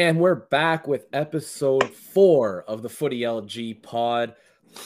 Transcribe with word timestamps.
And 0.00 0.18
we're 0.18 0.34
back 0.34 0.88
with 0.88 1.08
episode 1.12 1.94
four 1.94 2.62
of 2.62 2.80
the 2.80 2.88
Footy 2.88 3.20
LG 3.20 3.82
pod. 3.82 4.34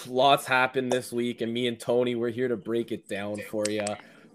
Lots 0.08 0.44
happened 0.44 0.90
this 0.90 1.12
week, 1.12 1.40
and 1.40 1.54
me 1.54 1.68
and 1.68 1.79
Tony, 1.79 2.17
we're 2.17 2.30
here 2.30 2.49
to 2.49 2.57
break 2.57 2.91
it 2.91 3.07
down 3.07 3.37
for 3.49 3.63
you. 3.69 3.85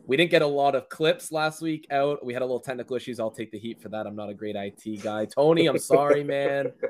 We 0.08 0.16
didn't 0.16 0.32
get 0.32 0.42
a 0.42 0.48
lot 0.48 0.76
of 0.76 0.88
clips 0.88 1.34
last 1.34 1.62
week 1.62 1.86
out. 1.92 2.26
We 2.26 2.32
had 2.32 2.44
a 2.44 2.46
little 2.46 2.62
technical 2.62 2.96
issues. 2.96 3.20
I'll 3.20 3.30
take 3.30 3.52
the 3.52 3.60
heat 3.60 3.82
for 3.82 3.90
that. 3.90 4.08
I'm 4.08 4.16
not 4.16 4.30
a 4.30 4.34
great 4.34 4.56
IT 4.56 5.04
guy. 5.04 5.26
Tony, 5.26 5.68
I'm 5.68 5.80
sorry, 5.80 6.24
man. 6.24 6.72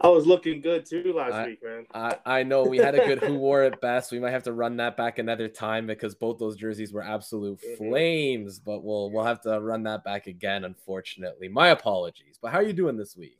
I 0.00 0.08
was 0.08 0.26
looking 0.26 0.60
good 0.60 0.84
too 0.86 1.12
last 1.16 1.32
I, 1.32 1.46
week, 1.46 1.62
man. 1.64 1.86
I, 1.92 2.16
I 2.24 2.42
know 2.42 2.62
we 2.64 2.78
had 2.78 2.94
a 2.94 3.04
good 3.04 3.18
who 3.22 3.34
wore 3.34 3.64
it 3.64 3.80
best. 3.80 4.12
We 4.12 4.18
might 4.20 4.30
have 4.30 4.44
to 4.44 4.52
run 4.52 4.76
that 4.76 4.96
back 4.96 5.18
another 5.18 5.48
time 5.48 5.86
because 5.86 6.14
both 6.14 6.38
those 6.38 6.56
jerseys 6.56 6.92
were 6.92 7.02
absolute 7.02 7.58
Mhm. 7.60 7.76
flames, 7.78 8.58
but 8.58 8.84
we'll 8.84 9.10
we'll 9.10 9.24
have 9.24 9.40
to 9.42 9.60
run 9.60 9.82
that 9.84 10.04
back 10.04 10.26
again, 10.26 10.64
unfortunately. 10.64 11.48
My 11.48 11.68
apologies. 11.68 12.38
But 12.40 12.52
how 12.52 12.58
are 12.58 12.62
you 12.64 12.72
doing 12.72 12.96
this 12.96 13.16
week? 13.16 13.38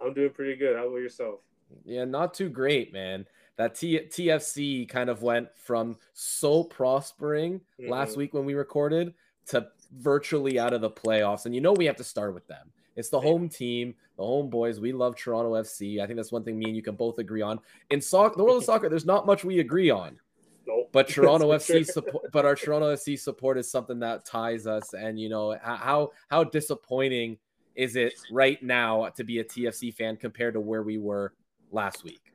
I'm 0.00 0.14
doing 0.14 0.30
pretty 0.30 0.56
good. 0.56 0.76
How 0.76 0.88
about 0.88 0.96
yourself? 0.96 1.40
Yeah, 1.84 2.04
not 2.04 2.34
too 2.34 2.48
great, 2.48 2.92
man. 2.92 3.26
That 3.56 3.74
T- 3.74 4.00
TFC 4.00 4.88
kind 4.88 5.10
of 5.10 5.22
went 5.22 5.48
from 5.56 5.98
so 6.14 6.64
prospering 6.64 7.60
last 7.78 8.14
Mhm. 8.14 8.16
week 8.16 8.34
when 8.34 8.44
we 8.44 8.54
recorded 8.54 9.14
to 9.46 9.68
virtually 9.92 10.58
out 10.58 10.72
of 10.72 10.80
the 10.80 10.90
playoffs. 10.90 11.44
And 11.46 11.54
you 11.54 11.60
know 11.60 11.72
we 11.72 11.84
have 11.84 11.96
to 11.96 12.04
start 12.04 12.32
with 12.34 12.46
them. 12.46 12.72
It's 12.96 13.08
the 13.08 13.20
home 13.20 13.48
team, 13.48 13.94
the 14.16 14.22
home 14.22 14.50
boys. 14.50 14.80
We 14.80 14.92
love 14.92 15.16
Toronto 15.16 15.52
FC. 15.52 16.00
I 16.00 16.06
think 16.06 16.16
that's 16.16 16.32
one 16.32 16.44
thing 16.44 16.58
me 16.58 16.66
and 16.66 16.76
you 16.76 16.82
can 16.82 16.94
both 16.94 17.18
agree 17.18 17.42
on. 17.42 17.58
In 17.90 18.00
soccer, 18.00 18.36
the 18.36 18.44
world 18.44 18.58
of 18.58 18.64
soccer, 18.64 18.88
there's 18.88 19.06
not 19.06 19.26
much 19.26 19.44
we 19.44 19.60
agree 19.60 19.90
on. 19.90 20.18
Nope. 20.66 20.90
But 20.92 21.08
Toronto 21.08 21.50
FC 21.52 21.66
sure. 21.66 21.84
support, 21.84 22.32
but 22.32 22.44
our 22.44 22.54
Toronto 22.54 22.92
FC 22.94 23.18
support 23.18 23.58
is 23.58 23.70
something 23.70 23.98
that 24.00 24.24
ties 24.24 24.66
us. 24.66 24.92
And 24.92 25.18
you 25.18 25.28
know 25.28 25.56
how 25.62 26.10
how 26.28 26.44
disappointing 26.44 27.38
is 27.74 27.96
it 27.96 28.14
right 28.30 28.62
now 28.62 29.08
to 29.16 29.24
be 29.24 29.38
a 29.38 29.44
TFC 29.44 29.94
fan 29.94 30.16
compared 30.16 30.54
to 30.54 30.60
where 30.60 30.82
we 30.82 30.98
were 30.98 31.32
last 31.70 32.04
week? 32.04 32.32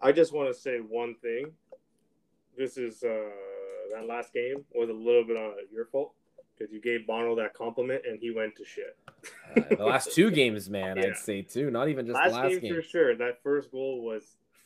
I 0.00 0.10
just 0.10 0.32
want 0.32 0.52
to 0.52 0.60
say 0.60 0.78
one 0.78 1.14
thing. 1.22 1.52
This 2.56 2.76
is 2.76 3.02
uh 3.04 3.30
that 3.92 4.06
last 4.06 4.32
game 4.32 4.64
was 4.74 4.88
a 4.88 4.92
little 4.92 5.24
bit 5.24 5.36
on 5.36 5.52
your 5.72 5.86
fault 5.86 6.14
because 6.58 6.72
you 6.72 6.80
gave 6.80 7.06
Bono 7.06 7.34
that 7.36 7.54
compliment 7.54 8.02
and 8.08 8.18
he 8.20 8.30
went 8.30 8.54
to 8.56 8.64
shit. 8.64 8.96
Uh, 9.56 9.74
the 9.76 9.84
last 9.84 10.12
two 10.12 10.30
games, 10.40 10.68
man, 10.70 10.96
Yeah. 10.96 11.06
I'd 11.08 11.16
say 11.16 11.42
too. 11.42 11.70
Not 11.70 11.88
even 11.88 12.06
just 12.06 12.16
last, 12.16 12.30
the 12.30 12.36
last 12.36 12.50
game, 12.50 12.60
game. 12.60 12.74
for 12.74 12.82
sure. 12.82 13.14
That 13.16 13.42
first 13.42 13.70
goal 13.70 14.02
was 14.04 14.22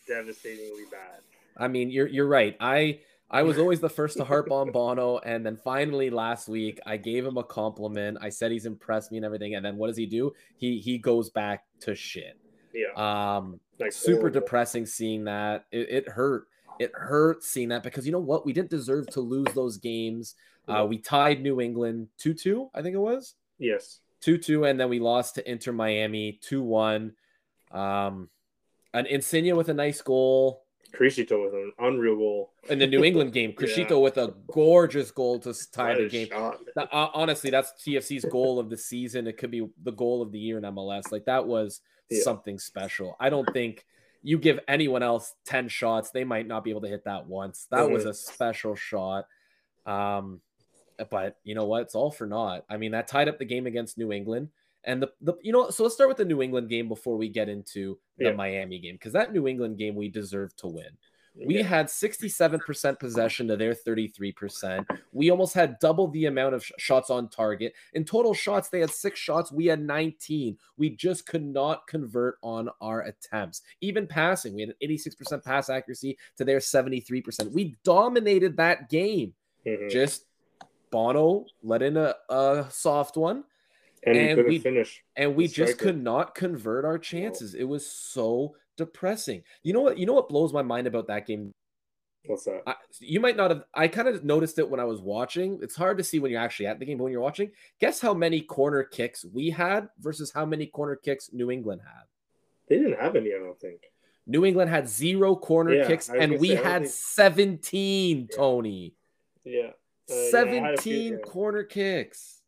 devastatingly 0.07 0.85
bad. 0.91 1.21
I 1.57 1.69
mean, 1.69 1.91
you're 1.91 2.07
you're 2.07 2.27
right. 2.29 2.57
I 2.61 3.01
I 3.31 3.43
was 3.43 3.59
always 3.59 3.81
the 3.81 3.89
first 3.89 4.17
to 4.19 4.25
harp 4.25 4.51
on 4.53 4.71
Bono, 4.73 5.19
and 5.19 5.45
then 5.45 5.57
finally 5.57 6.11
last 6.11 6.49
week 6.49 6.79
I 6.87 6.97
gave 6.97 7.25
him 7.27 7.37
a 7.39 7.43
compliment. 7.45 8.19
I 8.21 8.29
said 8.29 8.53
he's 8.53 8.67
impressed 8.67 9.11
me 9.11 9.19
and 9.19 9.25
everything, 9.25 9.55
and 9.55 9.65
then 9.65 9.77
what 9.77 9.89
does 9.89 9.97
he 9.97 10.07
do? 10.07 10.33
He 10.57 10.79
he 10.79 10.99
goes 10.99 11.31
back 11.31 11.65
to 11.81 11.95
shit. 11.95 12.39
Yeah, 12.75 12.93
Um, 13.37 13.59
like 13.81 13.91
super 13.93 14.19
horrible. 14.21 14.41
depressing 14.41 14.85
seeing 14.87 15.25
that. 15.25 15.65
It, 15.73 15.89
it 15.91 16.09
hurt. 16.09 16.47
It 16.79 16.93
hurt 16.95 17.43
seeing 17.43 17.71
that 17.71 17.83
because 17.83 18.05
you 18.05 18.13
know 18.13 18.19
what? 18.21 18.45
We 18.45 18.53
didn't 18.53 18.69
deserve 18.69 19.07
to 19.09 19.21
lose 19.21 19.47
those 19.55 19.79
games. 19.79 20.35
Uh, 20.69 20.85
we 20.87 20.99
tied 20.99 21.41
New 21.43 21.61
England 21.61 22.09
2 22.19 22.35
2, 22.35 22.71
I 22.75 22.83
think 22.83 22.95
it 22.95 22.99
was. 22.99 23.35
Yes. 23.59 24.01
2 24.23 24.39
2, 24.39 24.65
and 24.65 24.79
then 24.81 24.89
we 24.89 24.99
lost 24.99 25.35
to 25.37 25.51
Inter 25.51 25.73
Miami 25.73 26.39
2 26.43 26.63
1. 26.63 27.13
Um, 27.73 28.29
an 28.95 29.07
Insigne 29.07 29.55
with 29.57 29.69
a 29.69 29.75
nice 29.75 30.01
goal. 30.03 30.63
Crescito 30.93 31.45
with 31.45 31.53
an 31.53 31.73
unreal 31.79 32.17
goal. 32.17 32.53
In 32.71 32.79
the 32.79 32.87
New 32.87 33.05
England 33.09 33.33
game, 33.33 33.51
Yeah. 33.51 33.57
Crescito 33.57 34.01
with 34.01 34.17
a 34.17 34.35
gorgeous 34.51 35.11
goal 35.11 35.39
to 35.41 35.53
tie 35.73 35.95
the 35.95 36.09
game. 36.09 36.29
That- 36.75 36.89
uh, 36.93 37.09
honestly, 37.13 37.51
that's 37.51 37.73
TFC's 37.85 38.25
goal 38.25 38.59
of 38.59 38.71
the 38.71 38.77
season. 38.79 39.27
It 39.27 39.37
could 39.37 39.51
be 39.51 39.69
the 39.83 39.93
goal 39.93 40.23
of 40.23 40.33
the 40.33 40.39
year 40.39 40.57
in 40.59 40.65
MLS. 40.65 41.13
Like 41.13 41.27
that 41.27 41.47
was 41.47 41.81
Yeah. 42.09 42.23
something 42.23 42.59
special. 42.59 43.17
I 43.21 43.29
don't 43.31 43.49
think 43.53 43.85
you 44.23 44.39
give 44.39 44.59
anyone 44.69 45.03
else 45.03 45.35
10 45.45 45.69
shots, 45.69 46.11
they 46.11 46.25
might 46.25 46.47
not 46.47 46.65
be 46.65 46.71
able 46.71 46.81
to 46.83 46.89
hit 46.89 47.05
that 47.05 47.27
once. 47.27 47.67
That 47.71 47.91
was 47.91 48.05
Mhm. 48.05 48.11
a 48.11 48.15
special 48.15 48.75
shot. 48.75 49.27
Um, 49.85 50.41
but 51.11 51.39
you 51.45 51.55
know 51.55 51.65
what? 51.67 51.83
It's 51.83 51.95
all 51.95 52.11
for 52.11 52.27
naught. 52.27 52.65
I 52.69 52.77
mean, 52.77 52.93
that 52.93 53.09
tied 53.09 53.29
up 53.29 53.39
the 53.39 53.45
game 53.45 53.67
against 53.67 53.99
New 53.99 54.13
England. 54.13 54.49
And 54.85 55.03
the, 55.03 55.11
the 55.21 55.35
you 55.43 55.53
know, 55.53 55.71
so 55.71 55.83
let's 55.83 55.95
start 55.97 56.09
with 56.09 56.17
the 56.19 56.25
New 56.25 56.43
England 56.43 56.69
game 56.69 56.89
before 56.89 57.17
we 57.17 57.29
get 57.29 57.49
into 57.49 57.99
the 58.19 58.27
Yeah. 58.27 58.33
Miami 58.33 58.79
game 58.79 58.95
because 58.95 59.13
that 59.15 59.33
New 59.33 59.49
England 59.49 59.79
game 59.79 59.95
we 59.97 60.09
deserved 60.09 60.57
to 60.59 60.69
win. 60.69 60.91
We 61.45 61.57
had 61.57 61.89
67% 61.89 62.99
possession 62.99 63.49
to 63.49 63.59
their 63.59 63.75
33%. 63.75 64.87
We 65.13 65.31
almost 65.31 65.53
had 65.53 65.79
double 65.81 66.09
the 66.09 66.27
amount 66.27 66.55
of 66.55 66.65
sh- 66.65 66.73
shots 66.79 67.11
on 67.11 67.29
target. 67.29 67.75
In 67.93 68.05
total 68.07 68.33
shots, 68.33 68.71
they 68.71 68.81
had 68.81 68.91
six 68.91 69.19
shots. 69.21 69.53
We 69.53 69.67
had 69.67 69.83
19. 69.83 70.57
We 70.79 70.91
just 70.91 71.27
could 71.27 71.45
not 71.45 71.87
convert 71.89 72.39
on 72.43 72.71
our 72.81 73.03
attempts. 73.03 73.61
Even 73.83 74.07
passing, 74.07 74.55
we 74.55 74.63
had 74.63 74.71
an 74.71 74.77
86% 74.81 75.45
pass 75.45 75.69
accuracy 75.69 76.17
to 76.39 76.45
their 76.47 76.59
73%. 76.59 77.53
We 77.53 77.77
dominated 77.85 78.57
that 78.57 78.89
game. 78.89 79.35
Mhm. 79.67 79.91
Just 79.91 80.25
Bono 80.91 81.47
let 81.63 81.83
in 81.83 81.97
a, 81.97 82.15
a 82.29 82.67
soft 82.71 83.17
one, 83.17 83.45
and, 84.05 84.17
and 84.17 84.47
we- 84.47 84.59
finish. 84.59 85.03
and 85.17 85.35
we 85.37 85.47
just 85.47 85.75
striker. 85.75 85.93
could 85.93 86.03
not 86.03 86.35
convert 86.35 86.85
our 86.85 86.99
chances. 86.99 87.55
It 87.55 87.65
was 87.65 87.87
so 87.87 88.57
depressing. 88.77 89.43
You 89.63 89.73
know 89.73 89.81
what? 89.83 89.99
You 89.99 90.07
know 90.07 90.13
what 90.15 90.29
blows 90.29 90.53
my 90.53 90.63
mind 90.63 90.87
about 90.87 91.07
that 91.09 91.27
game 91.27 91.53
What's 92.29 92.45
that? 92.47 92.63
I, 92.67 92.75
you 92.99 93.21
might 93.21 93.37
not 93.37 93.51
have. 93.53 93.65
I 93.73 93.87
kind 93.87 94.09
of 94.09 94.25
noticed 94.25 94.59
it 94.59 94.69
when 94.69 94.81
I 94.81 94.85
was 94.85 95.01
watching. 95.01 95.61
It's 95.63 95.77
hard 95.77 95.97
to 95.99 96.03
see 96.05 96.19
when 96.19 96.33
you're 96.33 96.41
actually 96.41 96.67
at 96.67 96.81
the 96.81 96.85
game, 96.85 96.99
but 96.99 97.05
when 97.05 97.13
you're 97.13 97.21
watching, 97.23 97.53
guess 97.81 98.01
how 98.01 98.15
many 98.15 98.41
corner 98.41 98.83
kicks 98.83 99.25
we 99.25 99.51
had 99.51 99.89
versus 100.01 100.33
how 100.33 100.45
many 100.45 100.67
corner 100.67 100.97
kicks 100.97 101.31
New 101.33 101.53
England 101.53 101.83
had. 101.85 102.03
They 102.69 102.79
didn't 102.79 102.99
have 102.99 103.15
any, 103.15 103.33
I 103.33 103.39
don't 103.39 103.61
think. 103.61 103.83
New 104.27 104.45
England 104.45 104.71
had 104.71 104.89
zero 104.89 105.37
corner 105.37 105.73
Yeah, 105.75 105.87
kicks, 105.87 106.09
and 106.11 106.41
we 106.41 106.49
had 106.49 106.83
think- 106.83 106.93
17. 106.93 108.19
Yeah. 108.29 108.37
Tony, 108.37 108.95
Yeah. 109.45 109.71
Uh, 110.11 110.15
yeah, 110.15 110.43
I 110.43 110.55
had 110.55 110.75
a 110.75 110.83
few, 110.83 110.95
17 110.97 111.13
yeah. 111.13 111.19
corner 111.19 111.65
kicks. 111.65 112.43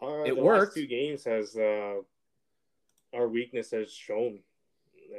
Uh, 0.00 0.22
It 0.24 0.36
the 0.36 0.42
worked. 0.42 0.68
Last 0.68 0.74
two 0.74 0.86
games 0.86 1.24
has 1.24 1.56
uh, 1.56 1.96
our 3.14 3.28
weakness 3.28 3.70
has 3.72 3.92
shown, 3.92 4.40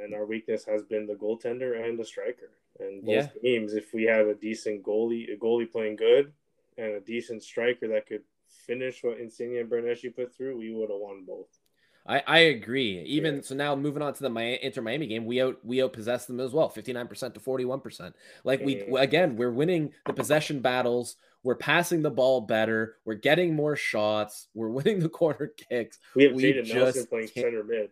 and 0.02 0.14
our 0.14 0.26
weakness 0.26 0.64
has 0.64 0.82
been 0.82 1.06
the 1.06 1.14
goaltender 1.14 1.84
and 1.86 1.98
the 1.98 2.04
striker. 2.04 2.50
And 2.78 3.04
both 3.04 3.14
Yeah. 3.14 3.28
games, 3.42 3.74
if 3.74 3.92
we 3.92 4.04
have 4.04 4.26
a 4.26 4.34
decent 4.34 4.82
goalie, 4.82 5.32
a 5.32 5.36
goalie 5.36 5.70
playing 5.70 5.96
good, 5.96 6.32
and 6.78 6.92
a 6.94 7.00
decent 7.00 7.42
striker 7.42 7.88
that 7.88 8.06
could 8.06 8.24
finish 8.48 9.04
what 9.04 9.18
Insigne 9.20 9.58
and 9.58 9.70
Bernardeschi 9.70 10.14
put 10.14 10.34
through, 10.34 10.56
we 10.56 10.72
would 10.72 10.90
have 10.90 10.98
won 10.98 11.24
both. 11.24 11.59
I, 12.06 12.22
I 12.26 12.38
agree. 12.38 13.00
Even 13.02 13.36
Yeah. 13.36 13.40
so, 13.42 13.54
now 13.54 13.76
moving 13.76 14.02
on 14.02 14.14
to 14.14 14.22
the 14.22 14.30
Mi- 14.30 14.58
Inter 14.62 14.82
Miami 14.82 15.06
game, 15.06 15.24
we 15.26 15.40
out 15.42 15.58
we 15.64 15.82
out 15.82 15.92
possessed 15.92 16.26
them 16.26 16.40
as 16.40 16.52
well, 16.52 16.68
fifty 16.68 16.92
nine 16.92 17.06
percent 17.08 17.34
to 17.34 17.40
forty 17.40 17.64
one 17.64 17.80
percent. 17.80 18.14
Like 18.44 18.60
we 18.64 18.80
again, 18.96 19.36
we're 19.36 19.52
winning 19.52 19.92
the 20.06 20.12
possession 20.12 20.60
battles. 20.60 21.16
We're 21.42 21.54
passing 21.56 22.02
the 22.02 22.10
ball 22.10 22.42
better. 22.42 22.96
We're 23.06 23.14
getting 23.14 23.54
more 23.54 23.74
shots. 23.76 24.48
We're 24.54 24.68
winning 24.78 25.00
the 25.00 25.08
corner 25.08 25.52
kicks. 25.70 25.98
We 26.14 26.24
have 26.24 26.32
We 26.34 26.42
Jaden 26.44 26.74
Nelson 26.74 27.06
playing 27.06 27.28
can't- 27.28 27.46
center 27.46 27.64
mid. 27.64 27.90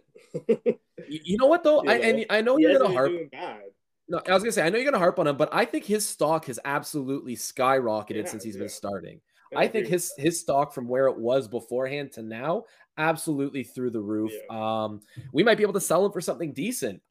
You, 1.09 1.21
you 1.25 1.37
know 1.39 1.47
what 1.47 1.63
though? 1.63 1.81
I 1.87 1.97
You 1.97 2.03
and? 2.03 2.27
I 2.31 2.41
know 2.41 2.57
he 2.57 2.65
you're 2.65 2.79
gonna 2.79 2.93
harp. 2.93 3.13
No, 4.11 4.23
I 4.27 4.33
was 4.33 4.43
gonna 4.43 4.53
say 4.53 4.63
I 4.63 4.71
know 4.71 4.77
you're 4.79 4.91
gonna 4.91 4.99
harp 4.99 5.19
on 5.19 5.27
him, 5.27 5.37
but 5.37 5.51
I 5.53 5.65
think 5.65 5.85
his 5.85 6.07
stock 6.07 6.47
has 6.47 6.59
absolutely 6.65 7.37
skyrocketed 7.37 8.25
Yeah, 8.25 8.31
since 8.31 8.43
he's 8.43 8.55
yeah. 8.57 8.61
been 8.61 8.69
starting. 8.71 9.21
I 9.57 9.63
I 9.65 9.69
think 9.69 9.87
his 9.87 10.13
his 10.19 10.39
stock 10.41 10.73
from 10.75 10.89
where 10.89 11.07
it 11.07 11.17
was 11.19 11.49
beforehand 11.49 12.13
to 12.13 12.23
now 12.23 12.65
absolutely 12.99 13.65
through 13.65 13.91
the 13.91 14.01
roof. 14.01 14.33
Yeah. 14.51 14.85
Um, 14.85 15.01
we 15.33 15.43
might 15.43 15.57
be 15.57 15.63
able 15.63 15.73
to 15.75 15.81
sell 15.81 16.05
him 16.05 16.13
for 16.13 16.21
something 16.21 16.53
decent. 16.53 17.01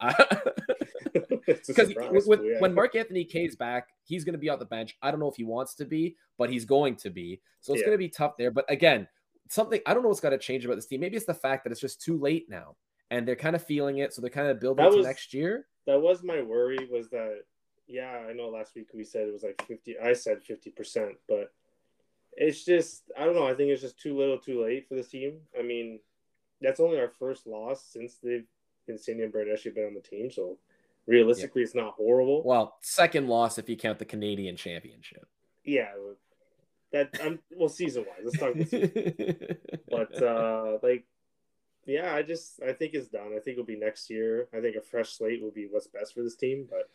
Because 1.66 1.88
surprise, 1.88 2.10
with, 2.12 2.26
but 2.40 2.44
yeah. 2.44 2.60
when 2.60 2.74
Mark-Anthony 2.74 3.24
Kaye's 3.24 3.56
back, 3.56 3.88
he's 4.04 4.22
going 4.22 4.34
to 4.34 4.38
be 4.38 4.50
out 4.50 4.58
the 4.58 4.66
bench. 4.66 4.96
I 5.00 5.10
don't 5.10 5.18
know 5.18 5.28
if 5.30 5.36
he 5.36 5.44
wants 5.44 5.74
to 5.76 5.86
be, 5.86 6.14
but 6.36 6.50
he's 6.50 6.66
going 6.66 6.94
to 6.96 7.10
be. 7.10 7.40
So 7.62 7.72
it's 7.72 7.80
Yeah. 7.80 7.86
going 7.86 7.94
to 7.94 7.98
be 7.98 8.08
tough 8.10 8.36
there. 8.36 8.50
But 8.50 8.66
again, 8.70 9.08
something 9.48 9.80
I 9.86 9.94
don't 9.94 10.02
know 10.02 10.08
what's 10.10 10.20
got 10.20 10.30
to 10.30 10.38
change 10.38 10.64
about 10.66 10.74
this 10.74 10.84
team. 10.86 11.00
Maybe 11.00 11.16
it's 11.16 11.24
the 11.24 11.32
fact 11.32 11.64
that 11.64 11.70
it's 11.70 11.80
just 11.80 12.02
too 12.02 12.18
late 12.18 12.50
now, 12.50 12.76
and 13.10 13.26
they're 13.26 13.34
kind 13.36 13.56
of 13.56 13.64
feeling 13.64 13.98
it. 13.98 14.12
So 14.12 14.20
they're 14.20 14.30
kind 14.30 14.48
of 14.48 14.60
building 14.60 14.84
That 14.84 14.90
to 14.90 14.96
was- 14.98 15.06
next 15.06 15.32
year. 15.32 15.66
that 15.86 15.98
was 16.00 16.22
my 16.22 16.42
worry 16.42 16.86
was 16.92 17.08
that 17.10 17.40
yeah 17.86 18.26
i 18.28 18.34
know 18.34 18.48
last 18.50 18.74
week 18.74 18.88
we 18.92 19.02
said 19.02 19.26
it 19.26 19.32
was 19.32 19.42
like 19.42 19.64
50 19.66 19.98
i 20.00 20.12
said 20.12 20.40
50% 20.44 21.12
but 21.26 21.50
it's 22.40 22.64
just 22.64 23.02
i 23.18 23.24
don't 23.24 23.34
know 23.34 23.46
i 23.46 23.54
think 23.54 23.70
it's 23.70 23.82
just 23.82 23.98
too 24.00 24.16
little 24.16 24.38
too 24.38 24.62
late 24.62 24.88
for 24.88 24.94
this 24.94 25.08
team 25.08 25.38
i 25.58 25.62
mean 25.62 25.98
that's 26.60 26.80
only 26.80 26.98
our 26.98 27.08
first 27.08 27.46
loss 27.46 27.84
since 27.84 28.16
they've 28.22 28.46
Insigne 28.88 29.20
and 29.22 29.32
Bernardeschi 29.32 29.74
been 29.74 29.84
on 29.86 29.94
the 29.94 30.00
team 30.00 30.30
so 30.30 30.56
realistically 31.06 31.62
it's 31.62 31.74
not 31.74 31.92
horrible 31.94 32.42
Well, 32.44 32.76
second 32.80 33.28
loss 33.28 33.58
if 33.58 33.68
you 33.68 33.76
count 33.76 33.98
the 33.98 34.04
Canadian 34.06 34.56
Championship. 34.56 35.26
yeah 35.64 35.90
that 36.92 37.10
i'm 37.22 37.38
well 37.54 37.68
season 37.68 38.06
wise 38.08 38.20
let's 38.24 38.38
talk 38.38 38.54
this 38.54 38.70
season. 38.70 39.56
but 39.90 40.22
uh 40.22 40.78
like 40.82 41.04
yeah 41.86 42.14
i 42.14 42.22
just 42.22 42.62
i 42.62 42.72
think 42.72 42.94
it's 42.94 43.08
done 43.08 43.28
i 43.36 43.40
think 43.40 43.54
it'll 43.58 43.64
be 43.64 43.76
next 43.76 44.08
year 44.08 44.48
i 44.56 44.60
think 44.60 44.74
a 44.76 44.80
fresh 44.80 45.10
slate 45.10 45.42
will 45.42 45.50
be 45.50 45.66
what's 45.70 45.86
best 45.88 46.14
for 46.14 46.22
this 46.22 46.36
team 46.36 46.66
but 46.70 46.88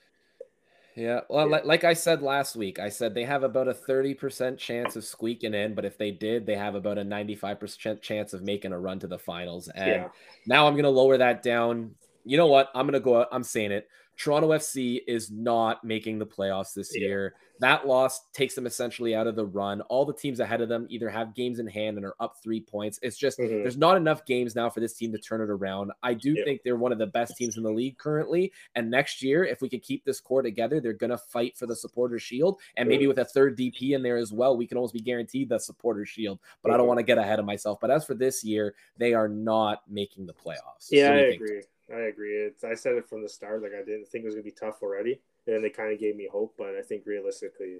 Yeah. 0.95 1.21
Well, 1.29 1.49
yeah. 1.49 1.61
like 1.63 1.83
I 1.83 1.93
said 1.93 2.21
last 2.21 2.55
week, 2.55 2.79
I 2.79 2.89
said 2.89 3.13
they 3.13 3.23
have 3.23 3.43
about 3.43 3.67
a 3.67 3.73
30% 3.73 4.57
chance 4.57 4.95
of 4.95 5.03
squeaking 5.03 5.53
in, 5.53 5.73
but 5.73 5.85
if 5.85 5.97
they 5.97 6.11
did, 6.11 6.45
they 6.45 6.55
have 6.55 6.75
about 6.75 6.97
a 6.97 7.03
95% 7.03 8.01
chance 8.01 8.33
of 8.33 8.43
making 8.43 8.73
a 8.73 8.79
run 8.79 8.99
to 8.99 9.07
the 9.07 9.17
finals. 9.17 9.69
And 9.69 9.87
yeah. 9.87 10.07
now 10.45 10.67
I'm 10.67 10.73
going 10.73 10.83
to 10.83 10.89
lower 10.89 11.17
that 11.17 11.41
down. 11.41 11.95
You 12.25 12.37
know 12.37 12.47
what? 12.47 12.69
I'm 12.75 12.85
going 12.85 12.93
to 12.93 12.99
go 12.99 13.21
out. 13.21 13.27
I'm 13.31 13.43
saying 13.43 13.71
it. 13.71 13.87
Toronto 14.17 14.49
FC 14.49 15.01
is 15.07 15.31
not 15.31 15.83
making 15.83 16.19
the 16.19 16.25
playoffs 16.25 16.73
this 16.73 16.95
yeah. 16.95 17.07
year. 17.07 17.35
That 17.59 17.87
loss 17.87 18.27
takes 18.33 18.55
them 18.55 18.65
essentially 18.65 19.15
out 19.15 19.27
of 19.27 19.35
the 19.35 19.45
run. 19.45 19.81
All 19.81 20.05
the 20.05 20.13
teams 20.13 20.39
ahead 20.39 20.61
of 20.61 20.69
them 20.69 20.85
either 20.89 21.09
have 21.09 21.33
games 21.33 21.59
in 21.59 21.67
hand 21.67 21.97
and 21.97 22.05
are 22.05 22.15
up 22.19 22.35
three 22.43 22.59
points. 22.59 22.99
It's 23.01 23.17
just 23.17 23.39
mm-hmm. 23.39 23.61
there's 23.61 23.77
not 23.77 23.95
enough 23.95 24.25
games 24.25 24.55
now 24.55 24.69
for 24.69 24.81
this 24.81 24.93
team 24.93 25.11
to 25.13 25.17
turn 25.17 25.39
it 25.39 25.49
around. 25.49 25.91
I 26.01 26.13
do 26.13 26.33
yeah. 26.33 26.43
think 26.43 26.61
they're 26.63 26.75
one 26.75 26.91
of 26.91 26.97
the 26.97 27.07
best 27.07 27.37
teams 27.37 27.57
in 27.57 27.63
the 27.63 27.71
league 27.71 27.97
currently. 27.97 28.51
And 28.75 28.91
next 28.91 29.23
year, 29.23 29.45
if 29.45 29.61
we 29.61 29.69
can 29.69 29.79
keep 29.79 30.03
this 30.03 30.19
core 30.19 30.41
together, 30.41 30.81
they're 30.81 30.93
going 30.93 31.11
to 31.11 31.17
fight 31.17 31.57
for 31.57 31.65
the 31.65 31.75
supporter 31.75 32.19
shield. 32.19 32.59
And 32.75 32.89
maybe 32.89 33.07
with 33.07 33.19
a 33.19 33.25
third 33.25 33.57
DP 33.57 33.91
in 33.91 34.03
there 34.03 34.17
as 34.17 34.33
well, 34.33 34.57
we 34.57 34.67
can 34.67 34.77
almost 34.77 34.93
be 34.93 34.99
guaranteed 34.99 35.49
the 35.49 35.59
supporter 35.59 36.05
shield. 36.05 36.39
But 36.61 36.69
mm-hmm. 36.69 36.73
I 36.73 36.77
don't 36.77 36.87
want 36.87 36.99
to 36.99 37.03
get 37.03 37.17
ahead 37.17 37.39
of 37.39 37.45
myself. 37.45 37.79
But 37.79 37.91
as 37.91 38.05
for 38.05 38.13
this 38.13 38.43
year, 38.43 38.75
they 38.97 39.13
are 39.13 39.29
not 39.29 39.83
making 39.89 40.25
the 40.25 40.33
playoffs. 40.33 40.89
Yeah, 40.91 41.11
I 41.11 41.15
agree. 41.15 41.61
I 41.91 42.01
agree. 42.01 42.35
It's, 42.35 42.63
I 42.63 42.75
said 42.75 42.93
it 42.93 43.07
from 43.07 43.21
the 43.21 43.29
start. 43.29 43.61
Like 43.61 43.73
I 43.73 43.83
didn't 43.83 44.07
think 44.07 44.23
it 44.23 44.27
was 44.27 44.35
gonna 44.35 44.43
be 44.43 44.51
tough 44.51 44.81
already, 44.81 45.19
and 45.45 45.55
then 45.55 45.61
they 45.61 45.69
kind 45.69 45.91
of 45.91 45.99
gave 45.99 46.15
me 46.15 46.29
hope. 46.31 46.55
But 46.57 46.75
I 46.77 46.81
think 46.81 47.05
realistically, 47.05 47.79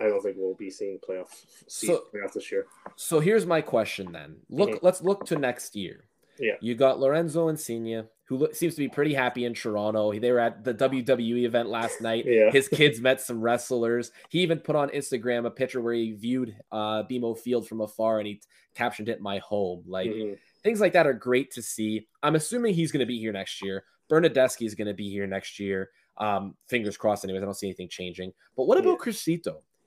I 0.00 0.04
don't 0.04 0.22
think 0.22 0.36
we'll 0.38 0.54
be 0.54 0.70
seeing 0.70 0.98
playoffs 0.98 1.44
so, 1.66 2.04
playoff 2.14 2.32
this 2.32 2.50
year. 2.50 2.66
So 2.96 3.20
here's 3.20 3.46
my 3.46 3.60
question 3.60 4.12
then. 4.12 4.36
Look, 4.48 4.70
mm-hmm. 4.70 4.84
let's 4.84 5.02
look 5.02 5.26
to 5.26 5.36
next 5.36 5.76
year. 5.76 6.04
Yeah, 6.38 6.54
you 6.60 6.74
got 6.74 6.98
Lorenzo 6.98 7.48
Insigne, 7.48 8.04
who 8.24 8.38
lo- 8.38 8.52
seems 8.52 8.74
to 8.74 8.80
be 8.80 8.88
pretty 8.88 9.12
happy 9.12 9.44
in 9.44 9.52
Toronto. 9.52 10.18
They 10.18 10.32
were 10.32 10.38
at 10.38 10.64
the 10.64 10.72
WWE 10.72 11.44
event 11.44 11.68
last 11.68 12.00
night. 12.00 12.24
yeah. 12.26 12.50
His 12.50 12.68
kids 12.68 12.98
met 13.00 13.20
some 13.20 13.42
wrestlers. 13.42 14.10
He 14.30 14.40
even 14.40 14.60
put 14.60 14.74
on 14.74 14.88
Instagram 14.88 15.44
a 15.44 15.50
picture 15.50 15.82
where 15.82 15.92
he 15.92 16.12
viewed 16.12 16.56
uh, 16.72 17.02
BMO 17.02 17.38
Field 17.38 17.68
from 17.68 17.82
afar 17.82 18.18
and 18.18 18.26
he 18.26 18.40
captioned 18.74 19.10
it 19.10 19.20
"My 19.20 19.38
home." 19.38 19.84
Like. 19.86 20.08
Mm-hmm 20.08 20.34
Things 20.62 20.80
like 20.80 20.92
that 20.92 21.06
are 21.06 21.12
great 21.12 21.50
to 21.52 21.62
see. 21.62 22.06
I'm 22.22 22.34
assuming 22.34 22.74
he's 22.74 22.92
going 22.92 23.00
to 23.00 23.06
be 23.06 23.18
here 23.18 23.32
next 23.32 23.62
year. 23.62 23.84
Bernardeschi 24.10 24.66
is 24.66 24.74
going 24.74 24.88
to 24.88 24.94
be 24.94 25.08
here 25.08 25.26
next 25.26 25.58
year. 25.58 25.90
Um, 26.18 26.54
fingers 26.68 26.96
crossed, 26.96 27.24
anyways. 27.24 27.42
I 27.42 27.46
don't 27.46 27.54
see 27.54 27.68
anything 27.68 27.88
changing. 27.88 28.32
But 28.56 28.66
what 28.66 28.78
about 28.78 28.90
yeah. 28.90 28.96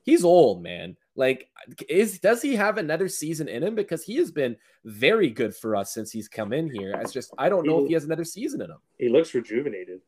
He's 0.04 0.24
old, 0.24 0.62
man. 0.62 0.96
Like, 1.16 1.48
is 1.88 2.18
does 2.18 2.42
he 2.42 2.56
have 2.56 2.76
another 2.76 3.08
season 3.08 3.48
in 3.48 3.62
him? 3.62 3.74
Because 3.74 4.04
he 4.04 4.16
has 4.16 4.32
been 4.32 4.56
very 4.84 5.30
good 5.30 5.54
for 5.54 5.76
us 5.76 5.94
since 5.94 6.10
he's 6.10 6.28
come 6.28 6.52
in 6.52 6.68
here. 6.68 6.98
It's 7.00 7.12
just 7.12 7.32
I 7.38 7.48
don't 7.48 7.66
know 7.66 7.78
he, 7.78 7.84
if 7.84 7.88
he 7.88 7.94
has 7.94 8.04
another 8.04 8.24
season 8.24 8.60
in 8.60 8.70
him. 8.70 8.78
He 8.98 9.08
looks 9.08 9.32
rejuvenated. 9.32 10.00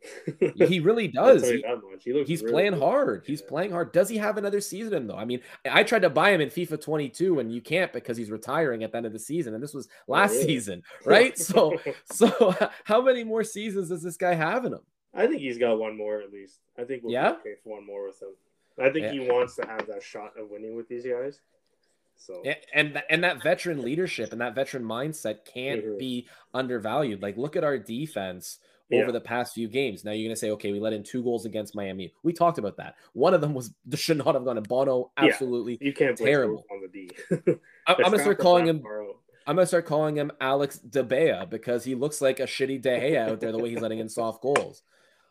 he 0.68 0.80
really 0.80 1.06
does. 1.22 1.48
He, 1.48 1.64
he 2.00 2.24
he's 2.24 2.42
really 2.42 2.52
playing 2.52 2.72
good. 2.72 2.82
hard. 2.82 3.22
He's 3.24 3.40
yeah. 3.40 3.48
playing 3.48 3.70
hard. 3.70 3.92
Does 3.92 4.08
he 4.08 4.16
have 4.16 4.36
another 4.36 4.60
season 4.60 4.94
in 4.94 5.02
him 5.02 5.06
though? 5.06 5.16
I 5.16 5.24
mean, 5.24 5.40
I 5.70 5.84
tried 5.84 6.02
to 6.02 6.10
buy 6.10 6.30
him 6.30 6.40
in 6.40 6.48
FIFA 6.48 6.80
22, 6.80 7.38
and 7.38 7.52
you 7.52 7.60
can't 7.60 7.92
because 7.92 8.16
he's 8.16 8.30
retiring 8.30 8.82
at 8.82 8.90
the 8.90 8.96
end 8.98 9.06
of 9.06 9.12
the 9.12 9.18
season, 9.18 9.54
and 9.54 9.62
this 9.62 9.74
was 9.74 9.88
oh, 10.08 10.12
last 10.12 10.34
oh, 10.34 10.42
season, 10.42 10.82
right? 11.04 11.38
so, 11.46 11.78
so 12.12 12.54
how 12.84 13.00
many 13.00 13.22
more 13.22 13.44
seasons 13.44 13.90
does 13.90 14.02
this 14.02 14.16
guy 14.16 14.34
have 14.34 14.64
in 14.64 14.72
him? 14.72 14.82
I 15.14 15.28
think 15.28 15.40
he's 15.40 15.56
got 15.56 15.78
one 15.78 15.96
more 15.96 16.20
at 16.20 16.32
least. 16.32 16.58
I 16.76 16.82
think 16.82 17.04
we'll 17.04 17.12
yeah? 17.12 17.30
okay 17.30 17.54
for 17.62 17.76
one 17.76 17.86
more 17.86 18.06
with 18.08 18.20
him. 18.20 18.30
I 18.78 18.90
think 18.90 19.06
yeah. 19.06 19.12
he 19.12 19.20
wants 19.20 19.56
to 19.56 19.66
have 19.66 19.86
that 19.86 20.02
shot 20.02 20.32
of 20.38 20.50
winning 20.50 20.76
with 20.76 20.88
these 20.88 21.04
guys. 21.04 21.40
So 22.18 22.42
and 22.74 23.02
and 23.10 23.24
that 23.24 23.42
veteran 23.42 23.82
leadership 23.82 24.32
and 24.32 24.40
that 24.40 24.54
veteran 24.54 24.84
mindset 24.84 25.44
can't 25.44 25.84
mm-hmm. 25.84 25.98
be 25.98 26.28
undervalued. 26.54 27.22
Like 27.22 27.36
look 27.36 27.56
at 27.56 27.64
our 27.64 27.78
defense 27.78 28.58
over 28.92 29.06
yeah. 29.06 29.12
the 29.12 29.20
past 29.20 29.54
few 29.54 29.68
games. 29.68 30.04
Now 30.04 30.12
you're 30.12 30.28
gonna 30.28 30.36
say, 30.36 30.50
okay, 30.52 30.72
we 30.72 30.80
let 30.80 30.92
in 30.92 31.02
two 31.02 31.22
goals 31.22 31.44
against 31.44 31.74
Miami. 31.74 32.12
We 32.22 32.32
talked 32.32 32.58
about 32.58 32.76
that. 32.78 32.94
One 33.12 33.34
of 33.34 33.40
them 33.40 33.54
was 33.54 33.74
should 33.94 34.18
not 34.18 34.34
have 34.34 34.44
gone 34.44 34.56
to 34.56 34.62
Bono. 34.62 35.10
Absolutely, 35.16 35.78
yeah. 35.80 35.86
you 35.86 35.92
can't 35.92 36.16
terrible 36.16 36.64
on 36.70 36.80
the 36.80 36.88
D. 36.88 37.10
I'm 37.86 38.00
gonna 38.00 38.18
start 38.18 38.38
calling 38.38 38.66
him. 38.66 38.82
I'm 39.46 39.56
gonna 39.56 39.66
start 39.66 39.86
calling 39.86 40.16
him 40.16 40.32
Alex 40.40 40.80
DeBea 40.88 41.48
because 41.48 41.84
he 41.84 41.94
looks 41.94 42.20
like 42.20 42.40
a 42.40 42.44
shitty 42.44 42.80
De 42.82 42.90
Gea 42.90 43.30
out 43.30 43.40
there 43.40 43.52
the 43.52 43.58
way 43.58 43.70
he's 43.70 43.80
letting 43.80 44.00
in 44.00 44.08
soft 44.08 44.42
goals. 44.42 44.82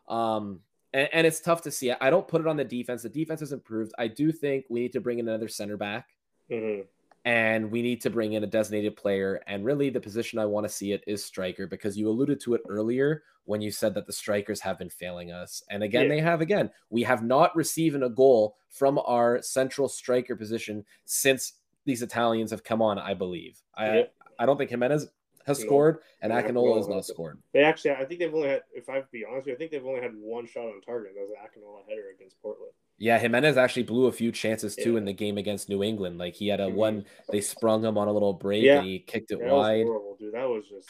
Um, 0.08 0.60
and, 0.96 1.10
and, 1.12 1.28
it's 1.28 1.42
tough 1.42 1.62
to 1.64 1.72
see. 1.72 1.92
I 1.92 2.10
don't 2.10 2.28
put 2.28 2.40
it 2.40 2.48
on 2.48 2.56
the 2.56 2.64
defense. 2.64 3.04
The 3.04 3.10
defense 3.10 3.42
has 3.42 3.52
improved. 3.52 3.92
I 4.00 4.08
do 4.08 4.32
think 4.32 4.66
we 4.70 4.80
need 4.80 4.94
to 4.94 5.02
bring 5.02 5.20
in 5.20 5.28
another 5.28 5.50
center 5.50 5.76
back. 5.76 6.08
Mm-hmm. 6.50 6.84
And 7.26 7.72
we 7.72 7.82
need 7.82 8.02
to 8.02 8.10
bring 8.10 8.34
in 8.34 8.44
a 8.44 8.48
designated 8.48 8.96
player. 8.96 9.42
And 9.48 9.66
really, 9.66 9.90
the 9.90 10.00
position 10.00 10.40
I 10.40 10.46
want 10.46 10.66
to 10.66 10.72
see 10.72 10.94
it 10.94 11.04
is 11.06 11.26
striker 11.26 11.68
because 11.68 11.98
you 11.98 12.08
alluded 12.08 12.40
to 12.42 12.54
it 12.54 12.62
earlier 12.70 13.24
when 13.46 13.62
you 13.62 13.72
said 13.72 13.94
that 13.96 14.06
the 14.06 14.14
strikers 14.14 14.62
have 14.62 14.78
been 14.78 14.90
failing 14.90 15.32
us. 15.32 15.64
And 15.70 15.84
again, 15.84 16.04
yeah. 16.04 16.10
they 16.10 16.20
have 16.22 16.42
again. 16.42 16.70
We 16.90 17.04
have 17.04 17.24
not 17.24 17.56
received 17.56 18.02
a 18.02 18.10
goal 18.10 18.56
from 18.70 19.00
our 19.06 19.42
central 19.42 19.90
striker 19.90 20.36
position 20.36 20.86
since 21.06 21.54
these 21.86 22.04
Italians 22.04 22.52
have 22.52 22.64
come 22.64 22.82
on, 22.82 23.00
I 23.00 23.14
believe. 23.16 23.60
I, 23.76 23.98
yeah. 23.98 24.04
I 24.40 24.46
don't 24.46 24.58
think 24.58 24.70
Jimenez 24.70 25.08
has 25.46 25.60
scored, 25.60 26.00
and 26.22 26.34
no, 26.34 26.42
Akinola 26.42 26.78
has 26.78 26.88
not 26.88 27.06
scored. 27.06 27.38
They 27.54 27.64
actually, 27.64 27.92
I 27.92 28.06
think 28.06 28.20
they've 28.20 28.34
only 28.34 28.50
had, 28.50 28.64
if 28.74 28.90
I 28.90 29.04
be 29.12 29.24
honest 29.26 29.46
with 29.46 29.48
you, 29.48 29.54
I 29.54 29.58
think 29.58 29.72
they've 29.72 29.86
only 29.86 30.02
had 30.02 30.14
one 30.16 30.48
shot 30.48 30.66
on 30.66 30.82
target. 30.82 31.14
That 31.16 31.22
was 31.22 31.30
an 31.30 31.38
Akinola 31.46 31.88
header 31.88 32.10
against 32.16 32.42
Portland. 32.42 32.72
Yeah, 32.98 33.20
Jimenez 33.20 33.58
actually 33.58 33.84
blew 33.84 34.06
a 34.06 34.12
few 34.12 34.32
chances 34.32 34.76
too 34.76 34.94
yeah. 34.94 35.00
in 35.00 35.06
the 35.06 35.14
game 35.14 35.38
against 35.38 35.68
New 35.68 35.84
England. 35.84 36.18
Like 36.18 36.34
he 36.34 36.48
had 36.48 36.62
a 36.62 36.70
one, 36.70 37.06
they 37.30 37.42
sprung 37.42 37.84
him 37.84 37.98
on 37.98 38.08
a 38.08 38.12
little 38.12 38.34
break 38.34 38.64
yeah. 38.64 38.78
and 38.78 38.88
he 38.88 39.00
kicked 39.00 39.32
it 39.32 39.40
that 39.40 39.52
wide. 39.52 39.86
Was 39.86 39.88
horrible, 39.88 40.18
dude. 40.18 40.34
That 40.34 40.48
was 40.48 40.64
just 40.70 40.90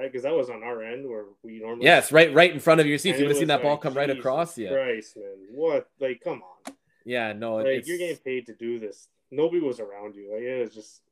because 0.00 0.22
that 0.22 0.34
was 0.34 0.48
on 0.48 0.62
our 0.62 0.82
end 0.82 1.06
where 1.06 1.24
we 1.42 1.60
normally. 1.60 1.84
Yes, 1.84 2.12
right, 2.12 2.32
right 2.32 2.50
in 2.50 2.60
front 2.60 2.80
of 2.80 2.86
your 2.86 2.96
seat. 2.96 3.16
You 3.16 3.24
would 3.24 3.32
have 3.32 3.38
seen 3.38 3.48
that 3.48 3.56
like, 3.56 3.62
ball 3.62 3.76
come 3.76 3.94
right 3.94 4.08
across 4.08 4.56
you. 4.56 4.70
Christ, 4.70 5.18
man, 5.18 5.26
what? 5.50 5.90
Like, 6.00 6.22
come 6.24 6.42
on. 6.42 6.74
Yeah, 7.04 7.34
no, 7.34 7.56
like 7.56 7.86
you're 7.86 7.98
getting 7.98 8.16
paid 8.16 8.46
to 8.46 8.54
do 8.54 8.78
this. 8.78 9.08
Nobody 9.30 9.60
was 9.60 9.80
around 9.80 10.14
you. 10.14 10.32
Like 10.32 10.42
it 10.42 10.62
was 10.62 10.74
just 10.74 11.02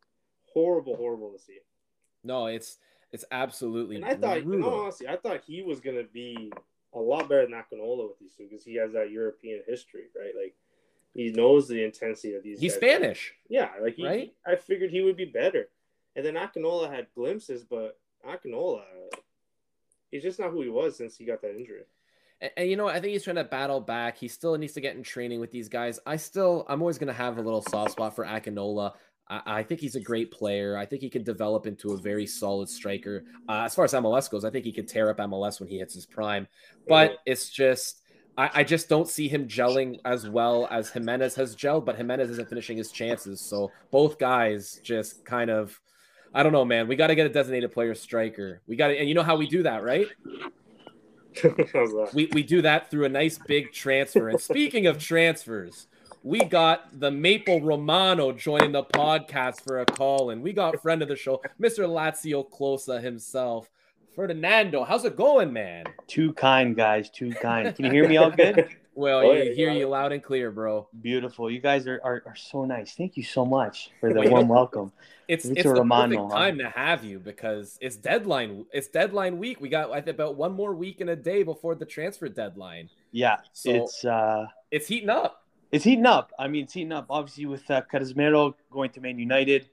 horrible, 0.55 0.97
horrible 0.97 1.31
to 1.33 1.39
see. 1.39 1.59
No, 2.25 2.47
it's 2.47 2.79
it's 3.13 3.25
absolutely. 3.31 3.97
And 3.97 4.05
I 4.05 4.15
thought, 4.15 4.43
honestly, 4.47 5.09
I 5.09 5.17
thought 5.17 5.43
he 5.47 5.63
was 5.63 5.81
gonna 5.81 6.05
be 6.05 6.53
a 6.95 6.99
lot 6.99 7.29
better 7.29 7.47
than 7.47 7.55
Akinola 7.55 8.09
with 8.09 8.19
these 8.19 8.35
two 8.37 8.49
because 8.49 8.65
he 8.65 8.77
has 8.77 8.93
that 8.93 9.11
European 9.11 9.63
history, 9.67 10.05
right? 10.19 10.33
Like 10.37 10.55
he 11.15 11.31
knows 11.31 11.69
the 11.69 11.85
intensity 11.85 12.35
of 12.35 12.43
these. 12.43 12.61
He's 12.61 12.75
Spanish. 12.75 13.35
Yeah, 13.49 13.71
like 13.81 13.95
he, 13.95 14.07
right. 14.07 14.35
I 14.47 14.57
figured 14.57 14.91
he 14.91 15.03
would 15.03 15.17
be 15.17 15.25
better, 15.27 15.69
and 16.17 16.25
then 16.25 16.35
Akinola 16.35 16.93
had 16.93 17.07
glimpses, 17.15 17.65
but 17.65 17.99
Akinola, 18.27 18.83
he's 20.11 20.23
just 20.23 20.39
not 20.39 20.51
who 20.51 20.63
he 20.63 20.69
was 20.69 20.97
since 20.97 21.17
he 21.17 21.25
got 21.25 21.43
that 21.43 21.57
injury. 21.57 21.83
And, 22.41 22.51
and, 22.57 22.71
you 22.71 22.77
know, 22.77 22.89
I 22.89 22.95
think 22.95 23.13
he's 23.13 23.25
trying 23.25 23.37
to 23.37 23.45
battle 23.45 23.81
back. 23.81 24.19
He 24.19 24.29
still 24.29 24.57
needs 24.59 24.73
to 24.75 24.81
get 24.81 24.97
in 24.97 25.03
training 25.03 25.41
with 25.41 25.51
these 25.51 25.69
guys. 25.69 26.01
I 26.05 26.17
still, 26.17 26.67
I'm 26.69 26.83
always 26.83 26.99
going 26.99 27.07
to 27.09 27.13
have 27.13 27.39
a 27.39 27.43
little 27.43 27.63
soft 27.63 27.93
spot 27.93 28.17
for 28.17 28.25
Akinola. 28.25 28.95
I, 29.33 29.41
I 29.47 29.63
think 29.63 29.81
he's 29.81 29.97
a 29.97 30.01
great 30.01 30.31
player. 30.31 30.77
I 30.77 30.85
think 30.85 31.01
he 31.03 31.09
can 31.09 31.23
develop 31.23 31.67
into 31.67 31.93
a 31.93 31.97
very 31.97 32.27
solid 32.27 32.69
striker. 32.69 33.25
Uh, 33.49 33.63
as 33.65 33.75
far 33.75 33.87
as 33.87 33.93
MLS 33.95 34.31
goes, 34.31 34.45
I 34.45 34.51
think 34.51 34.65
he 34.65 34.73
could 34.73 34.87
tear 34.87 35.11
up 35.11 35.19
MLS 35.19 35.59
when 35.59 35.69
he 35.69 35.79
hits 35.79 35.95
his 35.95 36.07
prime. 36.07 36.47
But 36.87 37.19
it's 37.27 37.51
just. 37.51 38.01
I, 38.39 38.51
I, 38.55 38.65
just 38.65 38.89
don't 38.89 39.07
see 39.07 39.29
him 39.29 39.47
gelling 39.47 39.99
as 40.07 40.27
well 40.27 40.67
as 40.71 40.89
Jimenez 40.89 41.35
has 41.35 41.55
gelled, 41.55 41.85
but 41.85 41.97
Jimenez 41.97 42.31
isn't 42.31 42.49
finishing 42.49 42.79
his 42.79 42.91
chances. 42.91 43.43
So 43.43 43.71
both 43.91 44.19
guys 44.19 44.81
just 44.83 45.23
kind 45.27 45.51
of, 45.51 45.79
I 46.33 46.43
don't 46.43 46.53
know, 46.53 46.65
man. 46.65 46.89
We 46.89 46.97
got 46.97 47.09
to 47.09 47.15
get 47.15 47.27
a 47.27 47.29
designated 47.29 47.73
player 47.73 47.95
striker. 47.95 48.63
We 48.67 48.75
got 48.75 48.89
to, 48.89 48.99
and 48.99 49.07
you 49.07 49.15
know 49.15 49.23
how 49.23 49.37
we 49.37 49.47
do 49.47 49.63
that, 49.65 49.83
right? 49.83 50.07
we 52.15 52.31
we 52.33 52.43
do 52.43 52.63
that 52.63 52.91
through 52.91 53.05
a 53.05 53.11
nice 53.11 53.39
big 53.47 53.71
transfer. 53.71 54.31
And 54.31 54.41
speaking 54.41 54.87
of 54.87 54.99
transfers, 54.99 55.87
we 56.23 56.45
got 56.45 57.01
the 57.01 57.11
Maple 57.11 57.61
Romano 57.61 58.33
joining 58.33 58.73
the 58.73 58.85
podcast 58.85 59.63
for 59.63 59.81
a 59.81 59.87
call, 59.87 60.31
and 60.31 60.43
we 60.43 60.53
got 60.53 60.81
friend 60.81 61.03
of 61.03 61.09
the 61.09 61.17
show, 61.17 61.43
Mr. 61.61 61.87
LazioKlose 61.89 63.03
himself. 63.03 63.69
Ferdinando, 64.15 64.85
how's 64.85 65.05
it 65.05 65.17
going, 65.17 65.53
man? 65.53 65.85
Too 66.07 66.33
kind, 66.35 66.77
guys. 66.77 67.09
Too 67.09 67.31
kind. 67.31 67.75
Can 67.75 67.87
you 67.87 67.91
hear 67.91 68.07
me 68.07 68.19
all 68.19 68.31
good? 68.31 68.69
well, 68.95 69.21
oh, 69.21 69.33
you 69.33 69.55
hear 69.55 69.73
you 69.73 69.89
loud 69.89 70.13
and 70.13 70.23
clear, 70.23 70.51
bro. 70.51 70.87
Beautiful. 71.01 71.51
You 71.51 71.61
guys 71.61 71.87
are, 71.87 71.99
are, 72.05 72.23
are 72.27 72.37
so 72.37 72.67
nice. 72.67 72.95
Thank 72.95 73.17
you 73.17 73.25
so 73.25 73.47
much 73.47 73.91
for 74.01 74.13
the 74.13 74.21
warm 74.31 74.49
welcome. 74.49 74.93
It's 75.29 75.47
it's 75.47 75.63
the 75.63 75.71
Romano, 75.71 76.29
perfect 76.29 76.33
time 76.33 76.59
to 76.59 76.69
have 76.69 77.05
you 77.05 77.19
because 77.21 77.79
it's 77.81 77.97
deadline. 77.97 78.67
It's 78.71 78.89
deadline 78.89 79.39
week. 79.39 79.63
We 79.63 79.71
got 79.71 79.91
I 79.91 80.03
think 80.03 80.17
about 80.17 80.37
one 80.37 80.53
more 80.53 80.75
week 80.75 81.01
and 81.01 81.09
a 81.09 81.17
day 81.17 81.43
before 81.43 81.75
the 81.75 81.87
transfer 81.87 82.29
deadline. 82.29 82.91
Yeah, 83.13 83.39
so 83.55 83.71
it's 83.71 84.05
uh, 84.05 84.47
it's 84.71 84.87
heating 84.89 85.09
up 85.09 85.42
it's 85.73 85.85
heating 85.85 86.07
up. 86.07 86.33
I 86.39 86.49
mean, 86.49 86.65
it's 86.65 86.75
heating 86.75 86.93
up. 86.93 87.07
Obviously, 87.09 87.47
with 87.47 87.69
uh, 87.71 87.83
Casemiro 87.91 88.55
going 88.71 88.91
to 88.91 89.01
Man 89.01 89.19
United, 89.19 89.69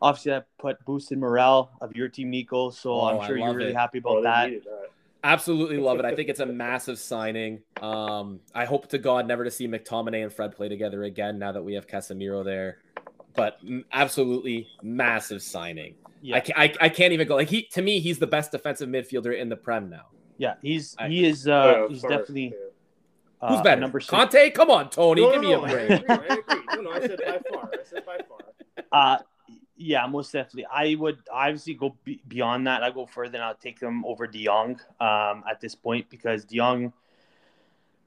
obviously 0.00 0.32
that 0.32 0.46
put 0.58 0.84
boosted 0.84 1.18
morale 1.18 1.70
of 1.80 1.96
your 1.96 2.08
team, 2.08 2.30
Nico. 2.30 2.70
So 2.70 2.92
oh, 2.92 3.06
I'm 3.06 3.26
sure 3.26 3.36
you're 3.38 3.54
really 3.54 3.70
it. 3.70 3.76
happy 3.76 3.98
about 3.98 4.18
oh, 4.18 4.22
that. 4.22 4.50
that. 4.50 4.90
Absolutely 5.24 5.78
love 5.78 5.98
it. 5.98 6.04
I 6.04 6.14
think 6.14 6.28
it's 6.28 6.40
a 6.40 6.46
massive 6.46 6.98
signing. 6.98 7.60
Um, 7.82 8.38
I 8.54 8.66
hope 8.66 8.88
to 8.88 8.98
God 8.98 9.26
never 9.26 9.42
to 9.42 9.50
see 9.50 9.66
McTominay 9.66 10.22
and 10.22 10.32
Fred 10.32 10.54
play 10.54 10.68
together 10.68 11.02
again 11.02 11.38
now 11.38 11.50
that 11.50 11.62
we 11.62 11.74
have 11.74 11.88
Casemiro 11.88 12.44
there. 12.44 12.78
But 13.34 13.58
absolutely 13.92 14.68
massive 14.82 15.42
signing. 15.42 15.94
Yeah. 16.22 16.36
I, 16.36 16.40
can't, 16.40 16.58
I, 16.58 16.74
I 16.80 16.88
can't 16.88 17.12
even 17.12 17.26
go 17.26 17.36
like 17.36 17.48
he 17.48 17.62
to 17.72 17.82
me 17.82 18.00
he's 18.00 18.18
the 18.18 18.26
best 18.26 18.50
defensive 18.50 18.88
midfielder 18.88 19.38
in 19.38 19.48
the 19.48 19.56
Prem 19.56 19.88
now. 19.88 20.06
Yeah, 20.36 20.54
he's 20.62 20.96
he 21.06 21.26
is 21.26 21.46
uh, 21.46 21.86
he's 21.88 22.02
definitely 22.02 22.54
Uh, 23.40 23.54
Who's 23.54 23.62
better? 23.62 23.80
Number 23.80 24.00
six. 24.00 24.12
Kanté? 24.12 24.52
Come 24.52 24.70
on, 24.70 24.90
Tony. 24.90 25.22
No, 25.22 25.32
give 25.32 25.42
no, 25.42 25.48
me 25.48 25.54
no, 25.54 25.64
a 25.64 25.68
break. 25.68 25.90
I 25.90 25.94
agree, 25.94 26.28
I 26.28 26.34
agree. 26.34 26.62
No, 26.74 26.80
no, 26.82 26.90
I 26.90 27.00
said 27.00 27.18
by 27.18 27.40
far. 27.52 27.70
I 27.72 27.84
said 27.84 28.06
by 28.06 28.18
far. 28.28 28.38
Uh, 28.90 29.18
yeah, 29.76 30.06
most 30.06 30.32
definitely. 30.32 30.66
I 30.66 30.96
would 30.96 31.18
obviously 31.32 31.74
go 31.74 31.96
be- 32.04 32.20
beyond 32.26 32.66
that. 32.66 32.82
I 32.82 32.90
go 32.90 33.06
further 33.06 33.36
and 33.36 33.44
I'll 33.44 33.54
take 33.54 33.78
them 33.78 34.04
over 34.04 34.26
De 34.26 34.44
Jong 34.44 34.80
um, 35.00 35.44
at 35.48 35.60
this 35.60 35.74
point 35.74 36.10
because 36.10 36.44
De 36.44 36.56
Jong, 36.56 36.92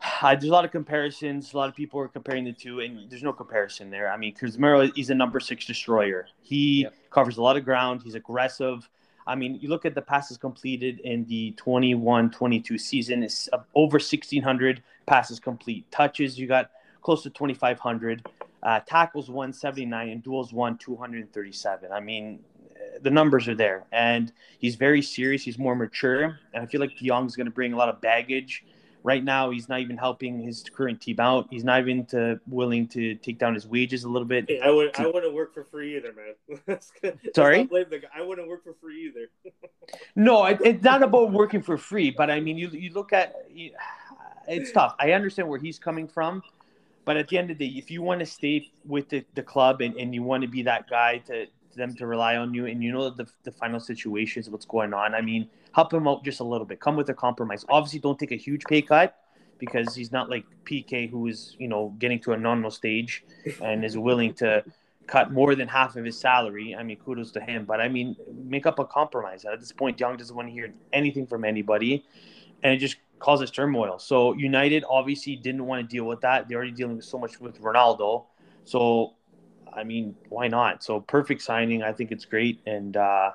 uh, 0.21 0.31
there's 0.35 0.45
a 0.45 0.51
lot 0.51 0.65
of 0.65 0.71
comparisons. 0.71 1.53
A 1.53 1.57
lot 1.57 1.69
of 1.69 1.75
people 1.75 1.99
are 2.01 2.09
comparing 2.09 2.43
the 2.43 2.51
two, 2.51 2.81
and 2.81 3.09
there's 3.09 3.23
no 3.23 3.31
comparison 3.31 3.89
there. 3.89 4.11
I 4.11 4.17
mean, 4.17 4.35
Casemiro, 4.35 4.91
he's 4.95 5.09
a 5.09 5.15
number 5.15 5.39
six 5.39 5.65
destroyer. 5.65 6.27
He 6.41 6.83
yep. 6.83 6.93
covers 7.09 7.37
a 7.37 7.41
lot 7.41 7.55
of 7.55 7.63
ground. 7.63 8.01
He's 8.03 8.15
aggressive. 8.15 8.87
I 9.27 9.35
mean, 9.35 9.59
you 9.61 9.69
look 9.69 9.85
at 9.85 9.95
the 9.95 10.01
passes 10.01 10.37
completed 10.37 10.99
in 11.01 11.25
the 11.25 11.51
21 11.51 12.31
22 12.31 12.77
season, 12.77 13.23
it's 13.23 13.49
over 13.75 13.95
1,600 13.95 14.83
passes 15.05 15.39
complete. 15.39 15.89
Touches, 15.91 16.39
you 16.39 16.47
got 16.47 16.71
close 17.01 17.23
to 17.23 17.29
2,500. 17.29 18.27
Uh, 18.63 18.79
tackles 18.87 19.29
179 19.29 20.09
and 20.09 20.23
duels 20.23 20.53
won 20.53 20.77
237. 20.77 21.91
I 21.91 21.99
mean, 21.99 22.39
the 23.01 23.09
numbers 23.09 23.47
are 23.47 23.55
there, 23.55 23.85
and 23.91 24.31
he's 24.59 24.75
very 24.75 25.01
serious. 25.01 25.43
He's 25.43 25.57
more 25.57 25.75
mature, 25.75 26.39
and 26.53 26.63
I 26.63 26.65
feel 26.65 26.79
like 26.81 26.95
Jong's 26.95 27.35
going 27.35 27.45
to 27.45 27.51
bring 27.51 27.73
a 27.73 27.77
lot 27.77 27.89
of 27.89 28.01
baggage. 28.01 28.63
Right 29.03 29.23
now, 29.23 29.49
he's 29.49 29.67
not 29.67 29.79
even 29.79 29.97
helping 29.97 30.39
his 30.39 30.63
current 30.63 31.01
team 31.01 31.19
out. 31.19 31.47
He's 31.49 31.63
not 31.63 31.79
even 31.81 32.05
to, 32.07 32.39
willing 32.47 32.87
to 32.89 33.15
take 33.15 33.39
down 33.39 33.55
his 33.55 33.67
wages 33.67 34.03
a 34.03 34.09
little 34.09 34.27
bit. 34.27 34.45
Hey, 34.47 34.59
I 34.61 34.69
would 34.69 34.93
to... 34.93 35.01
I 35.03 35.07
wouldn't 35.07 35.33
work 35.33 35.53
for 35.53 35.63
free 35.63 35.97
either, 35.97 36.13
man. 36.13 36.79
Sorry, 37.35 37.67
I 38.15 38.21
wouldn't 38.21 38.47
work 38.47 38.63
for 38.63 38.73
free 38.75 39.07
either. 39.07 39.53
no, 40.15 40.45
it, 40.45 40.59
it's 40.63 40.83
not 40.83 41.01
about 41.01 41.31
working 41.31 41.61
for 41.61 41.77
free, 41.77 42.11
but 42.11 42.29
I 42.29 42.39
mean, 42.39 42.57
you 42.57 42.67
you 42.69 42.93
look 42.93 43.11
at 43.11 43.33
it's 44.47 44.71
tough. 44.71 44.95
I 44.99 45.13
understand 45.13 45.47
where 45.47 45.59
he's 45.59 45.79
coming 45.79 46.07
from, 46.07 46.43
but 47.05 47.17
at 47.17 47.27
the 47.27 47.37
end 47.37 47.51
of 47.51 47.57
the 47.57 47.67
day, 47.67 47.77
if 47.77 47.89
you 47.89 48.01
want 48.01 48.19
to 48.19 48.25
stay 48.25 48.71
with 48.85 49.09
the, 49.09 49.25
the 49.35 49.43
club 49.43 49.81
and, 49.81 49.95
and 49.95 50.13
you 50.13 50.23
want 50.23 50.41
to 50.43 50.47
be 50.47 50.63
that 50.63 50.89
guy 50.89 51.19
to, 51.19 51.45
to 51.45 51.51
them 51.75 51.95
to 51.95 52.07
rely 52.07 52.37
on 52.37 52.53
you 52.53 52.65
and 52.65 52.83
you 52.83 52.91
know 52.91 53.09
the, 53.09 53.27
the 53.43 53.51
final 53.51 53.79
situations, 53.79 54.49
what's 54.49 54.65
going 54.65 54.93
on, 54.93 55.15
I 55.15 55.21
mean, 55.21 55.49
help 55.73 55.93
him 55.93 56.07
out 56.07 56.23
just 56.23 56.39
a 56.39 56.43
little 56.43 56.65
bit. 56.65 56.79
Come 56.79 56.95
with 56.95 57.09
a 57.09 57.13
compromise. 57.13 57.65
Obviously, 57.69 57.99
don't 57.99 58.19
take 58.19 58.31
a 58.31 58.37
huge 58.37 58.63
pay 58.65 58.81
cut 58.81 59.17
because 59.57 59.93
he's 59.93 60.11
not 60.11 60.29
like 60.29 60.45
Piqué, 60.65 61.09
who 61.09 61.27
is, 61.27 61.55
you 61.59 61.67
know, 61.67 61.95
getting 61.99 62.19
to 62.21 62.33
a 62.33 62.37
nominal 62.37 62.71
stage 62.71 63.23
and 63.61 63.85
is 63.85 63.97
willing 63.97 64.33
to 64.35 64.63
cut 65.07 65.31
more 65.31 65.55
than 65.55 65.67
half 65.67 65.95
of 65.95 66.05
his 66.05 66.19
salary. 66.19 66.75
I 66.75 66.83
mean, 66.83 66.97
kudos 66.97 67.31
to 67.33 67.41
him. 67.41 67.65
But 67.65 67.79
I 67.81 67.87
mean, 67.87 68.15
make 68.33 68.65
up 68.65 68.79
a 68.79 68.85
compromise. 68.85 69.45
At 69.45 69.59
this 69.59 69.71
point, 69.71 69.97
Jong 69.97 70.17
doesn't 70.17 70.35
want 70.35 70.47
to 70.47 70.51
hear 70.51 70.73
anything 70.93 71.27
from 71.27 71.45
anybody. 71.45 72.05
And 72.63 72.73
it 72.73 72.77
just 72.77 72.97
causes 73.19 73.51
turmoil. 73.51 73.99
So 73.99 74.33
United 74.33 74.83
obviously 74.89 75.35
didn't 75.35 75.65
want 75.65 75.87
to 75.87 75.95
deal 75.95 76.05
with 76.05 76.21
that. 76.21 76.47
They're 76.47 76.57
already 76.57 76.71
dealing 76.71 76.97
with 76.97 77.05
so 77.05 77.17
much 77.17 77.39
with 77.39 77.61
Ronaldo. 77.61 78.25
So 78.65 79.13
I 79.73 79.83
mean, 79.83 80.15
why 80.29 80.47
not? 80.47 80.83
So 80.83 80.99
perfect 80.99 81.41
signing. 81.41 81.83
I 81.83 81.91
think 81.91 82.11
it's 82.11 82.25
great. 82.25 82.61
And 82.65 82.97
uh 82.97 83.31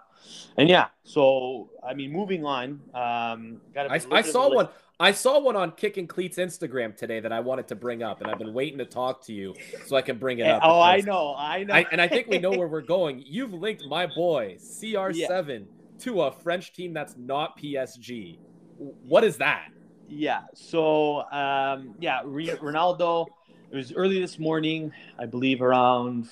and 0.57 0.69
yeah, 0.69 0.87
so 1.05 1.71
I 1.87 1.95
mean 1.95 2.13
moving 2.13 2.45
on. 2.45 2.81
Um 2.95 3.61
I, 3.77 4.01
I 4.11 4.23
saw 4.23 4.53
one 4.53 4.69
I 4.99 5.13
saw 5.13 5.39
one 5.39 5.57
on 5.57 5.73
Kickin 5.73 6.09
Cleats 6.09 6.39
Instagram 6.39 6.97
today 6.97 7.21
that 7.21 7.31
I 7.31 7.41
wanted 7.41 7.69
to 7.69 7.75
bring 7.75 8.03
up, 8.03 8.23
and 8.23 8.31
I've 8.31 8.39
been 8.39 8.55
waiting 8.55 8.79
to 8.79 8.87
talk 8.87 9.23
to 9.27 9.33
you 9.33 9.55
so 9.85 9.95
I 9.95 10.01
can 10.01 10.17
bring 10.17 10.39
it 10.39 10.47
up. 10.47 10.63
Oh, 10.65 10.81
I 10.81 11.03
know, 11.03 11.35
I 11.37 11.65
know. 11.65 11.75
I, 11.75 11.87
and 11.93 12.01
I 12.01 12.09
think 12.09 12.29
we 12.29 12.39
know 12.39 12.51
where 12.59 12.67
we're 12.67 12.81
going. 12.81 13.23
You've 13.27 13.53
linked 13.53 13.85
my 13.87 14.07
boy 14.07 14.57
CR7 14.59 15.15
yeah. 15.15 15.59
to 15.99 16.23
a 16.23 16.33
French 16.33 16.73
team 16.73 16.95
that's 16.95 17.15
not 17.19 17.59
PSG. 17.59 18.39
What 18.79 19.23
is 19.23 19.37
that? 19.37 19.69
Yeah. 20.09 20.43
So 20.55 21.31
um, 21.31 21.95
yeah, 22.01 22.23
Ronaldo. 22.25 23.27
It 23.71 23.77
was 23.77 23.93
early 23.93 24.21
this 24.21 24.39
morning, 24.39 24.93
I 25.19 25.27
believe, 25.27 25.61
around 25.61 26.29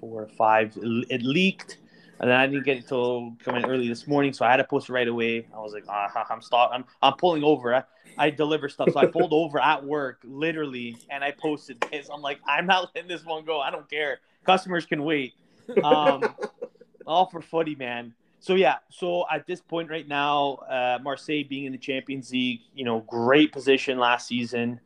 four 0.00 0.22
or 0.22 0.28
five. 0.28 0.76
It 0.76 1.22
leaked, 1.22 1.78
and 2.20 2.28
then 2.28 2.36
I 2.36 2.46
didn't 2.46 2.64
get 2.64 2.78
it 2.78 2.88
till 2.88 3.36
coming 3.44 3.64
early 3.64 3.88
this 3.88 4.06
morning, 4.06 4.32
so 4.32 4.44
I 4.44 4.50
had 4.50 4.56
to 4.56 4.64
post 4.64 4.88
it 4.88 4.92
right 4.92 5.06
away. 5.06 5.46
I 5.54 5.58
was 5.58 5.72
like, 5.72 5.84
uh, 5.88 6.08
I'm 6.28 6.42
stop. 6.42 6.70
I'm 6.72 6.84
I'm 7.00 7.14
pulling 7.14 7.44
over. 7.44 7.74
I, 7.74 7.84
I 8.18 8.30
deliver 8.30 8.68
stuff, 8.68 8.90
so 8.92 8.98
I 8.98 9.06
pulled 9.06 9.32
over 9.32 9.60
at 9.60 9.84
work, 9.84 10.20
literally, 10.24 10.96
and 11.10 11.22
I 11.22 11.30
posted 11.30 11.80
this. 11.92 12.08
I'm 12.12 12.22
like, 12.22 12.40
I'm 12.46 12.66
not 12.66 12.90
letting 12.94 13.08
this 13.08 13.24
one 13.24 13.44
go. 13.44 13.60
I 13.60 13.70
don't 13.70 13.88
care. 13.88 14.20
Customers 14.44 14.84
can 14.84 15.04
wait. 15.04 15.34
Um, 15.82 16.22
all 17.06 17.26
for 17.26 17.40
footy, 17.40 17.76
man 17.76 18.14
so 18.44 18.56
yeah, 18.56 18.76
so 18.90 19.24
at 19.32 19.46
this 19.46 19.62
point 19.62 19.88
right 19.88 20.06
now, 20.06 20.56
uh, 20.68 20.98
Marseille 21.02 21.44
being 21.48 21.64
in 21.64 21.72
the 21.72 21.78
Champions 21.78 22.30
League, 22.30 22.60
you 22.74 22.84
know, 22.84 23.00
great 23.00 23.52
position 23.52 23.98
last 23.98 24.28
season 24.28 24.80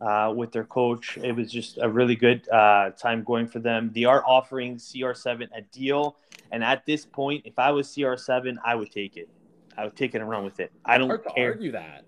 uh, 0.00 0.32
with 0.34 0.52
their 0.52 0.64
coach. 0.64 1.18
It 1.22 1.32
was 1.32 1.50
just 1.50 1.78
a 1.80 1.88
really 1.88 2.16
good 2.16 2.48
uh, 2.48 2.90
time 2.90 3.22
going 3.24 3.46
for 3.46 3.58
them. 3.58 3.90
They 3.94 4.04
are 4.04 4.24
offering 4.26 4.76
CR7 4.76 5.48
a 5.56 5.62
deal, 5.62 6.16
and 6.52 6.62
at 6.62 6.84
this 6.86 7.04
point, 7.04 7.42
if 7.44 7.58
I 7.58 7.70
was 7.70 7.88
CR7, 7.88 8.56
I 8.64 8.74
would 8.74 8.90
take 8.90 9.16
it. 9.16 9.28
I 9.76 9.84
would 9.84 9.96
take 9.96 10.14
it 10.14 10.20
and 10.20 10.30
run 10.30 10.44
with 10.44 10.60
it. 10.60 10.70
I 10.84 10.98
don't 10.98 11.08
Hard 11.08 11.24
care. 11.34 11.52
argue 11.52 11.72
that. 11.72 12.04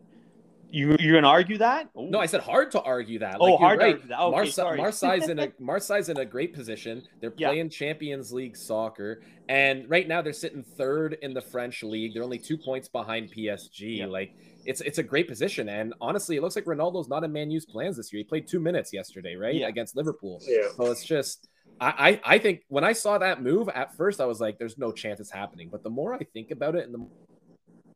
You 0.77 0.95
you're 1.01 1.15
gonna 1.15 1.27
argue 1.27 1.57
that? 1.57 1.89
Ooh. 1.99 2.11
No, 2.11 2.19
I 2.19 2.27
said 2.27 2.43
hard 2.43 2.71
to 2.73 2.83
argue 2.83 3.21
that. 3.21 3.41
Like, 3.41 3.55
oh, 3.55 3.57
hard 3.57 3.79
right. 3.79 3.87
to 3.87 3.93
argue 3.93 4.09
that. 4.09 4.21
Okay, 4.21 4.31
Marse- 4.31 4.55
sorry. 4.55 4.77
Marseille's 4.77 5.31
in 5.31 5.39
a 5.39 5.51
Marseille's 5.59 6.11
in 6.11 6.19
a 6.19 6.25
great 6.27 6.53
position. 6.53 7.03
They're 7.19 7.31
playing 7.31 7.67
yeah. 7.67 7.71
Champions 7.71 8.31
League 8.31 8.59
soccer, 8.59 9.23
and 9.49 9.89
right 9.89 10.07
now 10.07 10.21
they're 10.21 10.35
sitting 10.35 10.63
third 10.63 11.17
in 11.23 11.33
the 11.33 11.41
French 11.41 11.83
league. 11.83 12.13
They're 12.13 12.23
only 12.23 12.39
two 12.39 12.59
points 12.59 12.89
behind 12.89 13.33
PSG. 13.35 14.01
Yeah. 14.01 14.07
Like 14.07 14.37
it's 14.67 14.83
it's 14.83 14.99
a 14.99 15.03
great 15.03 15.29
position, 15.29 15.71
and 15.71 15.95
honestly, 15.99 16.37
it 16.37 16.43
looks 16.43 16.57
like 16.57 16.67
Ronaldo's 16.67 17.09
not 17.09 17.25
in 17.25 17.33
Man 17.33 17.51
U's 17.51 17.65
plans 17.65 17.97
this 17.97 18.13
year. 18.13 18.19
He 18.19 18.25
played 18.25 18.47
two 18.47 18.61
minutes 18.61 18.93
yesterday, 18.93 19.35
right, 19.35 19.55
yeah. 19.55 19.69
against 19.69 19.97
Liverpool. 19.97 20.43
Yeah. 20.47 20.69
So 20.77 20.91
it's 20.91 21.05
just. 21.05 21.49
I, 21.79 22.21
I 22.25 22.39
think 22.39 22.63
when 22.69 22.85
I 22.85 22.95
saw 22.95 23.19
that 23.19 23.43
move 23.43 23.69
at 23.69 23.95
first, 23.97 24.21
I 24.21 24.25
was 24.25 24.41
like, 24.41 24.59
"There's 24.59 24.79
no 24.79 24.93
chance 24.93 25.21
it's 25.21 25.31
happening." 25.31 25.69
But 25.71 25.83
the 25.83 25.91
more 25.91 26.15
I 26.15 26.25
think 26.33 26.51
about 26.51 26.75
it, 26.75 26.85
and 26.85 26.95
the 26.95 26.99
more 26.99 27.11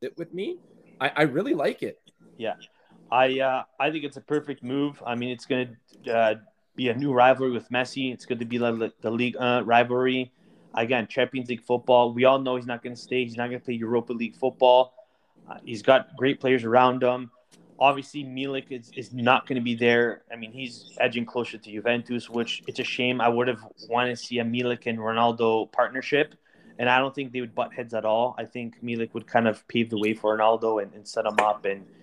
it 0.02 0.16
with 0.18 0.34
me, 0.34 0.58
I, 1.00 1.12
I 1.16 1.22
really 1.22 1.54
like 1.54 1.82
it. 1.82 1.99
Yeah, 2.40 2.54
I 3.12 3.38
uh, 3.40 3.64
I 3.78 3.90
think 3.90 4.04
it's 4.04 4.16
a 4.16 4.23
perfect 4.23 4.62
move. 4.64 5.02
I 5.04 5.14
mean, 5.14 5.28
it's 5.28 5.44
going 5.44 5.76
to 6.04 6.16
uh, 6.16 6.35
be 6.75 6.88
a 6.88 6.97
new 6.97 7.12
rivalry 7.12 7.50
with 7.50 7.68
Messi. 7.68 8.14
It's 8.14 8.25
going 8.25 8.38
to 8.38 8.47
be 8.47 8.59
like 8.59 8.94
the 9.02 9.11
league 9.11 9.37
uh, 9.38 9.62
rivalry. 9.62 10.32
Again, 10.73 11.06
Champions 11.06 11.50
League 11.50 11.62
football. 11.62 12.14
We 12.14 12.25
all 12.25 12.38
know 12.38 12.56
he's 12.56 12.64
not 12.64 12.82
going 12.82 12.97
to 12.97 13.00
stay. 13.00 13.25
He's 13.25 13.37
not 13.37 13.49
going 13.49 13.61
to 13.61 13.64
play 13.64 13.75
Europa 13.75 14.14
League 14.14 14.37
football. 14.37 14.94
Uh, 15.50 15.59
he's 15.66 15.82
got 15.82 16.16
great 16.16 16.40
players 16.40 16.64
around 16.64 17.02
him. 17.02 17.30
Obviously, 17.78 18.25
Milik 18.25 18.70
is, 18.70 18.90
is 18.97 19.12
not 19.12 19.47
going 19.47 19.56
to 19.56 19.64
be 19.64 19.75
there. 19.75 20.23
I 20.32 20.37
mean, 20.37 20.52
he's 20.52 20.97
edging 20.99 21.26
closer 21.26 21.59
to 21.59 21.70
Juventus, 21.70 22.30
which 22.30 22.62
it's 22.66 22.78
a 22.78 22.85
shame. 22.85 23.20
I 23.20 23.28
would 23.28 23.49
have 23.49 23.61
wanted 23.90 24.11
to 24.11 24.16
see 24.16 24.38
a 24.38 24.44
Milik 24.44 24.87
and 24.87 24.99
Ronaldo 24.99 25.70
partnership, 25.73 26.35
and 26.78 26.88
I 26.88 26.99
don't 27.00 27.14
think 27.14 27.32
they 27.32 27.42
would 27.42 27.54
butt 27.54 27.75
heads 27.75 27.92
at 27.92 28.06
all. 28.06 28.35
I 28.38 28.47
think 28.47 28.82
Milik 28.82 29.12
would 29.12 29.26
kind 29.26 29.47
of 29.47 29.66
pave 29.68 29.90
the 29.90 29.99
way 29.99 30.14
for 30.14 30.38
Ronaldo 30.38 30.82
and, 30.82 30.94
and 30.94 31.06
set 31.06 31.26
him 31.26 31.38
up 31.38 31.66
and– 31.66 31.85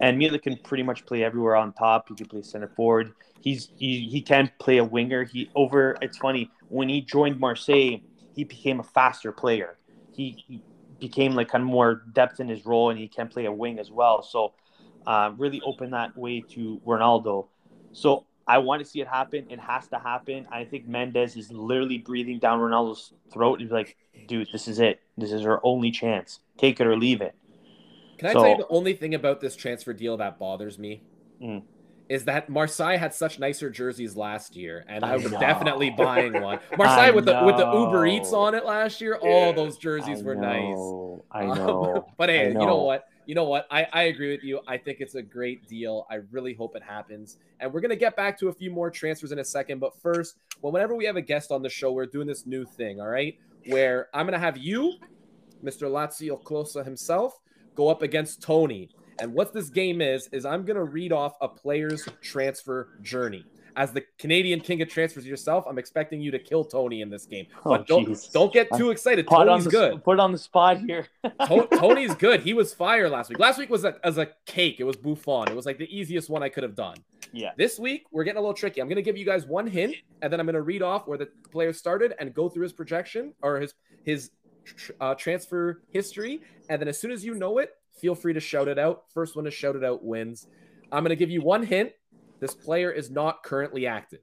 and 0.00 0.20
Milik 0.20 0.42
can 0.42 0.56
pretty 0.58 0.82
much 0.82 1.06
play 1.06 1.24
everywhere 1.24 1.56
on 1.56 1.72
top. 1.72 2.08
He 2.08 2.14
can 2.14 2.26
play 2.26 2.42
center 2.42 2.68
forward. 2.68 3.12
He's 3.40 3.70
he, 3.78 4.08
he 4.08 4.20
can 4.20 4.50
play 4.58 4.78
a 4.78 4.84
winger. 4.84 5.24
He 5.24 5.50
over. 5.54 5.96
It's 6.00 6.18
funny 6.18 6.50
when 6.68 6.88
he 6.88 7.00
joined 7.00 7.38
Marseille, 7.38 7.98
he 8.34 8.44
became 8.44 8.80
a 8.80 8.82
faster 8.82 9.32
player. 9.32 9.78
He, 10.12 10.44
he 10.46 10.62
became 11.00 11.32
like 11.32 11.48
kind 11.48 11.62
of 11.62 11.68
more 11.68 12.02
depth 12.12 12.40
in 12.40 12.48
his 12.48 12.66
role, 12.66 12.90
and 12.90 12.98
he 12.98 13.08
can 13.08 13.28
play 13.28 13.46
a 13.46 13.52
wing 13.52 13.78
as 13.78 13.90
well. 13.90 14.22
So 14.22 14.52
uh, 15.06 15.32
really 15.36 15.60
open 15.64 15.90
that 15.90 16.16
way 16.16 16.40
to 16.50 16.80
Ronaldo. 16.86 17.46
So 17.92 18.26
I 18.46 18.58
want 18.58 18.82
to 18.82 18.88
see 18.88 19.00
it 19.00 19.08
happen. 19.08 19.46
It 19.50 19.60
has 19.60 19.88
to 19.88 19.98
happen. 19.98 20.46
I 20.50 20.64
think 20.64 20.86
Mendes 20.86 21.36
is 21.36 21.50
literally 21.50 21.98
breathing 21.98 22.38
down 22.38 22.60
Ronaldo's 22.60 23.12
throat. 23.32 23.60
He's 23.60 23.70
like, 23.70 23.96
dude, 24.28 24.48
this 24.52 24.68
is 24.68 24.78
it. 24.78 25.00
This 25.16 25.32
is 25.32 25.44
our 25.44 25.60
only 25.62 25.90
chance. 25.90 26.40
Take 26.56 26.80
it 26.80 26.86
or 26.86 26.96
leave 26.96 27.20
it. 27.20 27.34
Can 28.18 28.28
I 28.28 28.32
so, 28.32 28.40
tell 28.40 28.50
you 28.50 28.56
the 28.56 28.68
only 28.68 28.94
thing 28.94 29.14
about 29.14 29.40
this 29.40 29.56
transfer 29.56 29.92
deal 29.92 30.16
that 30.16 30.38
bothers 30.38 30.78
me? 30.78 31.02
Mm. 31.42 31.62
Is 32.08 32.24
that 32.26 32.48
Marseille 32.48 32.98
had 32.98 33.12
such 33.12 33.40
nicer 33.40 33.68
jerseys 33.68 34.16
last 34.16 34.54
year, 34.54 34.84
and 34.88 35.04
I, 35.04 35.14
I 35.14 35.16
was 35.16 35.30
definitely 35.32 35.90
buying 35.98 36.40
one. 36.40 36.60
Marseille 36.78 37.12
with 37.12 37.24
the 37.24 37.42
with 37.44 37.56
the 37.56 37.70
Uber 37.70 38.06
Eats 38.06 38.32
on 38.32 38.54
it 38.54 38.64
last 38.64 39.00
year. 39.00 39.16
All 39.16 39.52
those 39.52 39.76
jerseys 39.76 40.20
I 40.20 40.24
were 40.24 40.36
know. 40.36 41.24
nice. 41.32 41.52
I 41.52 41.54
know. 41.54 41.96
Um, 41.96 42.04
but 42.16 42.28
hey, 42.28 42.52
know. 42.52 42.60
you 42.60 42.66
know 42.66 42.82
what? 42.82 43.08
You 43.26 43.34
know 43.34 43.44
what? 43.44 43.66
I, 43.72 43.88
I 43.92 44.02
agree 44.04 44.30
with 44.30 44.44
you. 44.44 44.60
I 44.68 44.78
think 44.78 45.00
it's 45.00 45.16
a 45.16 45.22
great 45.22 45.66
deal. 45.66 46.06
I 46.08 46.20
really 46.30 46.54
hope 46.54 46.76
it 46.76 46.82
happens. 46.82 47.38
And 47.58 47.72
we're 47.72 47.80
gonna 47.80 47.96
get 47.96 48.14
back 48.14 48.38
to 48.38 48.48
a 48.48 48.52
few 48.52 48.70
more 48.70 48.88
transfers 48.88 49.32
in 49.32 49.40
a 49.40 49.44
second. 49.44 49.80
But 49.80 50.00
first, 50.00 50.36
well, 50.62 50.72
whenever 50.72 50.94
we 50.94 51.04
have 51.06 51.16
a 51.16 51.22
guest 51.22 51.50
on 51.50 51.60
the 51.60 51.68
show, 51.68 51.90
we're 51.90 52.06
doing 52.06 52.28
this 52.28 52.46
new 52.46 52.64
thing. 52.64 53.00
All 53.00 53.08
right, 53.08 53.36
where 53.66 54.08
I'm 54.14 54.26
gonna 54.26 54.38
have 54.38 54.56
you, 54.56 54.94
Mr. 55.64 55.90
LazioKlose 55.90 56.84
himself 56.84 57.40
go 57.76 57.88
up 57.88 58.02
against 58.02 58.42
Tony. 58.42 58.90
And 59.18 59.32
what 59.32 59.52
this 59.54 59.70
game 59.70 60.00
is, 60.02 60.28
is 60.32 60.44
I'm 60.44 60.64
going 60.64 60.76
to 60.76 60.84
read 60.84 61.12
off 61.12 61.34
a 61.40 61.48
player's 61.48 62.06
transfer 62.20 62.98
journey. 63.02 63.44
as 63.76 63.92
the 63.92 64.02
Canadian 64.18 64.60
king 64.60 64.80
of 64.82 64.88
transfers 64.88 65.26
yourself, 65.26 65.64
I'm 65.68 65.78
expecting 65.78 66.20
you 66.20 66.30
to 66.30 66.38
kill 66.38 66.64
Tony 66.64 67.00
in 67.02 67.08
this 67.10 67.24
game. 67.26 67.46
Oh, 67.64 67.70
But 67.70 67.86
don't 67.86 68.18
don't 68.32 68.52
get 68.52 68.68
too 68.76 68.90
excited. 68.90 69.26
Put 69.26 69.44
Tony's 69.46 69.64
the, 69.64 69.70
good. 69.70 70.04
Put 70.04 70.14
it 70.14 70.20
on 70.20 70.32
the 70.32 70.38
spot 70.38 70.78
here. 70.80 71.06
To- 71.48 71.68
Tony's 71.78 72.14
good. 72.14 72.40
He 72.40 72.52
was 72.54 72.72
fire 72.74 73.08
last 73.08 73.28
week. 73.30 73.38
Last 73.38 73.58
week 73.58 73.70
was 73.70 73.84
a, 73.84 73.94
as 74.04 74.16
a 74.18 74.28
cake. 74.46 74.80
It 74.80 74.84
was 74.84 74.96
Buffon. 74.96 75.48
It 75.48 75.56
was 75.56 75.66
like 75.66 75.78
the 75.78 75.88
easiest 75.94 76.28
one 76.30 76.42
I 76.42 76.48
could 76.50 76.62
have 76.62 76.74
done. 76.74 76.96
yeah. 77.32 77.52
This 77.56 77.78
week 77.78 78.04
we're 78.12 78.24
getting 78.24 78.38
a 78.38 78.40
little 78.40 78.54
tricky. 78.54 78.80
I'm 78.80 78.88
going 78.88 78.96
to 78.96 79.02
give 79.02 79.16
you 79.16 79.24
guys 79.26 79.46
one 79.46 79.66
hint, 79.66 79.96
and 80.22 80.32
then 80.32 80.40
I'm 80.40 80.46
going 80.46 80.54
to 80.54 80.62
read 80.62 80.82
off 80.82 81.06
where 81.06 81.18
the 81.18 81.28
player 81.50 81.72
started 81.72 82.14
and 82.18 82.32
go 82.34 82.48
through 82.48 82.62
his 82.64 82.72
projection 82.74 83.32
or 83.42 83.60
his 83.60 83.74
his 84.04 84.30
tr- 84.74 84.92
uh, 85.00 85.14
transfer 85.14 85.82
history. 85.90 86.40
And 86.68 86.80
then 86.80 86.88
as 86.88 86.98
soon 86.98 87.10
as 87.10 87.24
you 87.24 87.34
know 87.34 87.58
it, 87.58 87.70
feel 88.00 88.14
free 88.14 88.32
to 88.32 88.40
shout 88.40 88.68
it 88.68 88.78
out. 88.78 89.04
First 89.12 89.36
one 89.36 89.44
to 89.44 89.50
shout 89.50 89.76
it 89.76 89.84
out 89.84 90.04
wins. 90.04 90.46
I'm 90.92 91.02
going 91.02 91.10
to 91.10 91.16
give 91.16 91.30
you 91.30 91.42
one 91.42 91.64
hint. 91.64 91.92
This 92.40 92.54
player 92.54 92.90
is 92.90 93.10
not 93.10 93.42
currently 93.42 93.86
active. 93.86 94.20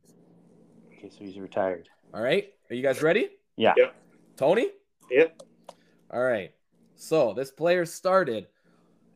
Okay, 0.98 1.10
so 1.10 1.26
he's 1.26 1.40
retired. 1.40 1.90
All 2.14 2.22
right. 2.22 2.50
Are 2.70 2.76
you 2.76 2.84
guys 2.84 3.02
ready? 3.02 3.30
Yeah. 3.56 3.74
Yep. 3.76 3.96
Tony? 4.38 4.70
Yep. 5.10 5.42
All 6.12 6.22
right. 6.22 6.52
So 6.96 7.34
this 7.34 7.52
player 7.52 7.86
started, 7.86 8.48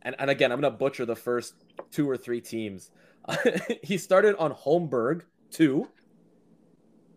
and, 0.02 0.16
and 0.20 0.30
again, 0.30 0.52
I'm 0.52 0.60
going 0.60 0.74
to 0.74 0.78
butcher 0.78 1.06
the 1.06 1.16
first 1.16 1.54
two 1.92 2.10
or 2.10 2.18
three 2.18 2.42
teams. 2.42 2.92
he 3.84 3.98
started 3.98 4.36
on 4.38 4.52
Homburg 4.52 5.26
2. 5.52 5.88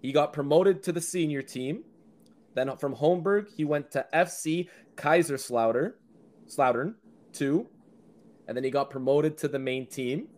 He 0.02 0.12
got 0.12 0.32
promoted 0.32 0.82
to 0.84 0.92
the 0.92 1.00
senior 1.00 1.42
team. 1.42 1.84
Then 2.54 2.76
from 2.76 2.94
Homburg, 2.94 3.48
he 3.54 3.64
went 3.64 3.90
to 3.92 4.06
FC 4.12 4.68
Kaiserslautern, 4.96 5.92
Slautern 6.48 6.94
2. 7.32 7.66
And 8.48 8.56
then 8.56 8.64
he 8.64 8.70
got 8.70 8.90
promoted 8.90 9.38
to 9.38 9.48
the 9.48 9.58
main 9.58 9.86
team. 9.86 10.28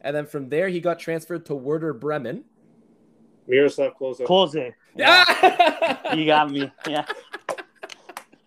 And 0.00 0.14
then 0.14 0.26
from 0.26 0.48
there, 0.48 0.68
he 0.68 0.80
got 0.80 0.98
transferred 0.98 1.44
to 1.46 1.54
Werder 1.54 1.92
Bremen. 1.92 2.44
Miroslav 3.46 3.94
Klose. 3.98 4.24
Close 4.24 4.54
it. 4.54 4.74
Yeah. 4.94 5.24
You 6.14 6.24
got 6.24 6.50
me. 6.50 6.70
Yeah. 6.88 7.04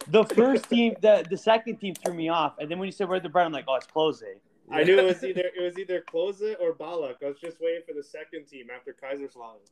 The 0.08 0.24
first 0.26 0.68
team, 0.68 0.96
the, 1.02 1.26
the 1.30 1.38
second 1.38 1.78
team 1.78 1.94
threw 1.94 2.14
me 2.14 2.28
off, 2.28 2.56
and 2.60 2.70
then 2.70 2.80
when 2.80 2.88
you 2.88 2.92
said 2.92 3.08
Werder 3.08 3.30
Bremen, 3.30 3.48
I'm 3.48 3.54
like, 3.54 3.66
oh, 3.68 3.76
it's 3.76 3.86
close. 3.86 4.24
I 4.72 4.84
knew 4.84 4.98
it 4.98 5.06
was 5.06 5.24
either 5.24 5.44
it 5.56 5.62
was 5.62 5.78
either 5.78 6.04
Klose 6.12 6.56
or 6.60 6.74
Ballack. 6.74 7.16
I 7.24 7.28
was 7.28 7.40
just 7.40 7.58
waiting 7.62 7.82
for 7.88 7.94
the 7.94 8.04
second 8.04 8.46
team 8.46 8.68
after 8.76 8.94
Kaiserslautern. 8.94 9.68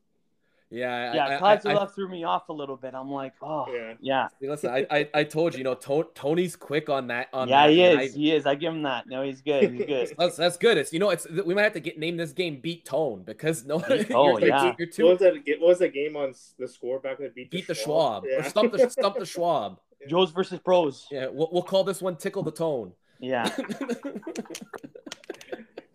Yeah, 0.71 1.13
Yeah, 1.15 1.39
I, 1.41 1.53
I, 1.53 1.83
I, 1.83 1.85
threw 1.87 2.07
me 2.07 2.23
off 2.23 2.49
a 2.49 2.53
little 2.53 2.77
bit. 2.77 2.93
I'm 2.93 3.09
like, 3.09 3.33
oh, 3.41 3.65
Yeah. 3.73 3.93
yeah, 3.99 4.27
Hey, 4.39 4.49
Listen, 4.49 4.69
I, 4.69 4.85
I, 4.91 5.09
I 5.15 5.23
told 5.23 5.53
you, 5.53 5.59
you 5.59 5.63
know, 5.63 5.73
to- 5.73 6.07
Tony's 6.13 6.55
quick 6.55 6.89
on 6.89 7.07
that. 7.07 7.29
On 7.33 7.47
yeah, 7.47 7.65
that, 7.65 7.73
he 7.73 7.83
is, 7.83 7.97
I- 7.97 8.17
he 8.17 8.31
is. 8.33 8.45
I 8.45 8.53
give 8.55 8.73
him 8.73 8.83
that. 8.83 9.07
No, 9.07 9.23
he's 9.23 9.41
good. 9.41 9.71
He's 9.71 9.85
good. 9.85 10.13
that's, 10.17 10.37
that's 10.37 10.57
good. 10.57 10.77
It's 10.77 10.93
you 10.93 10.99
know, 10.99 11.09
it's 11.09 11.27
we 11.29 11.55
might 11.55 11.63
have 11.63 11.73
to 11.73 11.79
get 11.79 11.97
name 11.97 12.17
this 12.17 12.33
game 12.33 12.59
beat 12.61 12.85
tone 12.85 13.23
because 13.25 13.65
no, 13.65 13.79
Beat 13.89 13.89
you're, 13.89 14.03
Tone, 14.05 14.39
you're, 14.41 14.49
yeah. 14.49 14.73
you're 14.77 15.07
What 15.07 15.11
was 15.13 15.19
that? 15.19 15.33
What 15.59 15.67
was 15.69 15.79
that 15.79 15.93
game 15.93 16.15
on 16.15 16.33
the 16.59 16.67
score 16.67 16.99
back 16.99 17.17
then? 17.17 17.31
Beat, 17.33 17.49
beat 17.49 17.67
the 17.67 17.73
Schwab 17.73 18.25
Yeah. 18.27 18.37
or 18.39 18.43
stump 18.43 18.71
the 18.71 18.89
stump 18.89 19.17
the 19.17 19.25
Schwab. 19.25 19.79
Joes 20.07 20.31
versus 20.31 20.59
pros. 20.59 21.07
Yeah, 21.11 21.27
we'll, 21.31 21.49
we'll 21.51 21.63
call 21.63 21.83
this 21.83 22.01
one 22.01 22.15
tickle 22.15 22.43
the 22.43 22.51
tone. 22.51 22.93
Yeah. 23.19 23.49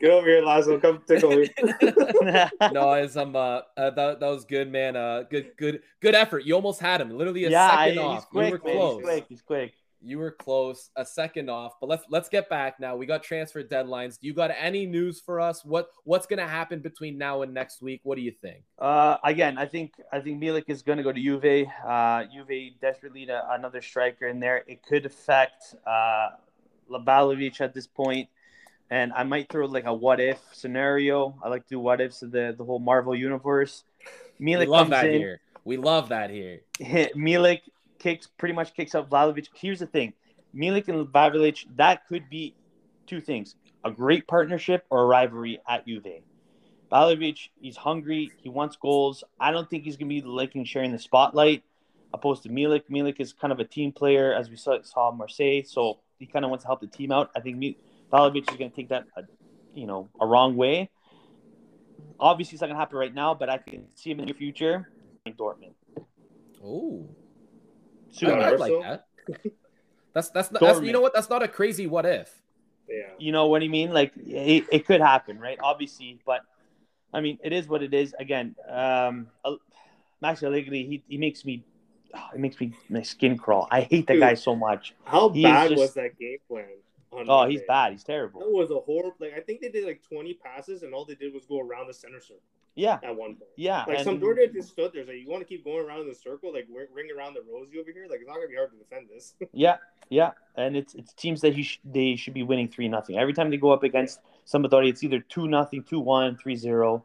Get 0.05 0.13
over 0.13 0.29
here, 0.29 0.43
Lazo. 0.43 0.79
Come 0.79 1.01
tickle 1.07 1.31
me. 1.31 1.49
no, 2.73 2.93
as 2.93 3.17
I'm 3.17 3.35
uh, 3.35 3.63
uh 3.75 3.89
that, 3.89 4.21
that 4.21 4.29
was 4.29 4.45
good, 4.45 4.71
man. 4.71 4.97
Uh, 4.97 5.23
good 5.23 5.53
good 5.57 5.81
good 6.01 6.15
effort. 6.15 6.45
You 6.45 6.57
almost 6.57 6.79
had 6.79 7.01
him. 7.01 7.09
Literally 7.09 7.47
a 7.47 7.51
yeah, 7.51 7.71
I- 7.73 7.87
second 7.87 7.93
he's 7.93 7.99
off. 8.03 8.29
quick, 8.29 8.45
you 8.45 8.53
were 8.53 8.61
man. 8.67 8.77
close. 8.77 8.97
He's 8.97 9.03
quick. 9.07 9.27
He's 9.31 9.41
quick. 9.41 9.73
You 10.03 10.19
were 10.19 10.31
close. 10.31 10.91
A 10.97 11.07
second 11.07 11.49
off. 11.49 11.77
But 11.81 11.89
let's 11.89 12.05
let's 12.11 12.29
get 12.29 12.51
back 12.51 12.79
now. 12.79 12.97
We 12.97 13.07
got 13.07 13.23
transfer 13.23 13.63
deadlines. 13.63 14.21
Do 14.21 14.27
you 14.27 14.35
got 14.35 14.51
any 14.55 14.85
news 14.85 15.23
for 15.25 15.41
us? 15.41 15.65
What 15.65 15.89
what's 16.05 16.27
gonna 16.27 16.47
happen 16.47 16.81
between 16.81 17.17
now 17.17 17.41
and 17.41 17.55
next 17.55 17.81
week? 17.81 18.03
What 18.03 18.17
do 18.17 18.23
you 18.23 18.33
think? 18.43 18.63
Uh, 18.79 19.17
again, 19.25 19.57
I 19.57 19.65
think 19.65 19.95
I 20.13 20.21
think 20.21 20.39
Milik 20.39 20.65
is 20.69 20.83
going 20.83 20.99
to 20.99 21.03
go 21.03 21.13
to 21.13 21.19
Juve. 21.19 21.67
Uh, 21.83 22.25
Juve 22.25 22.79
desperately 22.79 23.21
need 23.21 23.31
a, 23.31 23.51
another 23.53 23.81
striker 23.81 24.27
in 24.27 24.39
there. 24.39 24.65
It 24.67 24.83
could 24.83 25.07
affect 25.07 25.77
uh, 25.87 26.29
Vlahovic 26.91 27.63
at 27.63 27.73
this 27.73 27.87
point, 27.87 28.29
and 28.91 29.13
I 29.13 29.23
might 29.25 29.49
throw 29.49 29.67
like 29.67 29.87
a 29.87 29.95
what 29.95 30.21
if 30.21 30.39
scenario. 30.53 31.37
I 31.43 31.49
like 31.49 31.63
to 31.65 31.71
do 31.71 31.81
what 31.81 32.01
ifs 32.01 32.23
of 32.23 32.31
the 32.31 32.55
the 32.57 32.65
whole 32.65 32.79
Marvel 32.79 33.15
universe. 33.15 33.85
We 34.39 34.47
Milik 34.47 34.69
love 34.69 34.81
comes 34.87 34.91
that 34.91 35.07
in. 35.07 35.21
here. 35.21 35.41
We 35.65 35.77
love 35.77 36.09
that 36.11 36.31
here. 36.31 36.61
Milik 36.81 37.61
kicks 37.99 38.29
pretty 38.39 38.55
much 38.55 38.75
kicks 38.75 38.95
up 38.95 39.09
Vlahovic. 39.11 39.49
Here's 39.55 39.81
the 39.81 39.87
thing: 39.87 40.13
Milik 40.55 40.89
and 40.89 41.07
Vlahovic 41.07 41.65
that 41.77 42.07
could 42.07 42.29
be 42.29 42.55
two 43.07 43.21
things: 43.21 43.57
a 43.85 43.91
great 43.91 44.27
partnership 44.27 44.85
or 44.91 45.03
a 45.03 45.07
rivalry 45.07 45.61
at 45.69 45.87
Juve. 45.87 46.23
Vlahovic, 46.93 47.49
he's 47.61 47.77
hungry. 47.77 48.31
He 48.43 48.49
wants 48.49 48.77
goals. 48.77 49.25
I 49.41 49.51
don't 49.51 49.69
think 49.69 49.85
he's 49.85 49.97
gonna 49.97 50.09
be 50.09 50.21
liking 50.21 50.65
sharing 50.65 50.93
the 50.93 50.99
spotlight, 50.99 51.63
opposed 52.13 52.43
to 52.45 52.51
Milik. 52.51 52.83
Milik 52.91 53.21
is 53.21 53.33
kind 53.33 53.53
of 53.53 53.59
a 53.59 53.65
team 53.65 53.91
player, 53.91 54.33
as 54.35 54.51
we 54.51 54.57
saw, 54.57 54.81
saw 54.83 55.11
Marseille, 55.11 55.63
so 55.65 55.99
he 56.19 56.27
kind 56.27 56.45
of 56.45 56.51
wants 56.51 56.65
to 56.65 56.69
help 56.69 56.81
the 56.81 56.87
team 56.87 57.11
out. 57.11 57.31
I 57.35 57.41
think 57.41 57.57
Mi- 57.57 57.77
Vlahovic 58.13 58.51
is 58.51 58.57
gonna 58.57 58.71
take 58.71 58.89
that, 58.91 59.05
uh, 59.17 59.23
you 59.75 59.87
know, 59.87 60.09
a 60.21 60.27
wrong 60.27 60.57
way. 60.57 60.91
Obviously, 62.21 62.55
it's 62.57 62.61
not 62.61 62.69
gonna 62.69 62.79
happen 62.79 62.99
right 62.99 63.15
now, 63.15 63.35
but 63.35 63.49
I 63.49 63.59
can 63.59 63.87
see 63.95 64.11
him 64.11 64.21
in 64.21 64.27
the 64.29 64.35
future 64.35 64.89
in 65.27 65.35
Dortmund. 65.35 65.75
Oh, 66.65 67.09
Soon. 68.11 68.31
I, 68.31 68.33
I 68.33 68.51
like 68.53 68.71
Universal? 68.71 68.83
that. 68.83 69.07
That's 70.13 70.31
that's 70.31 70.53
not, 70.53 70.61
that's 70.61 70.81
you 70.81 70.93
know 70.93 71.01
what? 71.01 71.13
That's 71.13 71.29
not 71.29 71.43
a 71.43 71.49
crazy 71.49 71.87
what 71.89 72.07
if. 72.07 72.33
Yeah. 72.89 73.09
You 73.19 73.33
know 73.33 73.49
what 73.49 73.63
I 73.63 73.69
mean? 73.69 73.93
Like 73.93 74.13
it, 74.17 74.65
it 74.71 74.87
could 74.87 75.01
happen, 75.01 75.41
right? 75.41 75.59
Obviously, 75.61 76.21
but 76.25 76.43
I 77.13 77.21
mean, 77.21 77.39
it 77.43 77.53
is 77.53 77.67
what 77.67 77.83
it 77.83 77.93
is. 77.93 78.15
Again, 78.21 78.55
um, 78.69 79.27
Al- 79.45 79.59
Max 80.21 80.43
Allegri, 80.43 80.85
he, 80.87 81.03
he 81.09 81.19
makes 81.19 81.45
me, 81.45 81.65
it 82.35 82.39
makes 82.39 82.61
me 82.61 82.73
my 82.89 83.03
skin 83.03 83.37
crawl. 83.37 83.67
I 83.71 83.81
hate 83.81 84.07
that 84.07 84.15
Dude. 84.15 84.23
guy 84.23 84.35
so 84.35 84.55
much. 84.55 84.95
How 85.05 85.29
He's 85.31 85.43
bad 85.43 85.71
just- 85.71 85.81
was 85.81 85.95
that 85.95 86.17
game 86.19 86.39
plan? 86.47 86.67
Oh, 87.29 87.47
he's 87.47 87.63
bad. 87.69 87.93
He's 87.93 88.05
terrible. 88.05 88.41
That 88.41 88.51
was 88.51 88.71
a 88.71 88.79
horrible. 88.79 89.17
Like 89.21 89.35
I 89.37 89.41
think 89.41 89.61
they 89.61 89.69
did 89.71 89.85
like 89.85 90.03
twenty 90.03 90.35
passes, 90.35 90.83
and 90.83 90.93
all 90.95 91.05
they 91.05 91.15
did 91.15 91.33
was 91.33 91.45
go 91.47 91.61
around 91.61 91.87
the 91.89 91.95
center 91.95 92.21
circle 92.21 92.43
Yeah, 92.75 92.99
at 93.03 93.15
one 93.15 93.37
point. 93.37 93.51
yeah. 93.57 93.85
Like 93.87 93.97
and- 93.99 94.05
some 94.05 94.21
Sampdoria 94.21 94.53
just 94.53 94.71
stood 94.71 94.93
there. 94.93 95.05
Like 95.05 95.17
you 95.17 95.29
want 95.29 95.41
to 95.43 95.47
keep 95.49 95.65
going 95.65 95.85
around 95.87 96.01
in 96.01 96.09
the 96.09 96.15
circle, 96.15 96.53
like 96.53 96.67
ring, 96.71 97.09
around 97.17 97.35
the 97.35 97.43
rosy 97.53 97.79
over 97.79 97.91
here. 97.93 98.07
Like 98.09 98.21
it's 98.21 98.29
not 98.29 98.37
gonna 98.37 98.49
be 98.49 98.57
hard 98.57 98.71
to 98.73 98.77
defend 98.79 99.09
this. 99.15 99.35
Yeah, 99.53 99.77
yeah, 100.11 100.33
and 100.57 100.77
it's 100.77 100.95
it's 100.95 101.13
teams 101.15 101.41
that 101.43 101.55
he 101.55 101.63
sh- 101.63 101.81
they 101.85 102.17
should 102.17 102.35
be 102.35 102.43
winning 102.43 102.69
three 102.69 102.89
nothing 102.89 103.17
every 103.19 103.33
time 103.33 103.51
they 103.51 103.57
go 103.57 103.71
up 103.73 103.83
against 103.85 104.21
somebody. 104.45 104.89
It's 104.89 105.03
either 105.05 105.21
two 105.21 105.47
nothing, 105.49 105.83
two 105.85 106.01
one, 106.01 106.37
three 106.37 106.57
zero. 106.57 107.05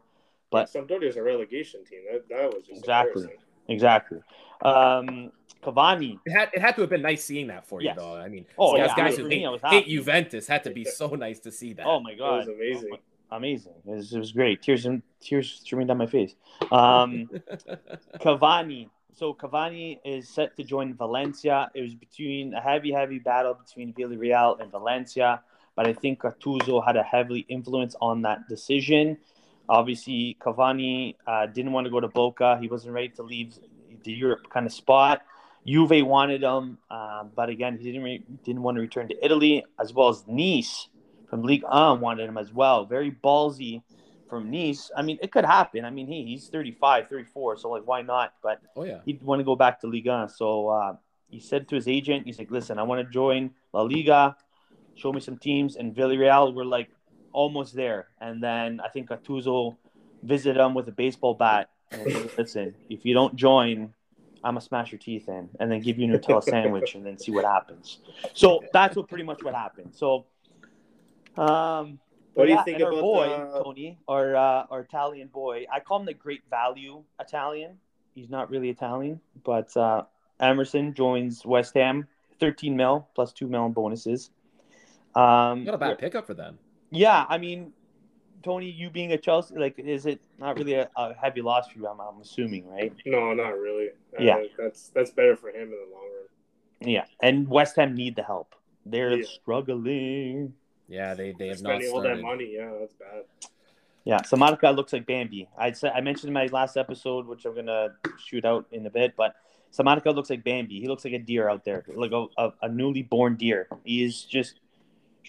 But- 0.50 0.66
Sampdoria 0.72 1.04
is 1.08 1.16
a 1.16 1.22
relegation 1.22 1.84
team. 1.84 2.00
That, 2.10 2.28
that 2.28 2.52
was 2.54 2.64
just 2.66 2.80
Exactly. 2.80 3.28
Embarrassing. 3.70 4.18
Exactly. 4.18 4.18
Um, 4.62 5.32
Cavani. 5.62 6.18
It 6.24 6.30
had 6.32 6.50
it 6.54 6.60
had 6.60 6.74
to 6.76 6.80
have 6.82 6.90
been 6.90 7.02
nice 7.02 7.24
seeing 7.24 7.46
that 7.48 7.66
for 7.66 7.80
you, 7.80 7.88
Yes. 7.88 7.96
though. 7.98 8.14
I 8.16 8.28
mean, 8.28 8.46
Oh, 8.58 8.76
guys, 8.76 8.90
yeah, 8.96 9.04
guys 9.04 9.16
who 9.16 9.26
hate, 9.26 9.46
hate. 9.66 9.86
Juventus 9.86 10.46
had 10.46 10.64
to 10.64 10.70
be 10.70 10.84
so 10.84 11.08
nice 11.08 11.38
to 11.40 11.50
see 11.52 11.72
that. 11.74 11.86
Oh 11.86 12.00
my 12.00 12.14
god, 12.14 12.46
was 12.46 12.48
amazing. 12.48 12.88
Oh 12.92 12.96
my- 13.30 13.36
amazing! 13.36 13.74
It 13.86 13.90
was, 13.90 14.12
it 14.12 14.18
was 14.18 14.32
great. 14.32 14.62
Tears 14.62 14.86
and 14.86 15.02
tears 15.20 15.50
streaming 15.62 15.86
down 15.86 15.98
my 15.98 16.06
face. 16.06 16.34
Um, 16.72 17.28
Cavani. 18.20 18.88
So 19.12 19.34
Cavani 19.34 19.98
is 20.04 20.28
set 20.28 20.56
to 20.56 20.64
join 20.64 20.94
Valencia. 20.94 21.70
It 21.74 21.82
was 21.82 21.94
between 21.94 22.54
a 22.54 22.60
heavy, 22.60 22.90
heavy 22.92 23.18
battle 23.18 23.54
between 23.54 23.92
Villarreal 23.92 24.60
and 24.60 24.70
Valencia, 24.70 25.42
but 25.76 25.86
I 25.86 25.92
think 25.92 26.20
Gattuso 26.20 26.84
had 26.84 26.96
a 26.96 27.02
heavily 27.02 27.40
influence 27.48 27.94
on 28.00 28.22
that 28.22 28.48
decision. 28.48 29.18
Obviously, 29.70 30.36
Cavani 30.40 31.14
uh, 31.28 31.46
didn't 31.46 31.70
want 31.70 31.84
to 31.84 31.90
go 31.90 32.00
to 32.00 32.08
Boca. 32.08 32.58
He 32.60 32.66
wasn't 32.66 32.92
ready 32.92 33.10
to 33.10 33.22
leave 33.22 33.54
the 34.02 34.12
Europe 34.12 34.50
kind 34.50 34.66
of 34.66 34.72
spot. 34.72 35.22
Juve 35.64 36.04
wanted 36.04 36.42
him, 36.42 36.78
um, 36.90 37.30
but 37.36 37.48
again, 37.48 37.78
he 37.78 37.84
didn't 37.84 38.02
re- 38.02 38.24
didn't 38.44 38.62
want 38.62 38.76
to 38.76 38.80
return 38.80 39.06
to 39.08 39.24
Italy, 39.24 39.64
as 39.78 39.94
well 39.94 40.08
as 40.08 40.24
Nice 40.26 40.88
from 41.28 41.42
Ligue 41.42 41.62
1 41.62 42.00
wanted 42.00 42.28
him 42.28 42.36
as 42.36 42.52
well. 42.52 42.84
Very 42.84 43.12
ballsy 43.12 43.82
from 44.28 44.50
Nice. 44.50 44.90
I 44.96 45.02
mean, 45.02 45.18
it 45.22 45.30
could 45.30 45.44
happen. 45.44 45.84
I 45.84 45.90
mean, 45.90 46.08
he, 46.08 46.24
he's 46.24 46.48
35, 46.48 47.08
34, 47.08 47.58
so 47.58 47.70
like, 47.70 47.86
why 47.86 48.02
not? 48.02 48.34
But 48.42 48.60
oh 48.74 48.84
yeah. 48.84 48.98
he'd 49.04 49.22
want 49.22 49.38
to 49.38 49.44
go 49.44 49.54
back 49.54 49.80
to 49.82 49.86
Liga. 49.86 50.28
So 50.34 50.68
uh, 50.68 50.96
he 51.28 51.38
said 51.38 51.68
to 51.68 51.76
his 51.76 51.86
agent, 51.86 52.26
he's 52.26 52.40
like, 52.40 52.50
listen, 52.50 52.78
I 52.78 52.82
want 52.82 53.06
to 53.06 53.12
join 53.12 53.52
La 53.72 53.82
Liga. 53.82 54.36
Show 54.96 55.12
me 55.12 55.20
some 55.20 55.38
teams. 55.38 55.76
And 55.76 55.94
Villarreal 55.94 56.52
were 56.52 56.64
like 56.64 56.90
almost 57.32 57.74
there. 57.74 58.08
And 58.20 58.42
then 58.42 58.80
I 58.84 58.88
think 58.88 59.08
Gattuso 59.10 59.76
visited 60.22 60.60
him 60.60 60.74
with 60.74 60.88
a 60.88 60.92
baseball 60.92 61.34
bat. 61.34 61.70
And 61.92 62.10
said, 62.12 62.30
listen, 62.38 62.74
if 62.88 63.04
you 63.04 63.14
don't 63.14 63.34
join, 63.34 63.92
I'm 64.44 64.54
gonna 64.54 64.60
smash 64.60 64.92
your 64.92 64.98
teeth 65.00 65.28
in, 65.28 65.48
and 65.58 65.70
then 65.70 65.80
give 65.80 65.98
you 65.98 66.12
a 66.14 66.18
Nutella 66.18 66.42
sandwich, 66.42 66.94
and 66.94 67.04
then 67.04 67.18
see 67.18 67.32
what 67.32 67.44
happens. 67.44 67.98
So 68.32 68.62
that's 68.72 68.94
what 68.96 69.08
pretty 69.08 69.24
much 69.24 69.42
what 69.42 69.54
happened. 69.54 69.90
So, 69.94 70.26
um, 71.36 71.98
What 72.34 72.44
do 72.44 72.50
you 72.52 72.56
yeah, 72.56 72.62
think 72.62 72.76
and 72.76 72.84
our 72.84 72.90
about 72.92 73.00
boy 73.02 73.28
the- 73.28 73.62
Tony, 73.64 73.98
our 74.06 74.36
uh, 74.36 74.66
our 74.70 74.80
Italian 74.80 75.28
boy? 75.28 75.66
I 75.72 75.80
call 75.80 75.98
him 76.00 76.06
the 76.06 76.14
great 76.14 76.42
value 76.48 77.02
Italian. 77.18 77.78
He's 78.14 78.30
not 78.30 78.50
really 78.50 78.70
Italian, 78.70 79.20
but 79.44 79.76
uh, 79.76 80.04
Emerson 80.38 80.94
joins 80.94 81.44
West 81.44 81.74
Ham, 81.74 82.06
13 82.38 82.76
mil 82.76 83.08
plus 83.14 83.32
two 83.32 83.48
mil 83.48 83.66
in 83.66 83.72
bonuses. 83.72 84.30
Um, 85.14 85.64
Not 85.64 85.74
a 85.74 85.78
bad 85.78 85.98
pickup 85.98 86.26
for 86.26 86.34
them. 86.34 86.58
Yeah, 86.90 87.24
I 87.28 87.38
mean, 87.38 87.72
Tony, 88.42 88.70
you 88.70 88.90
being 88.90 89.12
a 89.12 89.18
Chelsea, 89.18 89.54
like, 89.56 89.78
is 89.78 90.06
it 90.06 90.20
not 90.38 90.56
really 90.58 90.74
a, 90.74 90.88
a 90.96 91.14
heavy 91.14 91.42
loss 91.42 91.68
for 91.68 91.78
you? 91.78 91.86
I'm, 91.86 92.00
I'm 92.00 92.20
assuming, 92.20 92.66
right? 92.68 92.92
No, 93.06 93.32
not 93.34 93.50
really. 93.58 93.88
Uh, 94.18 94.22
Yeah. 94.22 94.42
that's 94.58 94.88
that's 94.88 95.10
better 95.10 95.36
for 95.36 95.50
him 95.50 95.62
in 95.64 95.70
the 95.70 95.88
long 95.92 96.02
run. 96.02 96.88
Yeah, 96.88 97.04
and 97.22 97.46
West 97.48 97.76
Ham 97.76 97.94
need 97.94 98.16
the 98.16 98.22
help. 98.22 98.54
They're 98.86 99.18
Yeah. 99.18 99.26
struggling. 99.26 100.54
Yeah, 100.88 101.14
they 101.14 101.32
they 101.38 101.48
have 101.48 101.62
not 101.62 101.70
Spending 101.82 101.92
all 101.92 102.02
that 102.02 102.20
money, 102.20 102.54
yeah, 102.54 102.72
that's 102.80 102.94
bad. 102.94 103.24
Yeah, 104.04 104.18
Scamacca 104.20 104.74
looks 104.74 104.92
like 104.92 105.06
Bambi. 105.06 105.46
I 105.56 105.72
said 105.72 105.92
I 105.94 106.00
mentioned 106.00 106.28
in 106.28 106.34
my 106.34 106.46
last 106.46 106.76
episode, 106.76 107.26
which 107.26 107.44
I'm 107.44 107.54
gonna 107.54 107.94
shoot 108.18 108.44
out 108.44 108.66
in 108.72 108.86
a 108.86 108.90
bit, 108.90 109.14
but 109.16 109.36
Scamacca 109.72 110.12
looks 110.14 110.30
like 110.30 110.42
Bambi. 110.42 110.80
He 110.80 110.88
looks 110.88 111.04
like 111.04 111.12
a 111.12 111.18
deer 111.18 111.48
out 111.48 111.64
there, 111.64 111.84
like 111.94 112.10
a, 112.12 112.26
a, 112.38 112.52
a 112.62 112.68
newly 112.68 113.02
born 113.02 113.36
deer. 113.36 113.68
He 113.84 114.02
is 114.02 114.24
just 114.24 114.60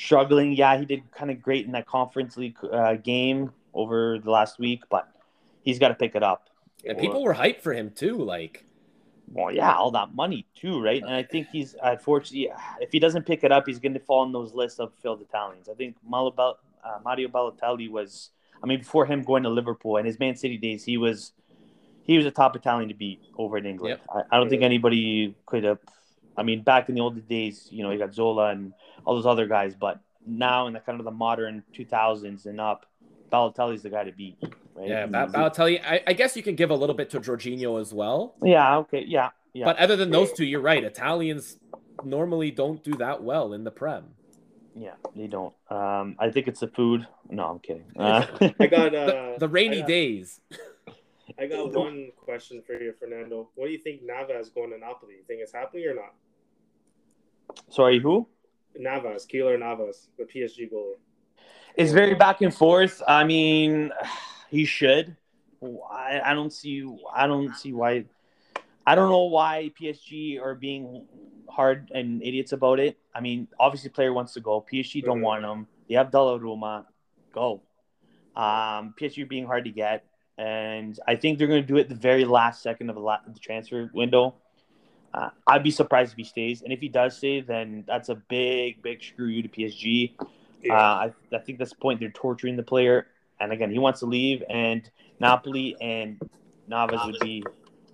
struggling. 0.02 0.54
Yeah, 0.54 0.78
he 0.78 0.86
did 0.86 1.10
kind 1.12 1.32
of 1.32 1.42
great 1.42 1.66
in 1.66 1.72
that 1.74 1.86
conference 1.86 2.38
league 2.38 2.58
uh, 2.72 2.96
game 2.96 3.52
over 3.74 4.20
the 4.20 4.32
last 4.32 4.60
week, 4.60 4.84
but 4.90 5.08
he's 5.64 5.80
got 5.80 5.90
to 5.90 5.96
pick 5.96 6.16
it 6.16 6.24
up. 6.24 6.50
And 6.86 6.98
people 6.98 7.24
were 7.24 7.34
hyped 7.34 7.62
for 7.62 7.74
him 7.74 7.92
too. 7.92 8.18
Like, 8.18 8.66
Well, 9.32 9.54
yeah, 9.54 9.74
all 9.74 9.92
that 9.92 10.16
money 10.16 10.48
too, 10.56 10.82
right? 10.82 11.02
And 11.02 11.14
I 11.14 11.24
think 11.24 11.48
he's 11.52 11.76
unfortunately, 11.82 12.52
if 12.80 12.92
he 12.92 13.00
doesn't 13.00 13.26
pick 13.26 13.44
it 13.44 13.52
up, 13.52 13.68
he's 13.68 13.80
going 13.80 13.94
to 13.94 14.00
fall 14.00 14.22
on 14.22 14.32
those 14.32 14.54
lists 14.54 14.80
of 14.80 14.92
failed 15.02 15.22
Italians. 15.22 15.70
I 15.70 15.76
think 15.76 15.96
Malo 16.06 16.34
uh, 16.38 16.56
Mario 17.06 17.28
Balotelli 17.28 17.90
was, 17.90 18.32
I 18.64 18.66
mean, 18.66 18.80
before 18.80 19.06
him 19.06 19.22
going 19.22 19.44
to 19.44 19.50
Liverpool 19.50 19.98
and 19.98 20.08
his 20.08 20.18
Man 20.20 20.36
City 20.36 20.58
days, 20.58 20.84
he 20.84 20.98
was, 20.98 21.34
he 22.04 22.18
was 22.18 22.26
a 22.26 22.32
top 22.32 22.56
Italian 22.56 22.90
to 22.90 22.96
beat 22.96 23.22
over 23.38 23.58
in 23.58 23.68
England. 23.68 24.00
Yep. 24.14 24.26
I, 24.32 24.36
I 24.36 24.40
don't 24.40 24.50
think 24.50 24.64
anybody 24.64 25.36
could 25.46 25.64
have. 25.64 25.80
I 26.38 26.44
mean, 26.44 26.62
back 26.62 26.90
in 26.90 26.96
the 26.96 27.02
old 27.02 27.28
days, 27.28 27.68
you 27.72 27.84
know, 27.84 27.92
you 27.92 28.00
got 28.00 28.14
Zola 28.14 28.50
and 28.50 28.74
all 29.06 29.16
those 29.16 29.26
other 29.26 29.48
guys, 29.48 29.76
but 29.76 30.00
now 30.26 30.68
in 30.68 30.74
the 30.74 30.80
kind 30.80 31.00
of 31.00 31.06
the 31.06 31.12
modern 31.12 31.64
2000s 31.78 32.46
and 32.46 32.60
up, 32.62 32.86
Balotelli's 33.32 33.82
the 33.82 33.90
guy 33.90 34.04
to 34.04 34.12
beat. 34.12 34.38
Right? 34.76 34.88
yeah, 34.88 35.06
Ba- 35.06 35.30
Balotelli. 35.34 35.82
I, 35.84 36.02
I 36.08 36.14
guess 36.14 36.36
you 36.36 36.44
can 36.44 36.56
give 36.56 36.70
a 36.70 36.76
little 36.76 36.96
bit 36.96 37.10
to 37.12 37.20
Jorginho 37.20 37.80
as 37.80 37.94
well. 37.94 38.36
yeah, 38.44 38.78
okay, 38.78 39.04
yeah, 39.08 39.30
yeah. 39.54 39.66
But 39.66 39.78
other 39.78 39.96
than 39.96 40.12
those 40.12 40.32
two, 40.34 40.46
you're 40.46 40.62
right. 40.62 40.84
Italians 40.84 41.58
normally 42.04 42.52
don't 42.52 42.84
do 42.84 42.94
that 42.96 43.24
well 43.24 43.54
in 43.54 43.64
the 43.64 43.72
Prem. 43.72 44.06
Yeah, 44.76 44.94
they 45.16 45.28
don't. 45.28 45.54
Um, 45.70 46.16
I 46.18 46.30
think 46.30 46.48
it's 46.48 46.62
the 46.62 46.68
food. 46.68 47.06
No, 47.30 47.44
I'm 47.46 47.60
kidding. 47.60 47.86
Uh, 47.98 48.26
I 48.60 48.68
got 48.68 48.92
The, 48.92 49.18
uh, 49.18 49.38
the 49.38 49.50
rainy 49.50 49.80
got, 49.80 49.88
days. 49.88 50.40
I 51.40 51.46
got 51.48 51.74
one 51.74 52.12
question 52.18 52.62
for 52.62 52.74
you, 52.82 52.94
Fernando. 52.94 53.50
What 53.56 53.68
do 53.68 53.72
you 53.72 53.78
think 53.80 54.02
Navas 54.04 54.50
going 54.50 54.72
to 54.72 54.78
Napoli? 54.78 55.16
You 55.16 55.24
think 55.28 55.42
it's 55.42 55.54
happening 55.54 55.86
or 55.88 55.96
not? 55.96 56.14
sorry, 57.70 58.00
who? 58.00 58.28
Navas, 58.78 59.26
Keylor 59.26 59.60
Navas, 59.60 60.08
the 60.18 60.24
PSG 60.24 60.72
goalie. 60.72 60.96
It's 61.76 61.92
very 61.92 62.16
back 62.16 62.42
and 62.42 62.54
forth. 62.54 63.02
I 63.08 63.24
mean, 63.24 63.92
he 64.50 64.66
should. 64.66 65.16
I, 65.92 66.22
I 66.24 66.34
don't 66.34 66.52
see. 66.52 66.84
I 67.14 67.28
don't 67.28 67.54
see 67.56 67.74
why. 67.74 68.06
I 68.86 68.96
don't 68.96 69.10
know 69.10 69.26
why 69.26 69.72
PSG 69.80 70.40
are 70.42 70.56
being 70.56 71.06
hard 71.50 71.92
and 71.94 72.22
idiots 72.24 72.52
about 72.52 72.80
it. 72.80 72.98
I 73.14 73.20
mean, 73.22 73.48
obviously, 73.60 73.90
player 73.90 74.14
wants 74.14 74.34
to 74.34 74.40
go. 74.40 74.62
PSG 74.62 75.04
don't 75.04 75.20
Mhm. 75.20 75.24
want 75.24 75.46
him. 75.46 75.68
They 75.88 75.96
have 75.96 76.10
Donnarumma. 76.10 76.86
Go. 77.32 77.62
Um, 78.36 78.94
PSG 78.98 79.28
being 79.28 79.46
hard 79.46 79.66
to 79.66 79.72
get, 79.72 80.06
and 80.42 81.00
I 81.08 81.16
think 81.16 81.38
they're 81.38 81.48
going 81.48 81.62
to 81.62 81.68
do 81.68 81.78
it 81.78 81.88
the 81.88 81.94
very 81.94 82.26
last 82.26 82.64
second 82.64 82.90
of 82.90 82.96
the, 82.96 83.40
transfer 83.40 83.92
window. 83.94 84.34
Uh, 85.14 85.30
I'd 85.46 85.62
be 85.62 85.70
surprised 85.70 86.14
if 86.14 86.18
he 86.18 86.24
stays, 86.24 86.64
and 86.64 86.74
if 86.74 86.80
he 86.80 86.90
does 86.90 87.16
stay, 87.16 87.42
then 87.42 87.84
that's 87.88 88.10
a 88.10 88.16
big, 88.16 88.82
big 88.82 89.04
screw 89.04 89.28
you 89.28 89.44
to 89.44 89.50
PSG. 89.50 90.16
Yeah. 90.64 90.74
Uh, 90.74 90.78
I, 91.32 91.36
I 91.36 91.40
think 91.40 91.60
that's 91.60 91.72
the 91.72 91.78
point. 91.78 92.00
They're 92.00 92.10
torturing 92.10 92.56
the 92.56 92.64
player, 92.64 93.08
and 93.40 93.52
again, 93.52 93.70
he 93.70 93.78
wants 93.78 94.00
to 94.00 94.08
leave. 94.08 94.42
And 94.50 94.90
Napoli 95.20 95.76
and 95.80 96.20
Navas 96.68 97.02
would 97.06 97.20
be 97.20 97.44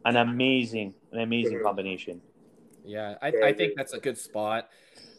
an 0.05 0.15
amazing, 0.15 0.93
an 1.11 1.19
amazing 1.19 1.61
combination. 1.61 2.21
Yeah, 2.85 3.15
I, 3.21 3.33
I 3.43 3.53
think 3.53 3.73
that's 3.75 3.93
a 3.93 3.99
good 3.99 4.17
spot. 4.17 4.69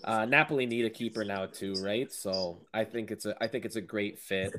Uh, 0.02 0.24
Napoli 0.24 0.64
need 0.64 0.86
a 0.86 0.90
keeper 0.90 1.24
now 1.24 1.44
too, 1.44 1.74
right? 1.82 2.10
So 2.10 2.62
I 2.72 2.84
think 2.84 3.10
it's 3.10 3.26
a 3.26 3.36
I 3.42 3.48
think 3.48 3.66
it's 3.66 3.76
a 3.76 3.82
great 3.82 4.18
fit. 4.18 4.54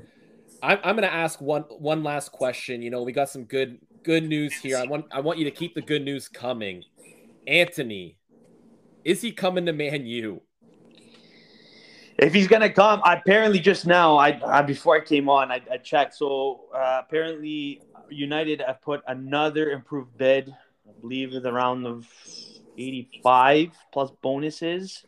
I'm, 0.61 0.79
I'm 0.83 0.95
gonna 0.95 1.07
ask 1.07 1.39
one 1.41 1.63
one 1.63 2.03
last 2.03 2.31
question. 2.31 2.81
You 2.81 2.89
know, 2.89 3.03
we 3.03 3.11
got 3.11 3.29
some 3.29 3.45
good 3.45 3.79
good 4.03 4.23
news 4.23 4.53
here. 4.53 4.77
I 4.77 4.85
want 4.85 5.05
I 5.11 5.19
want 5.19 5.39
you 5.39 5.45
to 5.45 5.51
keep 5.51 5.75
the 5.75 5.81
good 5.81 6.03
news 6.03 6.27
coming. 6.27 6.83
Antony, 7.47 8.17
is 9.03 9.21
he 9.21 9.31
coming 9.31 9.65
to 9.65 9.73
Man 9.73 10.05
U? 10.05 10.41
If 12.17 12.33
he's 12.33 12.47
gonna 12.47 12.69
come, 12.69 13.01
apparently 13.05 13.59
just 13.59 13.87
now, 13.87 14.17
I, 14.17 14.39
I 14.45 14.61
before 14.61 14.97
I 14.97 14.99
came 14.99 15.29
on, 15.29 15.51
I, 15.51 15.61
I 15.71 15.77
checked. 15.77 16.15
So 16.15 16.65
uh, 16.75 17.01
apparently, 17.05 17.81
United 18.09 18.61
have 18.61 18.81
put 18.81 19.01
another 19.07 19.71
improved 19.71 20.17
bid. 20.17 20.49
I 20.49 20.91
believe 20.99 21.33
in 21.33 21.41
the 21.41 21.53
of 21.85 22.05
eighty-five 22.77 23.71
plus 23.93 24.11
bonuses. 24.21 25.05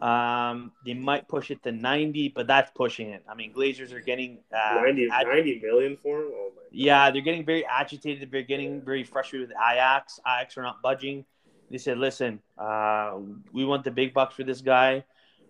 Um, 0.00 0.72
they 0.84 0.94
might 0.94 1.28
push 1.28 1.50
it 1.50 1.62
to 1.64 1.72
ninety, 1.72 2.28
but 2.28 2.46
that's 2.46 2.70
pushing 2.74 3.08
it. 3.10 3.24
I 3.28 3.34
mean, 3.34 3.52
Glazers 3.52 3.92
are 3.92 4.00
getting 4.00 4.38
uh, 4.52 4.80
90, 4.82 5.08
ag- 5.10 5.26
90 5.26 5.60
million 5.62 5.96
for 5.96 6.20
him? 6.20 6.30
Oh 6.32 6.50
my 6.54 6.62
Yeah, 6.70 7.10
they're 7.10 7.22
getting 7.22 7.44
very 7.44 7.66
agitated. 7.66 8.30
They're 8.30 8.42
getting 8.42 8.80
very 8.82 9.04
frustrated 9.04 9.48
with 9.48 9.56
Ajax. 9.56 10.20
Ajax 10.26 10.56
are 10.56 10.62
not 10.62 10.82
budging. 10.82 11.24
They 11.70 11.78
said, 11.78 11.98
"Listen, 11.98 12.40
uh, 12.56 13.18
we 13.52 13.64
want 13.64 13.84
the 13.84 13.90
big 13.90 14.14
bucks 14.14 14.34
for 14.36 14.44
this 14.44 14.60
guy. 14.60 15.04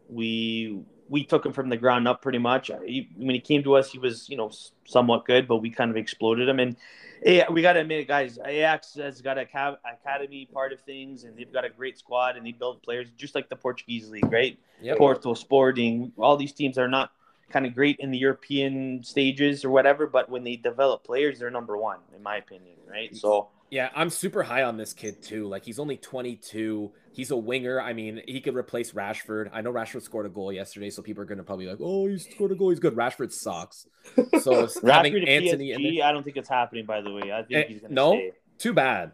We 0.09 0.81
we 1.09 1.25
took 1.25 1.45
him 1.45 1.53
from 1.53 1.69
the 1.69 1.77
ground 1.77 2.07
up 2.07 2.23
pretty 2.23 2.39
much. 2.39 2.71
Uh, 2.71 2.81
he, 2.81 3.09
when 3.17 3.35
he 3.35 3.41
came 3.41 3.63
to 3.63 3.75
us, 3.75 3.91
he 3.91 3.99
was 3.99 4.29
you 4.29 4.37
know 4.37 4.51
somewhat 4.85 5.25
good, 5.25 5.49
but 5.49 5.57
we 5.57 5.71
kind 5.71 5.91
of 5.91 5.97
exploded 5.97 6.49
him. 6.49 6.61
And 6.61 6.77
yeah, 7.25 7.51
we 7.51 7.63
got 7.63 7.75
to 7.75 7.81
admit, 7.81 8.07
guys, 8.09 8.39
Ajax 8.45 8.95
has 8.95 9.21
got 9.21 9.39
a 9.39 9.45
ca- 9.45 9.77
academy 9.85 10.49
part 10.53 10.73
of 10.73 10.81
things, 10.83 11.25
and 11.25 11.37
they've 11.37 11.53
got 11.53 11.65
a 11.65 11.71
great 11.71 11.99
squad, 11.99 12.37
and 12.37 12.47
they 12.47 12.53
build 12.53 12.83
players 12.83 13.09
just 13.17 13.35
like 13.35 13.49
the 13.49 13.57
Portuguese 13.57 14.09
league, 14.09 14.31
right? 14.33 14.59
Yep. 14.81 14.99
Porto, 14.99 15.35
Sporting, 15.35 16.13
all 16.17 16.37
these 16.37 16.53
teams 16.53 16.79
are 16.79 16.89
not 16.89 17.11
kind 17.51 17.67
of 17.67 17.75
great 17.75 17.97
in 17.99 18.11
the 18.11 18.19
European 18.19 19.03
stages 19.03 19.65
or 19.65 19.71
whatever, 19.71 20.07
but 20.07 20.29
when 20.29 20.45
they 20.45 20.57
develop 20.57 21.05
players, 21.05 21.39
they're 21.39 21.51
number 21.51 21.77
one, 21.77 21.99
in 22.15 22.23
my 22.23 22.37
opinion, 22.37 22.77
right? 22.87 23.15
So 23.17 23.49
Yeah, 23.71 23.91
I'm 23.95 24.11
super 24.11 24.43
high 24.43 24.63
on 24.63 24.77
this 24.77 24.93
kid 24.93 25.23
too. 25.23 25.47
Like 25.49 25.65
he's 25.65 25.79
only 25.79 25.97
22. 25.97 26.91
He's 27.19 27.33
a 27.33 27.37
winger. 27.37 27.81
I 27.81 27.95
mean, 27.95 28.23
he 28.29 28.41
could 28.41 28.55
replace 28.55 28.93
Rashford. 28.93 29.51
I 29.53 29.61
know 29.61 29.73
Rashford 29.73 30.03
scored 30.03 30.25
a 30.27 30.29
goal 30.29 30.53
yesterday, 30.53 30.89
so 30.89 31.03
people 31.03 31.21
are 31.21 31.27
going 31.27 31.39
to 31.39 31.43
probably 31.45 31.65
be 31.65 31.71
like, 31.73 31.81
"Oh, 31.83 32.07
he 32.07 32.17
scored 32.17 32.53
a 32.53 32.55
goal. 32.55 32.71
He's 32.71 32.79
good." 32.79 32.95
Rashford 32.95 33.33
sucks. 33.33 33.89
So 34.41 34.69
having 34.87 35.15
Rashford 35.15 35.25
to 35.25 35.29
Antony 35.29 35.73
in 35.73 35.83
there, 35.83 35.93
PSG, 35.93 36.03
I 36.03 36.13
don't 36.13 36.23
think 36.23 36.37
it's 36.37 36.49
happening. 36.49 36.87
By 36.87 37.01
the 37.01 37.13
way, 37.13 37.33
I 37.33 37.43
think 37.43 37.53
Eh, 37.53 37.65
he's 37.67 37.81
going 37.81 37.89
to 37.91 37.95
no? 37.95 38.13
stay. 38.13 38.33
too 38.59 38.73
bad. 38.73 39.13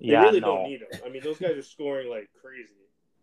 They 0.00 0.08
Yeah, 0.08 0.22
really 0.22 0.40
no, 0.40 0.46
don't 0.46 0.64
need 0.70 0.80
him. 0.80 1.00
I 1.04 1.10
mean, 1.10 1.22
those 1.22 1.36
guys 1.36 1.50
are 1.58 1.62
scoring 1.62 2.08
like 2.08 2.30
crazy. 2.42 2.72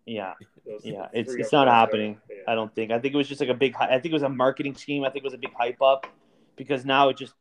yeah, 0.05 0.33
Those 0.63 0.81
yeah. 0.85 1.07
It's 1.11 1.33
it's 1.33 1.51
not 1.51 1.67
happening. 1.67 2.19
yeah. 2.29 2.35
I 2.47 2.53
don't 2.53 2.73
think. 2.75 2.91
I 2.91 2.99
think 2.99 3.15
it 3.15 3.17
was 3.17 3.27
just 3.27 3.41
like 3.41 3.49
a 3.49 3.55
big. 3.55 3.73
I 3.79 3.93
think 3.99 4.05
it 4.05 4.13
was 4.13 4.21
a 4.21 4.29
marketing 4.29 4.75
scheme. 4.75 5.03
I 5.03 5.09
think 5.09 5.23
it 5.23 5.27
was 5.27 5.33
a 5.33 5.39
big 5.39 5.53
hype 5.57 5.81
up 5.81 6.05
because 6.55 6.85
now 6.85 7.09
it 7.09 7.17
just 7.17 7.33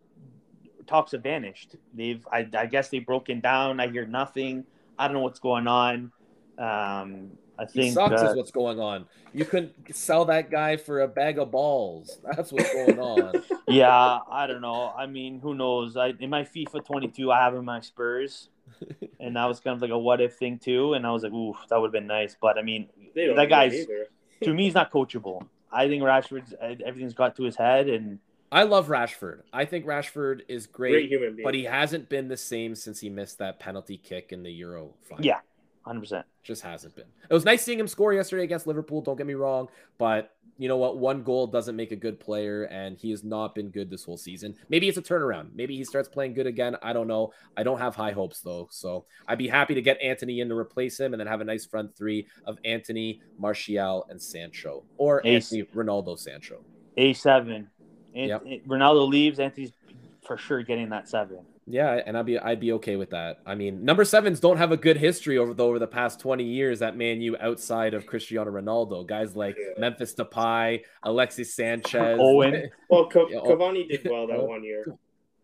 talks 0.87 1.13
have 1.13 1.23
vanished. 1.23 1.77
They've. 1.93 2.27
I, 2.33 2.49
I 2.57 2.65
guess 2.65 2.89
they've 2.89 3.05
broken 3.05 3.41
down. 3.41 3.79
I 3.79 3.89
hear 3.89 4.07
nothing. 4.07 4.65
I 4.99 5.07
don't 5.07 5.15
know 5.19 5.23
what's 5.23 5.39
going 5.39 5.67
on. 5.69 6.13
Um, 6.59 7.33
I 7.59 7.65
He 7.73 7.81
think. 7.83 7.95
sucks 7.95 8.23
uh, 8.23 8.31
is 8.31 8.37
what's 8.37 8.51
going 8.51 8.79
on. 8.81 9.07
You 9.33 9.45
couldn't 9.45 9.95
sell 9.95 10.25
that 10.27 10.51
guy 10.51 10.77
for 10.77 11.01
a 11.01 11.09
bag 11.09 11.39
of 11.39 11.51
balls. 11.51 12.19
That's 12.37 12.53
what's 12.53 12.73
going 12.73 12.99
on. 12.99 13.43
yeah, 13.69 14.19
I 14.31 14.47
don't 14.47 14.61
know. 14.61 14.93
I 14.97 15.07
mean, 15.07 15.41
who 15.41 15.55
knows? 15.55 15.97
I 15.97 16.13
in 16.21 16.31
my 16.31 16.43
FIFA 16.43 16.85
22, 16.85 17.31
I 17.33 17.39
have 17.41 17.55
in 17.55 17.65
my 17.65 17.81
Spurs, 17.81 18.49
and 19.21 19.37
that 19.37 19.45
was 19.47 19.61
kind 19.61 19.75
of 19.75 19.83
like 19.83 19.91
a 19.91 19.99
what 19.99 20.21
if 20.21 20.37
thing 20.37 20.59
too. 20.59 20.95
And 20.95 21.07
I 21.07 21.11
was 21.13 21.23
like, 21.23 21.33
ooh, 21.33 21.55
that 21.69 21.81
would 21.81 21.89
have 21.89 21.93
been 21.93 22.07
nice. 22.07 22.37
But 22.41 22.59
I 22.59 22.63
mean, 22.63 22.89
that 23.15 23.37
need 23.37 23.49
guy's 23.49 23.87
to 24.45 24.55
me, 24.55 24.65
he's 24.65 24.75
not 24.75 24.93
coachable. 24.93 25.47
I 25.73 25.89
think 25.89 26.03
Rashford's 26.03 26.55
everything's 26.61 27.15
got 27.15 27.37
to 27.37 27.43
his 27.43 27.57
head, 27.57 27.89
and 27.89 28.21
I 28.51 28.63
love 28.63 28.87
Rashford. 28.89 29.43
I 29.53 29.65
think 29.67 29.85
Rashford 29.85 30.41
is 30.49 30.67
Great 30.67 30.93
great, 30.93 31.09
human 31.11 31.37
being. 31.37 31.45
but 31.45 31.55
he 31.55 31.65
hasn't 31.65 32.09
been 32.09 32.29
the 32.29 32.37
same 32.39 32.75
since 32.75 33.01
he 33.01 33.11
missed 33.11 33.39
that 33.39 33.59
penalty 33.59 33.99
kick 33.99 34.33
in 34.33 34.43
the 34.43 34.51
Euro 34.53 34.95
final. 35.09 35.25
yeah, 35.25 35.41
hundred 35.89 36.01
percent. 36.01 36.27
just 36.43 36.63
hasn't 36.63 36.95
been. 36.95 37.07
It 37.29 37.35
was 37.35 37.45
nice 37.45 37.63
seeing 37.63 37.81
him 37.81 37.89
score 37.89 38.13
yesterday 38.13 38.45
against 38.45 38.67
Liverpool. 38.67 39.01
Don't 39.01 39.17
get 39.17 39.27
me 39.27 39.35
wrong, 39.35 39.69
but 39.99 40.35
you 40.61 40.67
know 40.67 40.77
what? 40.77 40.99
One 40.99 41.23
goal 41.23 41.47
doesn't 41.47 41.77
make 41.77 41.93
a 41.93 41.97
good 41.97 42.19
player, 42.19 42.65
and 42.65 42.99
he 42.99 43.11
has 43.13 43.23
not 43.23 43.55
been 43.55 43.69
good 43.71 43.91
this 43.91 44.03
whole 44.05 44.17
season. 44.17 44.57
Maybe 44.69 44.89
it's 44.89 44.99
a 44.99 45.03
turnaround. 45.03 45.51
Maybe 45.55 45.77
he 45.77 45.85
starts 45.85 46.09
playing 46.09 46.35
good 46.35 46.49
again. 46.49 46.77
I 46.83 46.93
don't 46.93 47.07
know. 47.07 47.33
I 47.57 47.63
don't 47.63 47.79
have 47.79 47.95
high 47.95 48.11
hopes 48.11 48.41
though, 48.41 48.67
so 48.71 49.05
I'd 49.29 49.39
be 49.39 49.47
happy 49.47 49.75
to 49.75 49.83
get 49.83 50.01
Antony 50.03 50.41
in 50.41 50.49
to 50.49 50.57
replace 50.57 50.99
him, 50.99 51.15
and 51.15 51.21
then 51.21 51.27
have 51.29 51.41
a 51.41 51.45
nice 51.45 51.65
front 51.65 51.97
three 51.97 52.27
of 52.45 52.59
Antony, 52.65 53.21
Martial, 53.39 54.07
and 54.11 54.21
Sancho, 54.21 54.83
or 54.97 55.23
Ace. 55.25 55.53
Antony, 55.53 55.71
Ronaldo, 55.75 56.19
Sancho. 56.19 56.65
A 56.97 57.13
seven. 57.13 57.69
And 58.15 58.29
Yep. 58.29 58.43
Ronaldo 58.67 59.09
leaves. 59.09 59.39
Antony's 59.39 59.73
for 60.27 60.37
sure 60.37 60.63
getting 60.63 60.89
that 60.89 61.09
seven. 61.09 61.39
Yeah, 61.71 62.01
and 62.07 62.17
I'd 62.17 62.25
be 62.25 62.39
I'd 62.39 62.61
be 62.61 62.73
okay 62.73 62.97
with 62.97 63.11
that. 63.11 63.41
I 63.45 63.55
mean, 63.55 63.85
number 63.85 64.05
sevens 64.05 64.41
don't 64.41 64.57
have 64.57 64.73
a 64.73 64.77
good 64.77 64.97
history 64.97 65.37
over 65.37 65.53
the 65.53 65.63
over 65.65 65.79
the 65.79 65.87
past 65.87 66.19
twenty 66.19 66.45
years 66.45 66.81
at 66.81 66.97
Man 66.97 67.21
U 67.21 67.37
outside 67.39 67.93
of 67.93 68.07
Cristiano 68.07 68.51
Ronaldo. 68.51 69.07
Guys 69.07 69.37
like 69.37 69.57
Yeah. 69.59 69.79
Memphis 69.79 70.15
Depay, 70.15 70.83
Alexis 71.03 71.55
Sanchez, 71.55 72.19
Owen. 72.21 72.71
Well, 72.91 73.07
Ca- 73.07 73.27
Yeah, 73.29 73.41
oh. 73.43 73.55
Cavani 73.55 73.87
did 73.89 74.09
well 74.11 74.27
that 74.27 74.43
one 74.43 74.65
year. 74.65 74.85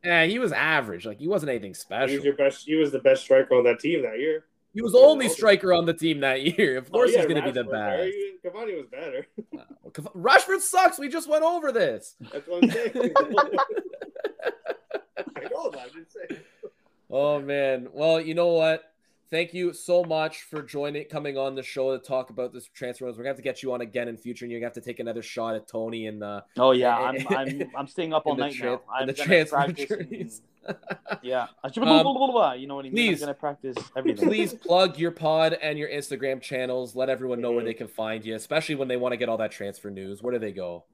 Yeah, 0.02 0.24
he 0.24 0.38
was 0.38 0.52
average. 0.52 1.04
Like 1.04 1.18
he 1.18 1.28
wasn't 1.28 1.50
anything 1.50 1.74
special. 1.74 2.08
He 2.08 2.14
special. 2.16 2.18
was 2.18 2.24
your 2.24 2.36
best. 2.36 2.64
He 2.66 2.74
was 2.76 2.90
the 2.92 3.00
best 3.00 3.22
striker 3.22 3.54
on 3.54 3.64
that 3.64 3.80
team 3.80 4.02
that 4.02 4.18
year. 4.18 4.44
He 4.72 4.82
was 4.82 4.92
the 4.92 4.98
only 4.98 5.28
striker 5.28 5.72
on 5.72 5.84
the 5.86 5.94
team 5.94 6.20
that 6.20 6.42
year. 6.58 6.78
Of 6.78 6.86
oh, 6.88 6.90
course, 6.90 7.10
Oh, 7.10 7.12
yeah, 7.12 7.18
he's 7.18 7.26
going 7.28 7.40
to 7.42 7.46
be 7.46 7.52
the 7.52 7.64
Rashford, 7.64 7.70
best. 7.70 8.00
right? 8.00 8.68
Cavani 8.68 8.76
was 8.76 8.86
better. 8.90 9.26
Uh, 9.96 10.02
Rashford 10.16 10.58
sucks. 10.58 10.98
We 10.98 11.08
just 11.08 11.28
went 11.28 11.44
over 11.44 11.70
this. 11.70 12.16
That's 12.32 12.48
what 12.48 12.64
I'm 12.64 12.70
saying. 12.70 13.12
I 15.44 15.48
know 15.48 15.70
that. 15.70 15.80
I'm 15.80 15.90
just 16.04 16.12
saying. 16.12 16.40
Oh 17.10 17.40
man. 17.40 17.88
Well, 17.92 18.20
you 18.20 18.34
know 18.34 18.48
what? 18.48 18.90
Thank 19.30 19.52
you 19.52 19.72
so 19.72 20.04
much 20.04 20.42
for 20.42 20.62
joining, 20.62 21.06
coming 21.06 21.36
on 21.36 21.56
the 21.56 21.62
show 21.62 21.96
to 21.96 22.02
talk 22.04 22.30
about 22.30 22.52
this 22.52 22.68
transfer. 22.68 23.06
We're 23.06 23.12
gonna 23.12 23.28
have 23.28 23.36
to 23.36 23.42
get 23.42 23.62
you 23.64 23.72
on 23.72 23.80
again 23.80 24.06
in 24.06 24.16
future, 24.16 24.44
and 24.44 24.52
you're 24.52 24.60
gonna 24.60 24.68
have 24.68 24.74
to 24.74 24.80
take 24.80 25.00
another 25.00 25.22
shot 25.22 25.56
at 25.56 25.66
Tony 25.66 26.06
and 26.06 26.22
uh, 26.22 26.42
Oh 26.56 26.70
yeah, 26.72 26.96
I'm 26.98 27.26
I'm 27.28 27.70
I'm 27.76 27.86
staying 27.88 28.12
up 28.12 28.26
all 28.26 28.36
night 28.36 28.54
tran- 28.54 28.64
now. 28.64 28.80
I'm 28.92 29.06
the 29.08 29.12
transfer 29.12 29.56
practice 29.56 29.88
journeys. 29.88 30.42
and- 30.66 30.76
yeah, 31.22 31.48
you 31.74 31.82
Um, 31.82 32.04
know 32.04 32.12
what 32.32 32.44
I 32.44 32.56
mean. 32.58 32.92
please. 32.92 33.22
I'm 33.22 33.26
gonna 33.26 33.34
practice 33.34 33.76
everything. 33.96 34.28
Please 34.28 34.54
plug 34.54 34.98
your 34.98 35.10
pod 35.10 35.58
and 35.60 35.78
your 35.78 35.88
Instagram 35.88 36.40
channels. 36.40 36.94
Let 36.96 37.08
everyone 37.10 37.40
know 37.40 37.52
where 37.52 37.64
they 37.64 37.74
can 37.74 37.88
find 37.88 38.24
you, 38.24 38.34
especially 38.34 38.76
when 38.76 38.88
they 38.88 38.96
want 38.96 39.12
to 39.12 39.16
get 39.18 39.28
all 39.28 39.36
that 39.38 39.50
transfer 39.52 39.90
news. 39.90 40.22
Where 40.22 40.32
do 40.32 40.38
they 40.38 40.52
go? 40.52 40.84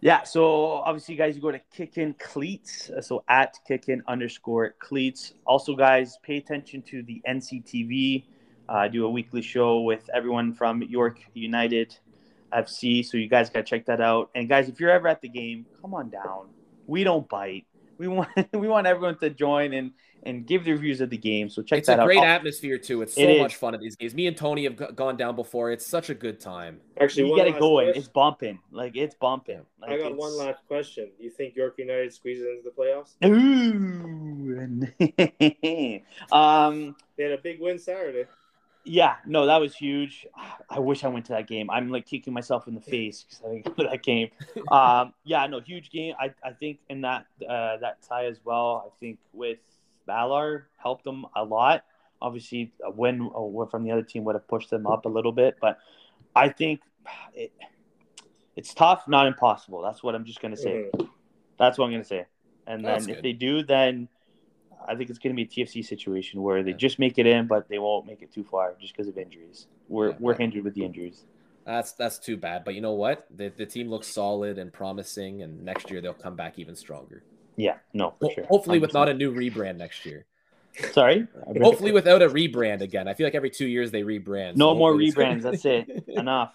Yeah, 0.00 0.24
so 0.24 0.72
obviously, 0.72 1.14
you 1.14 1.18
guys, 1.18 1.36
you 1.36 1.42
go 1.42 1.50
to 1.50 1.60
Kickin 1.74 2.18
Cleats, 2.18 2.90
uh, 2.90 3.00
so 3.00 3.24
at 3.28 3.58
Kickin 3.68 4.02
underscore 4.06 4.74
Cleats. 4.78 5.32
Also, 5.46 5.74
guys, 5.74 6.18
pay 6.22 6.36
attention 6.36 6.82
to 6.82 7.02
the 7.02 7.22
NCTV. 7.26 8.24
Uh, 8.68 8.72
I 8.72 8.88
do 8.88 9.06
a 9.06 9.10
weekly 9.10 9.40
show 9.40 9.80
with 9.80 10.08
everyone 10.12 10.52
from 10.52 10.82
York 10.82 11.20
United 11.32 11.96
FC, 12.52 13.04
so 13.04 13.16
you 13.16 13.28
guys 13.28 13.48
got 13.48 13.60
to 13.60 13.64
check 13.64 13.86
that 13.86 14.02
out. 14.02 14.30
And 14.34 14.48
guys, 14.48 14.68
if 14.68 14.80
you're 14.80 14.90
ever 14.90 15.08
at 15.08 15.22
the 15.22 15.28
game, 15.28 15.64
come 15.80 15.94
on 15.94 16.10
down. 16.10 16.48
We 16.86 17.02
don't 17.02 17.26
bite. 17.28 17.66
We 17.96 18.08
want 18.08 18.28
we 18.52 18.68
want 18.68 18.86
everyone 18.86 19.18
to 19.18 19.30
join 19.30 19.72
and 19.72 19.92
and 20.26 20.46
give 20.46 20.64
their 20.64 20.76
views 20.76 21.00
of 21.00 21.08
the 21.10 21.16
game. 21.16 21.48
So 21.48 21.62
check 21.62 21.78
It's 21.78 21.86
that 21.86 21.98
out. 22.00 22.08
It's 22.10 22.16
a 22.16 22.18
out. 22.18 22.20
great 22.22 22.28
Oh, 22.28 22.34
atmosphere 22.34 22.78
too. 22.78 23.02
It's 23.02 23.14
so 23.14 23.20
It 23.22 23.30
is. 23.30 23.40
much 23.40 23.56
fun 23.56 23.74
at 23.74 23.80
these 23.80 23.96
games. 23.96 24.14
Me 24.14 24.26
and 24.26 24.36
Tony 24.36 24.64
have 24.64 24.78
g- 24.78 24.84
gone 24.94 25.16
down 25.16 25.36
before. 25.36 25.70
It's 25.70 25.86
such 25.86 26.10
a 26.10 26.14
good 26.14 26.40
time. 26.40 26.80
Actually, 27.00 27.24
you 27.24 27.30
one 27.30 27.38
get 27.38 27.46
it 27.48 27.58
going. 27.58 27.86
question. 27.86 28.00
It's 28.00 28.08
bumping. 28.08 28.58
Like 28.70 28.96
it's 28.96 29.14
bumping. 29.14 29.62
Like, 29.80 29.90
I 29.92 29.96
got 29.98 30.06
it's- 30.12 30.18
one 30.18 30.36
last 30.36 30.66
question. 30.66 31.08
Do 31.16 31.24
You 31.24 31.30
think 31.30 31.56
York 31.56 31.74
United 31.78 32.12
squeezes 32.12 32.44
into 32.46 32.62
the 32.64 32.70
playoffs? 32.70 33.14
Ooh. 33.24 34.36
um. 36.32 36.96
They 37.16 37.22
had 37.24 37.32
a 37.32 37.38
big 37.38 37.60
win 37.60 37.78
Saturday. 37.78 38.24
Yeah, 38.88 39.16
no, 39.26 39.46
that 39.46 39.56
was 39.60 39.74
huge. 39.74 40.28
I 40.70 40.78
wish 40.78 41.02
I 41.02 41.08
went 41.08 41.24
to 41.26 41.32
that 41.32 41.48
game. 41.48 41.68
I'm 41.70 41.88
like 41.90 42.06
kicking 42.06 42.32
myself 42.32 42.68
in 42.68 42.74
the 42.76 42.80
face 42.80 43.24
because 43.24 43.42
I 43.44 43.48
didn't 43.54 43.64
go 43.76 43.82
to 43.82 43.88
that 43.90 44.02
game. 44.04 44.30
Um, 44.70 45.12
yeah, 45.24 45.44
no, 45.48 45.58
huge 45.60 45.90
game. 45.90 46.14
I, 46.20 46.32
I 46.44 46.52
think 46.52 46.78
in 46.88 47.00
that 47.00 47.26
uh, 47.48 47.78
that 47.78 47.98
tie 48.08 48.26
as 48.26 48.38
well. 48.44 48.84
I 48.86 48.90
think 49.00 49.18
with 49.32 49.58
Valar 50.06 50.64
helped 50.76 51.04
them 51.04 51.26
a 51.34 51.44
lot. 51.44 51.84
Obviously, 52.22 52.72
a 52.84 52.90
win 52.90 53.30
from 53.70 53.84
the 53.84 53.90
other 53.90 54.02
team 54.02 54.24
would 54.24 54.34
have 54.34 54.48
pushed 54.48 54.70
them 54.70 54.86
up 54.86 55.04
a 55.04 55.08
little 55.08 55.32
bit, 55.32 55.56
but 55.60 55.78
I 56.34 56.48
think 56.48 56.80
it, 57.34 57.52
it's 58.56 58.72
tough, 58.72 59.06
not 59.06 59.26
impossible. 59.26 59.82
That's 59.82 60.02
what 60.02 60.14
I'm 60.14 60.24
just 60.24 60.40
gonna 60.40 60.56
say. 60.56 60.90
Mhm. 60.94 61.08
That's 61.58 61.78
what 61.78 61.86
I'm 61.86 61.90
gonna 61.92 62.04
say. 62.04 62.26
And 62.66 62.84
then 62.84 62.92
That's 62.92 63.06
if 63.08 63.14
good. 63.16 63.24
they 63.24 63.32
do, 63.32 63.62
then 63.62 64.08
I 64.88 64.94
think 64.94 65.10
it's 65.10 65.18
gonna 65.18 65.34
be 65.34 65.42
a 65.42 65.46
TFC 65.46 65.82
situation 65.84 66.42
where 66.42 66.62
they 66.62 66.70
Yeah. 66.70 66.76
just 66.76 66.98
make 66.98 67.18
it 67.18 67.26
in, 67.26 67.46
but 67.46 67.68
they 67.68 67.78
won't 67.78 68.06
make 68.06 68.22
it 68.22 68.32
too 68.32 68.44
far 68.44 68.74
just 68.80 68.94
because 68.94 69.08
of 69.08 69.18
injuries. 69.18 69.66
We're 69.88 70.10
Yeah. 70.10 70.16
we're 70.20 70.34
hindered 70.36 70.64
with 70.64 70.74
the 70.74 70.84
injuries. 70.84 71.26
That's 71.64 71.92
that's 71.92 72.18
too 72.18 72.36
bad. 72.36 72.64
But 72.64 72.74
you 72.76 72.80
know 72.80 72.92
what? 72.94 73.26
The, 73.34 73.48
the 73.48 73.66
team 73.66 73.88
looks 73.90 74.06
solid 74.06 74.56
and 74.58 74.72
promising, 74.72 75.42
and 75.42 75.64
next 75.64 75.90
year 75.90 76.00
they'll 76.00 76.14
come 76.14 76.36
back 76.36 76.58
even 76.58 76.76
stronger. 76.76 77.24
Yeah, 77.56 77.76
no, 77.92 78.14
for 78.18 78.26
Ho- 78.26 78.34
sure. 78.34 78.46
Hopefully, 78.46 78.78
with 78.78 78.92
not 78.94 79.08
a 79.08 79.14
new 79.14 79.32
rebrand 79.32 79.76
next 79.76 80.04
year. 80.06 80.26
sorry. 80.92 81.26
Hopefully, 81.62 81.90
without 81.92 82.20
a 82.20 82.28
rebrand 82.28 82.82
again. 82.82 83.08
I 83.08 83.14
feel 83.14 83.26
like 83.26 83.34
every 83.34 83.48
two 83.50 83.66
years 83.66 83.90
they 83.90 84.02
rebrand. 84.02 84.56
no 84.56 84.72
so 84.72 84.78
more 84.78 84.92
rebrands. 84.92 85.42
That's 85.42 85.64
it. 85.64 86.04
Enough. 86.08 86.52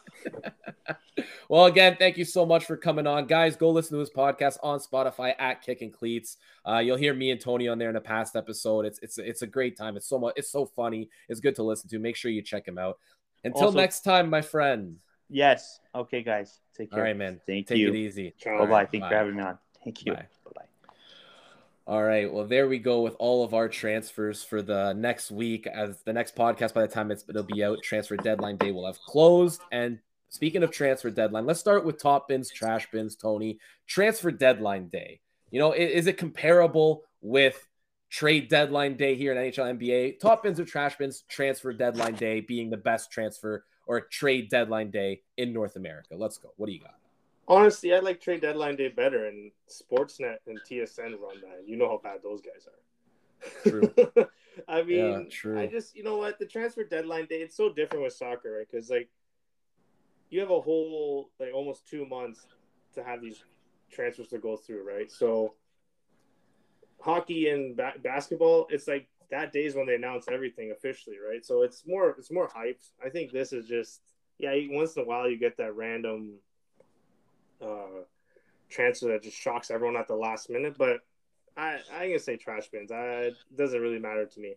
well, 1.49 1.65
again, 1.65 1.95
thank 1.97 2.17
you 2.17 2.25
so 2.25 2.45
much 2.45 2.65
for 2.65 2.77
coming 2.77 3.07
on, 3.07 3.25
guys. 3.25 3.55
Go 3.55 3.71
listen 3.71 3.93
to 3.95 3.99
his 3.99 4.11
podcast 4.11 4.57
on 4.61 4.79
Spotify 4.79 5.33
at 5.39 5.65
Kickin 5.65 5.91
Cleats. 5.91 6.37
Uh, 6.67 6.77
you'll 6.77 6.97
hear 6.97 7.13
me 7.15 7.31
and 7.31 7.41
Tony 7.41 7.67
on 7.67 7.79
there 7.79 7.89
in 7.89 7.95
a 7.95 8.01
past 8.01 8.35
episode. 8.35 8.85
It's 8.85 8.99
it's 8.99 9.17
it's 9.17 9.41
a 9.41 9.47
great 9.47 9.75
time. 9.75 9.97
It's 9.97 10.07
so 10.07 10.19
much. 10.19 10.33
It's 10.37 10.51
so 10.51 10.65
funny. 10.67 11.09
It's 11.27 11.39
good 11.39 11.55
to 11.55 11.63
listen 11.63 11.89
to. 11.89 11.97
Make 11.99 12.15
sure 12.15 12.29
you 12.29 12.41
check 12.43 12.67
him 12.67 12.77
out. 12.77 12.99
Until 13.43 13.65
Also- 13.65 13.77
next 13.79 14.01
time, 14.01 14.29
my 14.29 14.41
friend. 14.41 14.97
Yes. 15.33 15.79
Okay, 15.95 16.21
guys. 16.23 16.59
Take 16.77 16.91
care. 16.91 16.99
All 16.99 17.05
right, 17.05 17.17
man. 17.17 17.39
Thank 17.47 17.67
Take 17.67 17.77
you. 17.79 17.87
it 17.89 17.95
easy. 17.95 18.35
Ciao. 18.37 18.59
Bye 18.59 18.65
bye. 18.65 18.85
Thank 18.85 19.03
you 19.03 19.09
for 19.09 19.15
having 19.15 19.35
me 19.37 19.41
on. 19.41 19.57
Thank 19.83 20.05
you. 20.05 20.13
Bye. 20.13 20.27
Bye 20.45 20.51
bye. 20.57 20.65
All 21.87 22.03
right. 22.03 22.31
Well, 22.31 22.45
there 22.45 22.67
we 22.67 22.77
go 22.77 23.01
with 23.01 23.15
all 23.17 23.43
of 23.43 23.53
our 23.53 23.67
transfers 23.67 24.43
for 24.43 24.61
the 24.61 24.93
next 24.93 25.31
week. 25.31 25.65
As 25.65 26.01
the 26.03 26.13
next 26.13 26.35
podcast, 26.35 26.73
by 26.73 26.81
the 26.81 26.93
time 26.93 27.11
it's 27.11 27.25
it'll 27.27 27.43
be 27.43 27.63
out, 27.63 27.79
transfer 27.83 28.15
deadline 28.15 28.57
day 28.57 28.71
will 28.71 28.85
have 28.85 28.99
closed. 28.99 29.61
And 29.71 29.99
speaking 30.29 30.61
of 30.61 30.71
transfer 30.71 31.09
deadline, 31.09 31.45
let's 31.45 31.59
start 31.59 31.83
with 31.83 32.01
top 32.01 32.27
bins, 32.27 32.51
trash 32.51 32.89
bins. 32.91 33.15
Tony, 33.15 33.59
transfer 33.87 34.31
deadline 34.31 34.89
day. 34.89 35.21
You 35.49 35.59
know, 35.59 35.73
is, 35.73 36.07
it 36.07 36.17
comparable 36.17 37.03
with 37.21 37.67
trade 38.09 38.47
deadline 38.47 38.95
day 38.95 39.15
here 39.15 39.33
in 39.33 39.51
NHL 39.51 39.77
NBA? 39.77 40.19
Top 40.19 40.43
bins 40.43 40.59
or 40.59 40.65
trash 40.65 40.97
bins? 40.97 41.23
Transfer 41.29 41.73
deadline 41.73 42.15
day 42.15 42.41
being 42.41 42.69
the 42.69 42.77
best 42.77 43.11
transfer 43.11 43.65
or 43.87 44.01
trade 44.01 44.49
deadline 44.49 44.91
day 44.91 45.21
in 45.35 45.51
North 45.51 45.75
America. 45.75 46.15
Let's 46.15 46.37
go. 46.37 46.51
What 46.55 46.67
do 46.67 46.73
you 46.73 46.79
got? 46.79 47.00
Honestly, 47.47 47.93
I 47.93 47.99
like 47.99 48.21
trade 48.21 48.41
deadline 48.41 48.75
day 48.75 48.89
better, 48.89 49.25
and 49.25 49.51
Sportsnet 49.69 50.37
and 50.47 50.59
TSN 50.65 51.17
run 51.19 51.41
that. 51.41 51.63
You 51.65 51.77
know 51.77 51.89
how 51.89 51.99
bad 52.01 52.19
those 52.23 52.41
guys 52.41 52.67
are. 52.67 53.69
True. 53.69 53.93
I 54.67 54.83
mean, 54.83 55.29
true. 55.29 55.59
I 55.59 55.67
just 55.67 55.95
you 55.95 56.03
know 56.03 56.17
what 56.17 56.39
the 56.39 56.45
transfer 56.45 56.83
deadline 56.83 57.25
day. 57.25 57.41
It's 57.41 57.57
so 57.57 57.71
different 57.73 58.03
with 58.03 58.13
soccer, 58.13 58.57
right? 58.57 58.67
Because 58.69 58.89
like 58.89 59.09
you 60.29 60.39
have 60.39 60.51
a 60.51 60.61
whole 60.61 61.29
like 61.39 61.53
almost 61.53 61.87
two 61.87 62.05
months 62.05 62.47
to 62.93 63.03
have 63.03 63.21
these 63.21 63.43
transfers 63.91 64.27
to 64.29 64.37
go 64.37 64.55
through, 64.55 64.87
right? 64.87 65.11
So 65.11 65.55
hockey 66.99 67.49
and 67.49 67.75
ba- 67.75 67.93
basketball, 68.03 68.67
it's 68.69 68.87
like 68.87 69.07
that 69.29 69.51
day 69.51 69.65
is 69.65 69.75
when 69.75 69.87
they 69.87 69.95
announce 69.95 70.27
everything 70.31 70.71
officially, 70.71 71.17
right? 71.17 71.45
So 71.45 71.63
it's 71.63 71.83
more 71.85 72.11
it's 72.17 72.31
more 72.31 72.47
hyped. 72.47 72.91
I 73.03 73.09
think 73.09 73.31
this 73.31 73.53
is 73.53 73.67
just 73.67 74.01
yeah. 74.37 74.53
Once 74.69 74.95
in 74.95 75.03
a 75.03 75.05
while, 75.05 75.29
you 75.29 75.37
get 75.37 75.57
that 75.57 75.75
random 75.75 76.35
uh, 77.61 78.03
transfer 78.69 79.07
that 79.07 79.23
just 79.23 79.37
shocks 79.37 79.71
everyone 79.71 79.97
at 79.97 80.07
the 80.07 80.15
last 80.15 80.49
minute, 80.49 80.75
but. 80.77 81.01
I 81.57 81.79
I 81.93 82.07
gonna 82.07 82.17
say 82.17 82.37
trash 82.37 82.69
bins. 82.69 82.93
I, 82.93 83.03
it 83.23 83.35
doesn't 83.57 83.81
really 83.81 83.99
matter 83.99 84.25
to 84.25 84.39
me. 84.39 84.55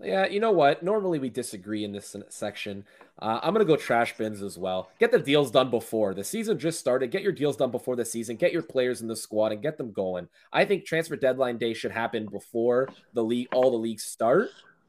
Yeah, 0.00 0.26
you 0.26 0.40
know 0.40 0.50
what? 0.50 0.82
Normally 0.82 1.18
we 1.18 1.28
disagree 1.30 1.84
in 1.84 1.92
this 1.92 2.16
section. 2.28 2.84
Uh, 3.20 3.38
I'm 3.42 3.52
gonna 3.52 3.64
go 3.64 3.76
trash 3.76 4.16
bins 4.16 4.42
as 4.42 4.58
well. 4.58 4.88
Get 4.98 5.12
the 5.12 5.18
deals 5.18 5.50
done 5.50 5.70
before 5.70 6.14
the 6.14 6.24
season 6.24 6.58
just 6.58 6.80
started. 6.80 7.10
Get 7.10 7.22
your 7.22 7.32
deals 7.32 7.56
done 7.56 7.70
before 7.70 7.94
the 7.94 8.04
season. 8.04 8.36
Get 8.36 8.52
your 8.52 8.62
players 8.62 9.00
in 9.00 9.08
the 9.08 9.14
squad 9.14 9.52
and 9.52 9.62
get 9.62 9.76
them 9.76 9.92
going. 9.92 10.28
I 10.52 10.64
think 10.64 10.84
transfer 10.84 11.16
deadline 11.16 11.58
day 11.58 11.74
should 11.74 11.92
happen 11.92 12.26
before 12.26 12.88
the 13.12 13.22
league, 13.22 13.48
all 13.52 13.70
the 13.70 13.76
leagues 13.76 14.04
start, 14.04 14.48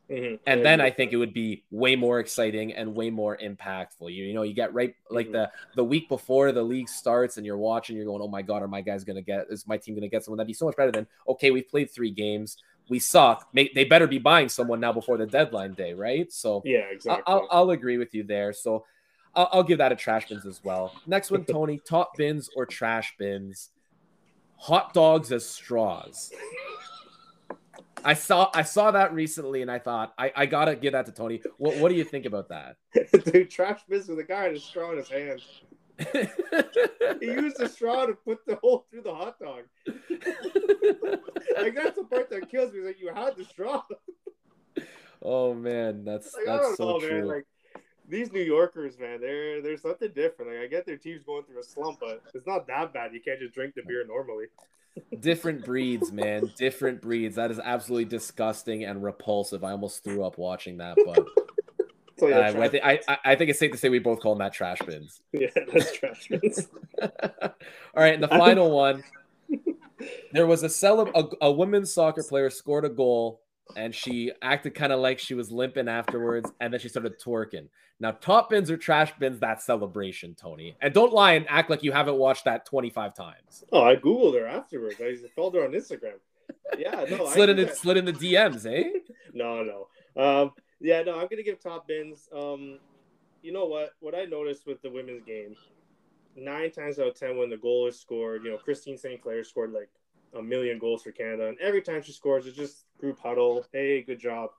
Mhm. 0.10 0.40
and 0.46 0.66
then 0.66 0.82
I 0.82 0.90
think 0.90 1.14
it 1.14 1.18
would 1.18 1.34
be 1.34 1.64
way 1.72 1.96
more 1.96 2.20
exciting 2.20 2.74
and 2.74 2.94
way 2.96 3.10
more 3.10 3.38
impactful. 3.38 4.14
You, 4.14 4.26
you 4.26 4.34
know, 4.34 4.44
you 4.44 4.54
get 4.54 4.74
right 4.74 4.94
like 5.10 5.28
Mhm. 5.30 5.32
the 5.34 5.52
the 5.76 5.84
week 5.84 6.10
before 6.10 6.52
the 6.52 6.62
league 6.64 6.90
starts, 6.90 7.38
and 7.38 7.46
you're 7.46 7.58
watching. 7.58 7.96
You're 7.96 8.06
going, 8.06 8.22
"Oh 8.22 8.28
my 8.28 8.42
god, 8.42 8.62
are 8.62 8.68
my 8.68 8.82
guys 8.82 9.04
gonna 9.04 9.22
get? 9.22 9.48
Is 9.50 9.66
my 9.68 9.78
team 9.78 9.96
gonna 9.96 10.10
get 10.10 10.24
someone?" 10.24 10.38
That'd 10.38 10.48
be 10.48 10.54
so 10.54 10.66
much 10.66 10.76
better 10.76 10.92
than 10.92 11.08
okay, 11.28 11.52
we've 11.52 11.68
played 11.70 11.90
three 11.90 12.12
games 12.12 12.58
we 12.90 13.00
suck. 13.00 13.48
They 13.54 13.86
better 13.86 14.08
be 14.08 14.20
buying 14.20 14.50
someone 14.50 14.82
now 14.82 14.92
before 14.92 15.18
the 15.18 15.26
deadline 15.26 15.74
day, 15.74 15.94
right? 15.94 16.30
So 16.34 16.62
yeah, 16.66 16.80
I- 16.80 16.92
exactly. 16.92 17.24
I'll, 17.28 17.48
I'll 17.50 17.70
agree 17.70 17.98
with 17.98 18.14
you 18.14 18.24
there. 18.24 18.52
So 18.52 18.86
I'll, 19.34 19.48
I'll 19.54 19.64
give 19.64 19.78
that 19.78 19.94
a 19.94 19.96
trash 19.96 20.28
bins 20.28 20.46
as 20.46 20.62
well. 20.66 20.94
Next 21.08 21.32
one, 21.32 21.46
Tony, 21.46 21.80
top 21.80 22.18
bins 22.18 22.50
or 22.58 22.66
trash 22.66 23.16
bins? 23.18 23.70
Hot 24.58 24.94
dogs 24.94 25.32
as 25.32 25.46
straws. 25.46 26.34
I 28.04 28.14
saw 28.14 28.50
I 28.54 28.64
saw 28.64 28.92
that 28.92 29.14
recently, 29.14 29.62
and 29.62 29.72
I 29.72 29.80
thought 29.80 30.14
I, 30.18 30.32
I 30.36 30.46
gotta 30.46 30.76
give 30.76 30.94
that 30.94 31.06
to 31.08 31.12
Tony. 31.12 31.42
What 31.58 31.78
what 31.78 31.90
do 31.90 31.96
you 31.96 32.04
think 32.04 32.26
about 32.26 32.50
that? 32.50 32.78
Dude, 33.26 33.50
trash 33.50 33.82
bins 33.88 34.08
with 34.08 34.20
a 34.20 34.24
guy 34.24 34.44
had 34.44 34.54
a 34.54 34.60
straw 34.60 34.92
in 34.92 34.98
his 34.98 35.10
hand. 35.10 35.42
He 37.20 37.28
used 37.28 37.58
the 37.58 37.70
straw 37.70 38.06
to 38.06 38.14
put 38.14 38.46
the 38.46 38.56
hole 38.56 38.86
through 38.90 39.04
the 39.04 39.14
hot 39.14 39.40
dog. 39.40 39.64
Like 41.58 41.76
that's 41.76 41.96
the 41.98 42.04
part 42.10 42.30
that 42.32 42.50
kills 42.50 42.74
me. 42.74 42.80
Is 42.80 42.86
like 42.86 43.00
you 43.00 43.14
had 43.14 43.36
the 43.38 43.46
straw. 43.46 43.84
oh 45.22 45.54
man, 45.54 46.04
that's 46.04 46.34
Like 46.34 46.48
I 46.48 46.52
that's 46.58 46.64
don't 46.64 46.76
so 46.78 46.86
know, 46.86 47.00
true. 47.00 47.18
man. 47.20 47.28
Like 47.28 47.46
these 48.10 48.32
New 48.34 48.42
Yorkers, 48.42 49.00
man, 49.00 49.22
they're 49.22 49.62
there's 49.62 49.82
something 49.82 50.12
different. 50.14 50.52
Like 50.52 50.62
I 50.62 50.68
get 50.68 50.86
their 50.86 50.98
team's 50.98 51.24
going 51.24 51.44
through 51.44 51.60
a 51.60 51.64
slump, 51.64 52.00
but 52.00 52.22
it's 52.34 52.48
not 52.48 52.68
that 52.68 52.94
bad. 52.94 53.14
You 53.14 53.22
can't 53.22 53.40
just 53.40 53.54
drink 53.54 53.76
the 53.76 53.84
beer 53.88 54.04
normally. 54.06 54.46
Different 55.20 55.64
breeds, 55.66 56.12
man. 56.12 56.52
Different 56.58 57.02
breeds. 57.02 57.36
That 57.36 57.52
is 57.52 57.60
absolutely 57.60 58.06
disgusting 58.06 58.84
and 58.84 59.04
repulsive. 59.04 59.64
I 59.64 59.72
almost 59.72 60.04
threw 60.04 60.24
up 60.24 60.38
watching 60.38 60.78
that, 60.78 60.98
but 61.06 61.26
So, 62.20 62.28
yeah, 62.28 62.50
uh, 62.52 62.62
I, 62.62 62.70
think, 62.70 62.86
I, 62.86 63.00
I- 63.26 63.36
think 63.36 63.50
it's 63.50 63.60
safe 63.60 63.72
to 63.72 63.78
say 63.78 63.90
we 63.90 64.00
both 64.00 64.20
call 64.22 64.34
them 64.34 64.40
that 64.40 64.54
trash 64.54 64.78
bins. 64.86 65.22
yeah, 65.34 65.48
that's 65.74 65.92
trash 65.92 66.28
bins. 66.30 66.68
All 67.02 67.10
right, 67.96 68.14
and 68.14 68.24
the 68.24 68.28
final 68.28 68.72
one. 68.72 69.04
There 70.32 70.46
was 70.46 70.64
a 70.64 70.70
cele- 70.70 71.12
a, 71.16 71.46
a 71.46 71.52
women's 71.52 71.94
soccer 71.94 72.24
player 72.24 72.50
scored 72.50 72.86
a 72.86 72.90
goal 72.90 73.42
and 73.76 73.94
she 73.94 74.32
acted 74.42 74.76
kind 74.76 74.92
of 74.92 75.00
like 75.00 75.20
she 75.20 75.34
was 75.34 75.52
limping 75.52 75.88
afterwards 75.88 76.52
and 76.60 76.74
then 76.74 76.80
she 76.80 76.90
started 76.90 77.20
twerking. 77.20 77.68
Now, 78.00 78.12
top 78.12 78.50
bins 78.50 78.70
or 78.70 78.78
trash 78.78 79.14
bins, 79.18 79.40
that 79.40 79.62
celebration, 79.62 80.36
Tony. 80.36 80.76
And 80.82 80.94
don't 80.94 81.14
lie 81.14 81.34
and 81.34 81.46
act 81.48 81.70
like 81.70 81.84
you 81.84 81.92
haven't 81.92 82.16
watched 82.16 82.46
that 82.46 82.66
25 82.66 83.16
times. 83.16 83.64
Oh, 83.72 83.84
I 83.84 83.96
googled 83.96 84.40
her 84.40 84.48
afterwards. 84.48 84.96
I 85.00 85.16
followed 85.36 85.56
her 85.56 85.64
on 85.64 85.72
Instagram. 85.72 86.20
Yeah, 86.78 87.06
no, 87.10 87.28
I 87.28 87.34
slid 87.34 87.58
in 87.58 87.74
slid 87.74 87.98
in 87.98 88.06
the 88.06 88.14
DMs, 88.14 88.66
eh? 88.66 89.00
no, 89.34 89.64
no. 89.64 89.88
Um, 90.22 90.52
yeah, 90.80 91.02
no, 91.04 91.14
I'm 91.14 91.28
gonna 91.28 91.44
give 91.44 91.60
top 91.60 91.88
bins. 91.88 92.28
Um, 92.36 92.80
you 93.42 93.54
know 93.54 93.66
what? 93.66 93.92
What 94.00 94.16
I 94.16 94.26
noticed 94.26 94.66
with 94.66 94.82
the 94.82 94.90
women's 94.90 95.24
game, 95.24 95.56
nine 96.36 96.72
times 96.72 97.00
out 97.00 97.08
of 97.08 97.16
ten, 97.16 97.38
when 97.38 97.50
the 97.50 97.58
goal 97.58 97.88
is 97.88 98.00
scored, 98.00 98.44
you 98.44 98.52
know, 98.52 98.58
Christine 98.58 98.98
Sinclair 98.98 99.44
scored 99.44 99.72
like 99.72 99.90
a 100.36 100.42
million 100.42 100.80
goals 100.80 101.04
for 101.04 101.12
Canada, 101.12 101.48
and 101.48 101.58
every 101.60 101.82
time 101.82 102.02
she 102.02 102.12
scores, 102.12 102.46
it's 102.46 102.58
just 102.58 102.86
group 103.00 103.20
huddle. 103.20 103.66
Hey, 103.72 104.02
good 104.02 104.20
job. 104.20 104.50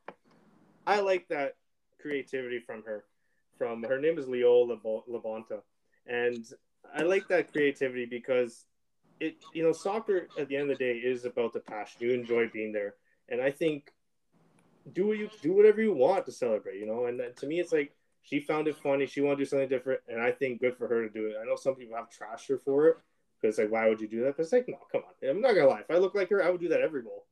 I 0.86 1.00
like 1.00 1.28
that 1.28 1.56
creativity 2.00 2.58
from 2.58 2.82
her. 2.84 3.04
From 3.58 3.82
her 3.84 4.00
name 4.00 4.18
is 4.18 4.28
Leo 4.28 4.66
Labonta, 4.66 5.62
and 6.06 6.44
I 6.94 7.02
like 7.02 7.28
that 7.28 7.52
creativity 7.52 8.04
because 8.04 8.66
it, 9.20 9.36
you 9.52 9.62
know, 9.62 9.72
soccer 9.72 10.28
at 10.38 10.48
the 10.48 10.56
end 10.56 10.70
of 10.70 10.78
the 10.78 10.84
day 10.84 10.98
is 10.98 11.24
about 11.24 11.52
the 11.52 11.60
passion. 11.60 12.00
You 12.00 12.12
enjoy 12.12 12.48
being 12.48 12.72
there, 12.72 12.94
and 13.28 13.40
I 13.40 13.50
think 13.50 13.92
do 14.92 15.06
what 15.06 15.18
you 15.18 15.30
do 15.40 15.52
whatever 15.52 15.80
you 15.80 15.94
want 15.94 16.26
to 16.26 16.32
celebrate, 16.32 16.78
you 16.78 16.86
know. 16.86 17.06
And 17.06 17.22
to 17.36 17.46
me, 17.46 17.60
it's 17.60 17.72
like 17.72 17.94
she 18.22 18.40
found 18.40 18.68
it 18.68 18.76
funny. 18.76 19.06
She 19.06 19.20
wanted 19.20 19.36
to 19.36 19.42
do 19.42 19.48
something 19.48 19.68
different, 19.68 20.00
and 20.08 20.20
I 20.20 20.32
think 20.32 20.60
good 20.60 20.76
for 20.76 20.88
her 20.88 21.06
to 21.06 21.08
do 21.08 21.26
it. 21.28 21.36
I 21.40 21.44
know 21.44 21.56
some 21.56 21.76
people 21.76 21.96
have 21.96 22.10
trashed 22.10 22.48
her 22.48 22.58
for 22.58 22.88
it 22.88 22.96
because 23.44 23.58
like, 23.58 23.70
why 23.70 23.88
would 23.88 24.00
you 24.00 24.08
do 24.08 24.22
that? 24.24 24.36
But 24.36 24.44
it's 24.44 24.52
like, 24.52 24.68
no, 24.68 24.78
come 24.90 25.02
on. 25.06 25.28
I'm 25.28 25.40
not 25.42 25.54
gonna 25.54 25.68
lie. 25.68 25.80
If 25.80 25.90
I 25.90 25.98
look 25.98 26.14
like 26.14 26.30
her, 26.30 26.42
I 26.42 26.48
would 26.48 26.60
do 26.60 26.68
that 26.68 26.80
every 26.80 27.02
goal. 27.02 27.26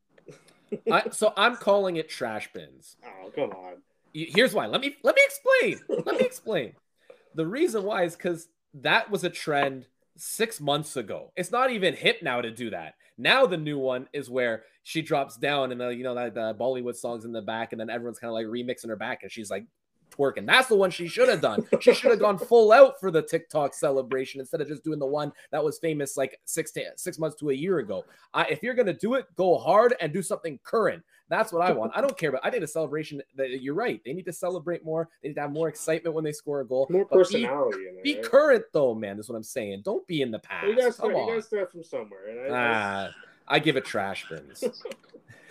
I, 0.91 1.09
so 1.11 1.33
I'm 1.35 1.55
calling 1.55 1.95
it 1.95 2.07
trash 2.07 2.51
bins. 2.53 2.97
Oh, 3.03 3.31
come 3.35 3.49
on. 3.51 3.77
Here's 4.13 4.53
why. 4.53 4.67
Let 4.67 4.81
me 4.81 4.95
let 5.03 5.15
me 5.15 5.21
explain. 5.25 6.03
Let 6.05 6.19
me 6.19 6.25
explain. 6.25 6.73
The 7.33 7.47
reason 7.47 7.83
why 7.83 8.03
is 8.03 8.15
because 8.15 8.47
that 8.75 9.09
was 9.09 9.23
a 9.23 9.29
trend 9.29 9.87
six 10.15 10.61
months 10.61 10.95
ago. 10.95 11.31
It's 11.35 11.51
not 11.51 11.71
even 11.71 11.95
hip 11.95 12.21
now 12.21 12.41
to 12.41 12.51
do 12.51 12.69
that. 12.69 12.93
Now 13.17 13.47
the 13.47 13.57
new 13.57 13.79
one 13.79 14.07
is 14.13 14.29
where 14.29 14.63
she 14.83 15.01
drops 15.01 15.35
down 15.35 15.71
and 15.71 15.81
the 15.81 15.89
you 15.89 16.03
know 16.03 16.13
that 16.13 16.35
the 16.35 16.53
Bollywood 16.53 16.95
songs 16.95 17.25
in 17.25 17.31
the 17.31 17.41
back, 17.41 17.71
and 17.71 17.81
then 17.81 17.89
everyone's 17.89 18.19
kind 18.19 18.29
of 18.29 18.35
like 18.35 18.45
remixing 18.45 18.89
her 18.89 18.95
back, 18.95 19.23
and 19.23 19.31
she's 19.31 19.49
like 19.49 19.65
twerking. 20.13 20.45
That's 20.45 20.67
the 20.67 20.75
one 20.75 20.91
she 20.91 21.07
should 21.07 21.29
have 21.29 21.41
done. 21.41 21.65
She 21.79 21.93
should 21.93 22.11
have 22.11 22.19
gone 22.19 22.37
full 22.37 22.71
out 22.71 22.99
for 22.99 23.09
the 23.11 23.21
TikTok 23.21 23.73
celebration 23.73 24.39
instead 24.39 24.61
of 24.61 24.67
just 24.67 24.83
doing 24.83 24.99
the 24.99 25.05
one 25.05 25.31
that 25.51 25.63
was 25.63 25.79
famous 25.79 26.17
like 26.17 26.39
six 26.45 26.71
to 26.73 26.83
six 26.95 27.17
months 27.17 27.35
to 27.37 27.49
a 27.49 27.53
year 27.53 27.79
ago. 27.79 28.03
I, 28.33 28.43
if 28.45 28.61
you're 28.63 28.73
gonna 28.73 28.93
do 28.93 29.15
it, 29.15 29.25
go 29.35 29.57
hard 29.57 29.95
and 29.99 30.13
do 30.13 30.21
something 30.21 30.59
current. 30.63 31.03
That's 31.29 31.51
what 31.51 31.61
I 31.67 31.71
want. 31.71 31.93
I 31.95 32.01
don't 32.01 32.17
care, 32.17 32.31
but 32.31 32.41
I 32.43 32.49
think 32.51 32.61
the 32.61 32.67
celebration. 32.67 33.21
That 33.35 33.61
you're 33.61 33.73
right. 33.73 34.01
They 34.05 34.13
need 34.13 34.25
to 34.25 34.33
celebrate 34.33 34.85
more. 34.85 35.09
They 35.21 35.29
need 35.29 35.35
to 35.35 35.41
have 35.41 35.51
more 35.51 35.67
excitement 35.67 36.13
when 36.13 36.23
they 36.23 36.31
score 36.33 36.59
a 36.59 36.65
goal. 36.67 36.85
More 36.89 37.05
But 37.05 37.11
be- 37.11 37.17
personality 37.17 37.83
there. 37.93 38.03
Be, 38.03 38.15
right? 38.15 38.23
current 38.23 38.65
though, 38.73 38.93
man. 38.93 39.15
That's 39.15 39.29
what 39.29 39.35
I'm 39.35 39.43
saying. 39.43 39.81
Don't 39.83 40.05
be 40.05 40.21
in 40.21 40.31
the 40.31 40.39
past. 40.39 40.67
You 40.67 40.75
guys 40.75 40.97
Come 40.97 41.11
start, 41.11 41.27
you 41.27 41.33
guys 41.33 41.45
start 41.45 41.71
from 41.71 41.83
somewhere, 41.83 42.27
and 42.45 42.53
I, 42.53 42.57
I, 42.57 42.73
Ah, 43.07 43.09
I 43.47 43.59
give 43.59 43.77
it 43.77 43.85
trash 43.85 44.27
bins. 44.29 44.63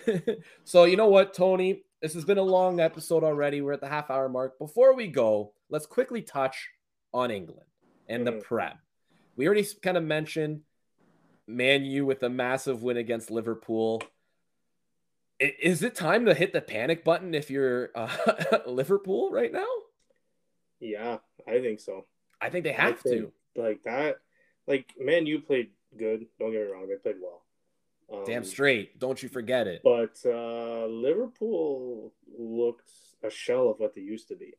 so 0.65 0.85
you 0.85 0.97
know 0.97 1.07
what, 1.09 1.35
Tony? 1.35 1.83
This 2.03 2.15
has 2.15 2.25
been 2.25 2.39
a 2.39 2.43
long 2.43 2.81
episode 2.81 3.23
already. 3.23 3.61
We're 3.61 3.75
at 3.75 3.81
the 3.81 3.89
half 3.89 4.11
hour 4.11 4.29
mark. 4.29 4.59
Before 4.59 4.95
we 4.95 5.07
go, 5.07 5.53
let's 5.71 5.87
quickly 5.87 6.21
touch 6.21 6.69
on 7.15 7.31
England 7.31 7.67
and 8.09 8.27
the 8.27 8.33
Mhm. 8.33 8.43
Prem. 8.43 8.79
We 9.37 9.47
already 9.47 9.65
kind 9.83 9.97
of 9.97 10.03
mentioned 10.03 10.65
Man 11.47 11.85
U 11.85 12.05
with 12.05 12.23
a 12.25 12.29
massive 12.29 12.83
win 12.83 12.97
against 12.97 13.31
Liverpool. 13.31 14.03
Is 15.39 15.83
it 15.83 15.95
time 15.95 16.27
to 16.27 16.35
hit 16.35 16.53
the 16.53 16.61
panic 16.61 17.05
button 17.05 17.35
if 17.35 17.51
you're 17.51 17.91
uh, 17.95 18.63
Liverpool 18.67 19.31
right 19.31 19.53
now? 19.53 19.67
yeah, 20.81 21.19
I 21.47 21.61
think 21.61 21.79
so. 21.81 22.07
I 22.41 22.51
think 22.51 22.65
they 22.65 22.73
have 22.73 22.99
think, 23.01 23.33
to. 23.55 23.61
like 23.63 23.83
that. 23.85 24.17
Like 24.67 24.93
man, 24.99 25.27
you 25.27 25.41
played 25.41 25.71
good. 25.97 26.27
Don't 26.41 26.51
get 26.53 26.67
me 26.67 26.73
wrong, 26.73 26.89
they 26.89 26.97
played 26.97 27.21
well. 27.23 27.42
Um, 28.13 28.25
Damn 28.27 28.45
straight. 28.45 28.99
Don't 28.99 29.23
you 29.23 29.29
forget 29.29 29.67
it. 29.67 29.81
But 29.83 30.19
uh, 30.27 30.87
Liverpool 30.87 32.13
looked 32.39 32.91
a 33.23 33.31
shell 33.31 33.69
of 33.71 33.79
what 33.79 33.95
they 33.95 34.01
used 34.03 34.29
to 34.29 34.37
be. 34.37 34.53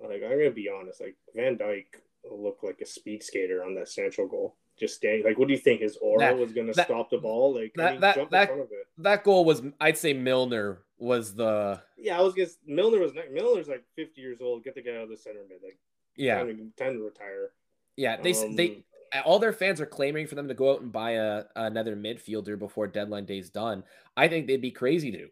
Like 0.00 0.22
I'm 0.24 0.30
gonna 0.38 0.50
be 0.50 0.68
honest, 0.68 1.00
like 1.00 1.16
Van 1.34 1.56
Dijk 1.56 1.86
looked 2.30 2.64
like 2.64 2.80
a 2.80 2.86
speed 2.86 3.22
skater 3.22 3.64
on 3.64 3.74
that 3.76 3.88
central 3.88 4.26
goal. 4.28 4.56
Just 4.78 4.96
standing, 4.96 5.22
like, 5.24 5.38
what 5.38 5.48
do 5.48 5.54
you 5.54 5.60
think? 5.60 5.80
His 5.82 5.96
aura 6.00 6.18
That- 6.20 6.38
was 6.38 6.52
gonna 6.52 6.72
that- 6.72 6.86
stop 6.86 7.10
the 7.10 7.18
ball? 7.18 7.54
Like, 7.54 7.72
that- 7.74 7.86
and 7.86 7.94
he 7.96 8.00
that- 8.00 8.30
that- 8.30 8.40
in 8.42 8.46
front 8.46 8.60
of 8.62 8.72
it. 8.72 8.86
That 8.98 9.22
goal 9.22 9.44
was, 9.44 9.62
I'd 9.80 9.98
say, 9.98 10.12
Milner 10.14 10.82
was 10.98 11.34
the 11.34 11.80
Yeah, 11.98 12.18
I 12.18 12.22
was 12.22 12.34
gonna. 12.34 12.48
Milner 12.66 12.98
was 13.00 13.12
Milner's 13.30 13.68
like 13.68 13.84
50 13.96 14.20
years 14.20 14.40
old. 14.40 14.64
Get 14.64 14.74
the 14.74 14.82
guy 14.82 14.92
out 14.96 15.02
of 15.04 15.08
the 15.10 15.16
center 15.16 15.40
mid. 15.48 15.62
Like, 15.62 15.78
yeah, 16.16 16.36
time 16.38 16.48
to, 16.76 16.82
time 16.84 16.94
to 16.94 17.04
retire. 17.04 17.52
yeah. 17.96 18.16
They 18.20 18.32
Um, 18.34 18.56
they 18.56 18.84
all 19.24 19.38
their 19.38 19.52
fans 19.52 19.80
are 19.80 19.86
clamoring 19.86 20.26
for 20.26 20.34
them 20.34 20.48
to 20.48 20.54
go 20.54 20.72
out 20.72 20.80
and 20.80 20.92
buy 20.92 21.12
a 21.12 21.44
another 21.56 21.96
midfielder 21.96 22.58
before 22.58 22.86
deadline 22.86 23.26
day's 23.26 23.50
done. 23.50 23.84
I 24.16 24.28
think 24.28 24.46
they'd 24.46 24.60
be 24.60 24.70
crazy 24.70 25.10
to 25.12 25.28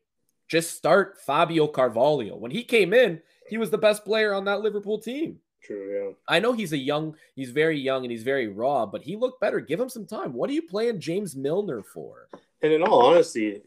just 0.48 0.76
start 0.76 1.18
Fabio 1.18 1.66
Carvalho. 1.66 2.36
When 2.36 2.50
he 2.50 2.64
came 2.64 2.92
in, 2.92 3.22
he 3.48 3.56
was 3.56 3.70
the 3.70 3.78
best 3.78 4.04
player 4.04 4.34
on 4.34 4.44
that 4.46 4.60
Liverpool 4.60 4.98
team. 4.98 5.38
True. 5.62 6.08
Yeah. 6.08 6.14
I 6.28 6.40
know 6.40 6.52
he's 6.52 6.72
a 6.72 6.78
young, 6.78 7.16
he's 7.34 7.50
very 7.50 7.78
young 7.78 8.02
and 8.04 8.10
he's 8.10 8.22
very 8.22 8.48
raw, 8.48 8.86
but 8.86 9.02
he 9.02 9.16
looked 9.16 9.40
better. 9.40 9.60
Give 9.60 9.78
him 9.78 9.88
some 9.88 10.06
time. 10.06 10.32
What 10.32 10.50
are 10.50 10.54
you 10.54 10.62
playing 10.62 11.00
James 11.00 11.36
Milner 11.36 11.82
for? 11.82 12.28
And 12.62 12.72
in 12.72 12.82
all 12.82 13.06
honesty, 13.06 13.60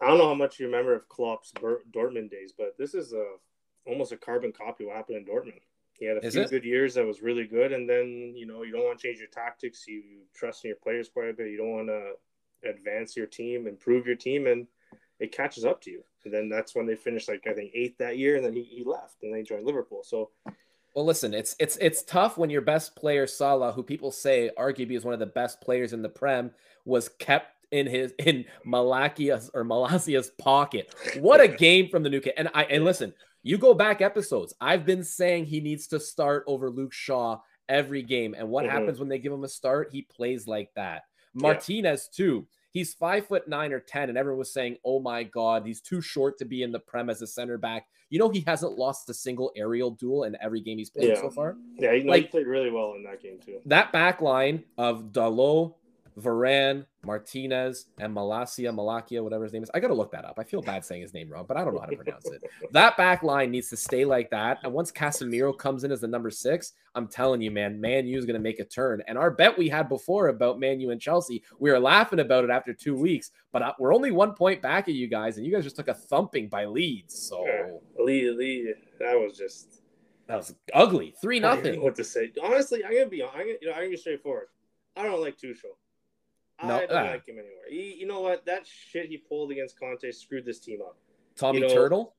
I 0.00 0.06
don't 0.06 0.18
know 0.18 0.28
how 0.28 0.34
much 0.34 0.60
you 0.60 0.66
remember 0.66 0.94
of 0.94 1.08
Klopp's 1.08 1.52
Bur- 1.52 1.82
Dortmund 1.92 2.30
days, 2.30 2.52
but 2.56 2.76
this 2.78 2.94
is 2.94 3.12
a 3.12 3.24
almost 3.86 4.12
a 4.12 4.16
carbon 4.16 4.52
copy 4.52 4.84
of 4.84 4.88
what 4.88 4.96
happened 4.96 5.18
in 5.18 5.24
Dortmund. 5.24 5.60
He 5.98 6.06
had 6.06 6.18
a 6.18 6.26
Is 6.26 6.34
few 6.34 6.42
it? 6.42 6.50
good 6.50 6.64
years 6.64 6.94
that 6.94 7.06
was 7.06 7.22
really 7.22 7.46
good, 7.46 7.72
and 7.72 7.88
then 7.88 8.34
you 8.36 8.46
know 8.46 8.62
you 8.62 8.72
don't 8.72 8.84
want 8.84 8.98
to 8.98 9.06
change 9.06 9.18
your 9.18 9.28
tactics. 9.28 9.84
You 9.86 10.02
trust 10.34 10.64
in 10.64 10.68
your 10.68 10.78
players 10.82 11.08
quite 11.08 11.28
a 11.28 11.32
bit. 11.32 11.50
You 11.50 11.58
don't 11.58 11.72
want 11.72 11.88
to 11.88 12.68
advance 12.68 13.16
your 13.16 13.26
team, 13.26 13.66
improve 13.66 14.06
your 14.06 14.16
team, 14.16 14.46
and 14.46 14.66
it 15.20 15.32
catches 15.32 15.64
up 15.64 15.80
to 15.82 15.90
you. 15.90 16.02
And 16.24 16.32
then 16.32 16.48
that's 16.48 16.74
when 16.74 16.86
they 16.86 16.96
finished 16.96 17.28
like 17.28 17.46
I 17.46 17.52
think 17.52 17.70
eighth 17.74 17.98
that 17.98 18.18
year, 18.18 18.36
and 18.36 18.44
then 18.44 18.52
he, 18.52 18.62
he 18.62 18.84
left 18.84 19.22
and 19.22 19.34
they 19.34 19.42
joined 19.42 19.66
Liverpool. 19.66 20.02
So 20.04 20.30
Well, 20.94 21.04
listen, 21.04 21.34
it's 21.34 21.54
it's 21.58 21.76
it's 21.76 22.02
tough 22.02 22.36
when 22.38 22.50
your 22.50 22.62
best 22.62 22.96
player 22.96 23.26
Salah, 23.26 23.72
who 23.72 23.82
people 23.82 24.10
say 24.10 24.50
arguably 24.58 24.96
is 24.96 25.04
one 25.04 25.14
of 25.14 25.20
the 25.20 25.26
best 25.26 25.60
players 25.60 25.92
in 25.92 26.02
the 26.02 26.08
Prem, 26.08 26.50
was 26.84 27.08
kept 27.08 27.48
in 27.70 27.86
his 27.86 28.12
in 28.18 28.44
Malakia's 28.66 29.50
or 29.54 29.64
Malacia's 29.64 30.30
pocket. 30.38 30.94
What 31.18 31.40
a 31.40 31.48
game 31.66 31.88
from 31.88 32.02
the 32.02 32.10
new 32.10 32.20
kid! 32.20 32.34
And 32.36 32.48
I 32.54 32.64
and 32.64 32.84
listen, 32.84 33.14
you 33.44 33.56
go 33.58 33.74
back 33.74 34.00
episodes. 34.00 34.52
I've 34.60 34.84
been 34.84 35.04
saying 35.04 35.44
he 35.46 35.60
needs 35.60 35.86
to 35.88 36.00
start 36.00 36.42
over 36.48 36.68
Luke 36.70 36.92
Shaw 36.92 37.38
every 37.68 38.02
game. 38.02 38.34
And 38.36 38.50
what 38.50 38.64
Mhm. 38.64 38.70
happens 38.70 38.98
when 38.98 39.08
they 39.08 39.18
give 39.20 39.32
him 39.32 39.44
a 39.44 39.48
start? 39.48 39.90
He 39.92 40.02
plays 40.02 40.48
like 40.48 40.70
that. 40.74 41.02
Yeah. 41.34 41.42
Martinez 41.42 42.08
too. 42.08 42.46
He's 42.72 42.92
five 42.92 43.26
foot 43.28 43.46
nine 43.46 43.72
or 43.72 43.78
ten, 43.78 44.08
and 44.08 44.18
everyone 44.18 44.40
was 44.40 44.52
saying, 44.52 44.78
"Oh 44.84 44.98
my 44.98 45.22
God, 45.22 45.64
he's 45.64 45.80
too 45.80 46.00
short 46.00 46.38
to 46.38 46.44
be 46.44 46.62
in 46.64 46.72
the 46.72 46.80
prem 46.80 47.08
as 47.08 47.22
a 47.22 47.26
center 47.26 47.56
back." 47.56 47.86
You 48.10 48.18
know, 48.18 48.28
he 48.30 48.40
hasn't 48.40 48.76
lost 48.76 49.08
a 49.08 49.14
single 49.14 49.52
aerial 49.56 49.92
duel 49.92 50.24
in 50.24 50.36
every 50.40 50.60
game 50.60 50.78
he's 50.78 50.90
played 50.90 51.10
Yeah. 51.10 51.20
so 51.20 51.30
far. 51.30 51.56
yeah, 51.78 51.92
he, 51.94 52.02
Like- 52.02 52.22
he 52.24 52.28
played 52.28 52.46
really 52.48 52.70
well 52.70 52.94
in 52.94 53.04
that 53.04 53.20
game 53.22 53.38
too. 53.38 53.60
That 53.66 53.92
back 53.92 54.20
line 54.20 54.64
of 54.76 55.12
Dalot, 55.12 55.74
Varane, 56.20 56.86
Martinez, 57.04 57.86
and 57.98 58.14
Malacia, 58.14 58.72
Malakia, 58.72 59.22
whatever 59.22 59.44
his 59.44 59.52
name 59.52 59.62
is. 59.62 59.70
I 59.74 59.80
got 59.80 59.88
to 59.88 59.94
look 59.94 60.12
that 60.12 60.24
up. 60.24 60.38
I 60.38 60.44
feel 60.44 60.62
bad 60.62 60.84
saying 60.84 61.02
his 61.02 61.12
name 61.12 61.28
wrong, 61.30 61.44
but 61.46 61.56
I 61.56 61.64
don't 61.64 61.74
know 61.74 61.80
how 61.80 61.86
to 61.86 61.96
pronounce 61.96 62.26
it. 62.26 62.42
That 62.70 62.96
back 62.96 63.22
line 63.22 63.50
needs 63.50 63.68
to 63.70 63.76
stay 63.76 64.04
like 64.04 64.30
that. 64.30 64.58
And 64.64 64.72
once 64.72 64.90
Casemiro 64.90 65.56
comes 65.56 65.84
in 65.84 65.92
as 65.92 66.00
the 66.00 66.08
number 66.08 66.30
six, 66.30 66.72
I'm 66.94 67.06
telling 67.06 67.40
you, 67.40 67.50
man, 67.50 67.80
Man 67.80 68.06
U 68.06 68.18
is 68.18 68.24
going 68.24 68.34
to 68.34 68.40
make 68.40 68.58
a 68.58 68.64
turn. 68.64 69.02
And 69.06 69.16
our 69.18 69.30
bet 69.30 69.56
we 69.56 69.68
had 69.68 69.88
before 69.88 70.28
about 70.28 70.58
Man 70.58 70.80
U 70.80 70.90
and 70.90 71.00
Chelsea, 71.00 71.42
we 71.58 71.70
were 71.70 71.78
laughing 71.78 72.20
about 72.20 72.44
it 72.44 72.50
after 72.50 72.72
two 72.72 72.96
weeks, 72.96 73.30
but 73.52 73.62
uh, 73.62 73.72
we're 73.78 73.94
only 73.94 74.10
one 74.10 74.34
point 74.34 74.62
back 74.62 74.88
at 74.88 74.94
you 74.94 75.08
guys, 75.08 75.36
and 75.36 75.46
you 75.46 75.52
guys 75.52 75.64
just 75.64 75.76
took 75.76 75.88
a 75.88 75.94
thumping 75.94 76.48
by 76.48 76.64
Leeds. 76.64 77.14
So 77.28 77.44
Yeah. 77.46 77.70
Lee, 77.98 78.30
Lee, 78.30 78.74
that 78.98 79.14
was 79.14 79.36
just 79.36 79.82
that 80.26 80.36
was 80.36 80.54
ugly. 80.72 81.14
Three 81.20 81.38
I 81.38 81.40
don't 81.40 81.58
even 81.58 81.64
know 81.64 81.70
nothing. 81.70 81.82
what 81.84 81.94
to 81.96 82.04
say. 82.04 82.32
Honestly, 82.42 82.84
I'm 82.84 82.92
gonna 82.92 83.06
be. 83.06 83.22
I'm 83.22 83.30
gonna, 83.32 83.44
you 83.60 83.68
know, 83.68 83.72
I'm 83.72 83.80
gonna 83.80 83.90
be 83.90 83.96
straightforward. 83.96 84.46
I 84.96 85.02
don't 85.02 85.20
like 85.20 85.36
Tuchel. 85.36 85.76
No, 86.66 86.76
I 86.76 86.86
don't 86.86 86.96
ah. 86.96 87.10
like 87.10 87.26
him 87.26 87.38
anymore. 87.38 87.62
He, 87.68 87.96
you 87.98 88.06
know 88.06 88.20
what? 88.20 88.44
That 88.46 88.66
shit 88.66 89.06
he 89.06 89.18
pulled 89.18 89.50
against 89.50 89.78
Conte 89.78 90.10
screwed 90.12 90.44
this 90.44 90.60
team 90.60 90.80
up. 90.82 90.96
Tommy 91.36 91.60
You 91.60 91.68
know- 91.68 91.74
Turtle. 91.74 92.14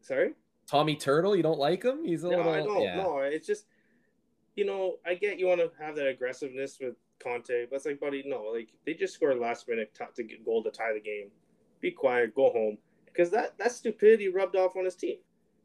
Sorry. 0.00 0.34
Tommy 0.66 0.96
Turtle, 0.96 1.36
you 1.36 1.42
don't 1.42 1.58
like 1.58 1.82
him? 1.82 2.04
He's 2.04 2.24
a 2.24 2.30
No, 2.30 2.36
little. 2.38 2.52
I 2.52 2.62
don't. 2.62 2.82
yeah. 2.82 2.96
No, 2.96 3.18
it's 3.18 3.46
just, 3.46 3.66
you 4.56 4.64
know, 4.64 4.96
I 5.04 5.14
get 5.14 5.38
you 5.38 5.46
want 5.46 5.60
to 5.60 5.70
have 5.82 5.96
that 5.96 6.06
aggressiveness 6.06 6.78
with 6.80 6.94
Conte. 7.22 7.66
But 7.68 7.76
it's 7.76 7.86
like, 7.86 8.00
buddy, 8.00 8.22
no, 8.26 8.44
like 8.44 8.68
they 8.86 8.94
just 8.94 9.14
scored 9.14 9.38
last 9.38 9.68
minute 9.68 9.98
to 10.14 10.22
get 10.22 10.44
goal 10.44 10.62
to 10.62 10.70
tie 10.70 10.92
the 10.92 11.00
game. 11.00 11.28
Be 11.80 11.90
quiet, 11.90 12.34
go 12.34 12.50
home, 12.50 12.78
because 13.04 13.30
that 13.30 13.58
that 13.58 13.72
stupidity 13.72 14.28
rubbed 14.28 14.56
off 14.56 14.76
on 14.76 14.84
his 14.84 14.96
team. 14.96 15.18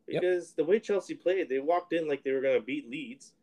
Because 0.05 0.49
yep. 0.49 0.55
the 0.57 0.69
way 0.69 0.79
Chelsea 0.79 1.15
played, 1.15 1.49
they 1.49 1.59
walked 1.59 1.93
in 1.93 2.07
like 2.07 2.23
they 2.23 2.31
were 2.31 2.41
gonna 2.41 2.59
beat 2.59 2.89
Leeds, 2.89 3.33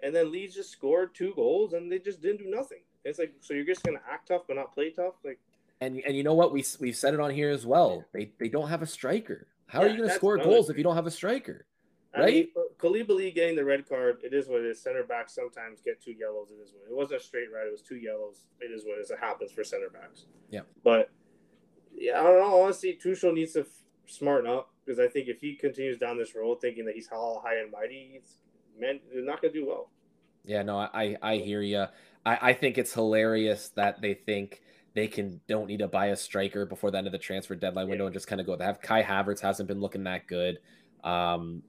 and 0.00 0.14
then 0.14 0.30
Leeds 0.30 0.54
just 0.54 0.70
scored 0.70 1.14
two 1.14 1.32
goals 1.34 1.72
and 1.72 1.90
they 1.90 1.98
just 1.98 2.20
didn't 2.20 2.38
do 2.38 2.50
nothing. 2.50 2.80
It's 3.06 3.18
like 3.18 3.34
so 3.40 3.54
you're 3.54 3.64
just 3.64 3.82
gonna 3.82 4.00
act 4.10 4.28
tough 4.28 4.42
but 4.46 4.56
not 4.56 4.74
play 4.74 4.90
tough, 4.90 5.14
like. 5.24 5.38
And 5.80 6.00
and 6.06 6.16
you 6.16 6.22
know 6.22 6.34
what 6.34 6.52
we 6.52 6.64
we've 6.80 6.96
said 6.96 7.12
it 7.12 7.20
on 7.20 7.30
here 7.30 7.50
as 7.50 7.66
well. 7.66 8.04
They 8.12 8.32
they 8.38 8.48
don't 8.48 8.68
have 8.68 8.82
a 8.82 8.86
striker. 8.86 9.46
How 9.66 9.80
yeah, 9.80 9.86
are 9.86 9.90
you 9.90 9.96
going 9.98 10.08
to 10.08 10.14
score 10.14 10.38
goals 10.38 10.70
if 10.70 10.78
you 10.78 10.84
don't 10.84 10.94
have 10.94 11.06
a 11.06 11.10
striker? 11.10 11.66
Right? 12.16 12.22
I 12.22 12.30
mean, 12.30 12.48
Koulibaly 12.78 13.34
getting 13.34 13.56
the 13.56 13.64
red 13.64 13.86
card, 13.88 14.18
it 14.22 14.32
is 14.32 14.48
what 14.48 14.60
it 14.60 14.66
is. 14.66 14.80
Center 14.80 15.04
backs 15.04 15.34
sometimes 15.34 15.80
get 15.82 16.02
two 16.02 16.12
yellows. 16.12 16.50
It 16.50 16.62
is 16.62 16.72
what 16.72 16.90
it 16.90 16.96
wasn't 16.96 17.20
a 17.20 17.24
straight 17.24 17.52
red. 17.52 17.66
It 17.66 17.72
was 17.72 17.82
two 17.82 17.96
yellows. 17.96 18.46
It 18.60 18.70
is 18.72 18.84
what 18.86 18.98
it 18.98 19.02
is. 19.02 19.10
It 19.10 19.18
happens 19.20 19.52
for 19.52 19.64
center 19.64 19.90
backs. 19.90 20.26
Yeah. 20.50 20.60
But 20.82 21.10
yeah, 21.94 22.20
I 22.20 22.22
don't 22.22 22.38
know. 22.38 22.62
Honestly, 22.62 22.98
Tuchel 23.02 23.34
needs 23.34 23.52
to 23.54 23.66
smarten 24.06 24.48
up 24.48 24.70
because 24.84 24.98
I 24.98 25.08
think 25.08 25.28
if 25.28 25.40
he 25.40 25.56
continues 25.56 25.98
down 25.98 26.16
this 26.16 26.34
road 26.34 26.60
thinking 26.60 26.86
that 26.86 26.94
he's 26.94 27.08
all 27.12 27.42
high 27.44 27.56
and 27.56 27.70
mighty, 27.70 28.10
he's 28.12 28.36
man, 28.78 29.00
they're 29.12 29.24
not 29.24 29.42
going 29.42 29.52
to 29.52 29.60
do 29.60 29.66
well. 29.66 29.90
Yeah, 30.44 30.62
no, 30.62 30.78
I 30.78 31.16
I 31.20 31.36
hear 31.36 31.60
you. 31.60 31.86
I 32.26 32.50
I 32.50 32.52
think 32.52 32.76
it's 32.76 32.92
hilarious 32.92 33.70
that 33.70 34.02
they 34.02 34.12
think 34.12 34.60
they 34.94 35.06
can 35.06 35.40
don't 35.46 35.66
need 35.66 35.78
to 35.78 35.88
buy 35.88 36.06
a 36.06 36.16
striker 36.16 36.66
before 36.66 36.90
the 36.90 36.98
end 36.98 37.06
of 37.06 37.12
the 37.12 37.18
transfer 37.18 37.54
deadline 37.54 37.88
window 37.88 38.04
yeah. 38.04 38.08
and 38.08 38.14
just 38.14 38.26
kind 38.26 38.40
of 38.40 38.46
go. 38.46 38.56
They 38.56 38.64
have 38.64 38.82
Kai 38.82 39.02
Havertz 39.02 39.40
hasn't 39.40 39.68
been 39.68 39.80
looking 39.80 40.04
that 40.04 40.26
good. 40.26 40.58
Um, 41.04 41.62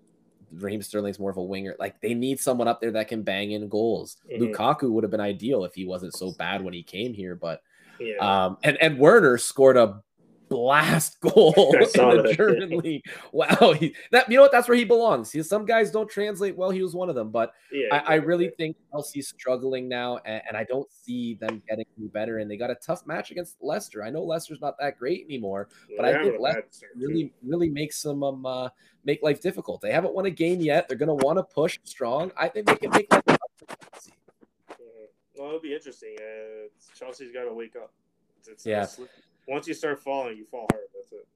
Raheem 0.53 0.81
Sterling's 0.81 1.19
more 1.19 1.29
of 1.29 1.37
a 1.37 1.43
winger. 1.43 1.75
Like 1.77 1.99
they 2.01 2.13
need 2.13 2.39
someone 2.39 2.67
up 2.67 2.81
there 2.81 2.91
that 2.91 3.07
can 3.07 3.21
bang 3.21 3.51
in 3.51 3.67
goals. 3.67 4.17
Mm-hmm. 4.31 4.43
Lukaku 4.43 4.89
would 4.91 5.03
have 5.03 5.11
been 5.11 5.19
ideal 5.19 5.63
if 5.65 5.75
he 5.75 5.85
wasn't 5.85 6.15
so 6.15 6.31
bad 6.31 6.63
when 6.63 6.73
he 6.73 6.83
came 6.83 7.13
here, 7.13 7.35
but 7.35 7.61
yeah. 7.99 8.15
um, 8.17 8.57
and 8.63 8.77
and 8.81 8.97
Werner 8.97 9.37
scored 9.37 9.77
a 9.77 10.01
blast 10.49 11.19
goal 11.21 11.53
in 11.73 11.79
the 11.81 12.33
German 12.35 12.77
league. 12.79 13.03
Wow, 13.31 13.73
he, 13.73 13.95
that 14.11 14.29
you 14.29 14.37
know 14.37 14.43
what? 14.43 14.51
That's 14.51 14.67
where 14.67 14.77
he 14.77 14.85
belongs. 14.85 15.31
He, 15.31 15.41
some 15.43 15.65
guys 15.65 15.91
don't 15.91 16.09
translate 16.09 16.55
well. 16.55 16.69
He 16.69 16.81
was 16.81 16.93
one 16.93 17.09
of 17.09 17.15
them, 17.15 17.31
but 17.31 17.53
yeah, 17.71 17.95
I, 17.95 18.13
I, 18.13 18.15
really 18.15 18.49
think 18.57 18.77
Chelsea's 18.91 19.27
struggling 19.29 19.87
now, 19.87 20.17
and, 20.25 20.41
and, 20.47 20.57
I 20.57 20.63
don't 20.63 20.91
see 20.91 21.35
them 21.35 21.61
getting 21.67 21.85
any 21.97 22.07
better. 22.07 22.39
And 22.39 22.49
they 22.49 22.57
got 22.57 22.71
a 22.71 22.75
tough 22.75 23.05
match 23.05 23.31
against 23.31 23.57
Leicester. 23.61 24.03
I 24.03 24.09
know 24.09 24.23
Leicester's 24.23 24.61
not 24.61 24.75
that 24.79 24.97
great 24.97 25.25
anymore, 25.25 25.69
but 25.95 26.05
I 26.05 26.21
think 26.21 26.39
Leicester 26.39 26.87
really, 26.95 27.33
really 27.43 27.69
makes 27.69 28.01
them 28.01 28.23
um, 28.23 28.45
uh, 28.45 28.69
make 29.05 29.21
life 29.23 29.41
difficult. 29.41 29.81
They 29.81 29.91
haven't 29.91 30.13
won 30.13 30.25
a 30.25 30.31
game 30.31 30.61
yet. 30.61 30.87
They're 30.87 30.97
going 30.97 31.17
to 31.17 31.25
want 31.25 31.37
to 31.37 31.43
push 31.43 31.79
strong. 31.83 32.31
I 32.37 32.47
think 32.47 32.67
they 32.67 32.75
can 32.75 32.91
make. 32.91 33.11
Life 33.11 33.23
mm-hmm. 33.25 34.13
Well, 35.37 35.47
it'll 35.49 35.59
be 35.59 35.73
interesting. 35.73 36.15
Uh, 36.19 36.67
Chelsea's 36.97 37.31
got 37.31 37.43
to 37.43 37.53
wake 37.53 37.75
up. 37.75 37.91
It's, 38.39 38.47
it's 38.47 38.65
yeah 38.65 38.85
once 39.47 39.67
you 39.67 39.73
start 39.73 40.01
falling, 40.03 40.37
you 40.37 40.45
fall 40.45 40.67
hard. 40.71 40.83
That's 40.93 41.11
it. 41.11 41.27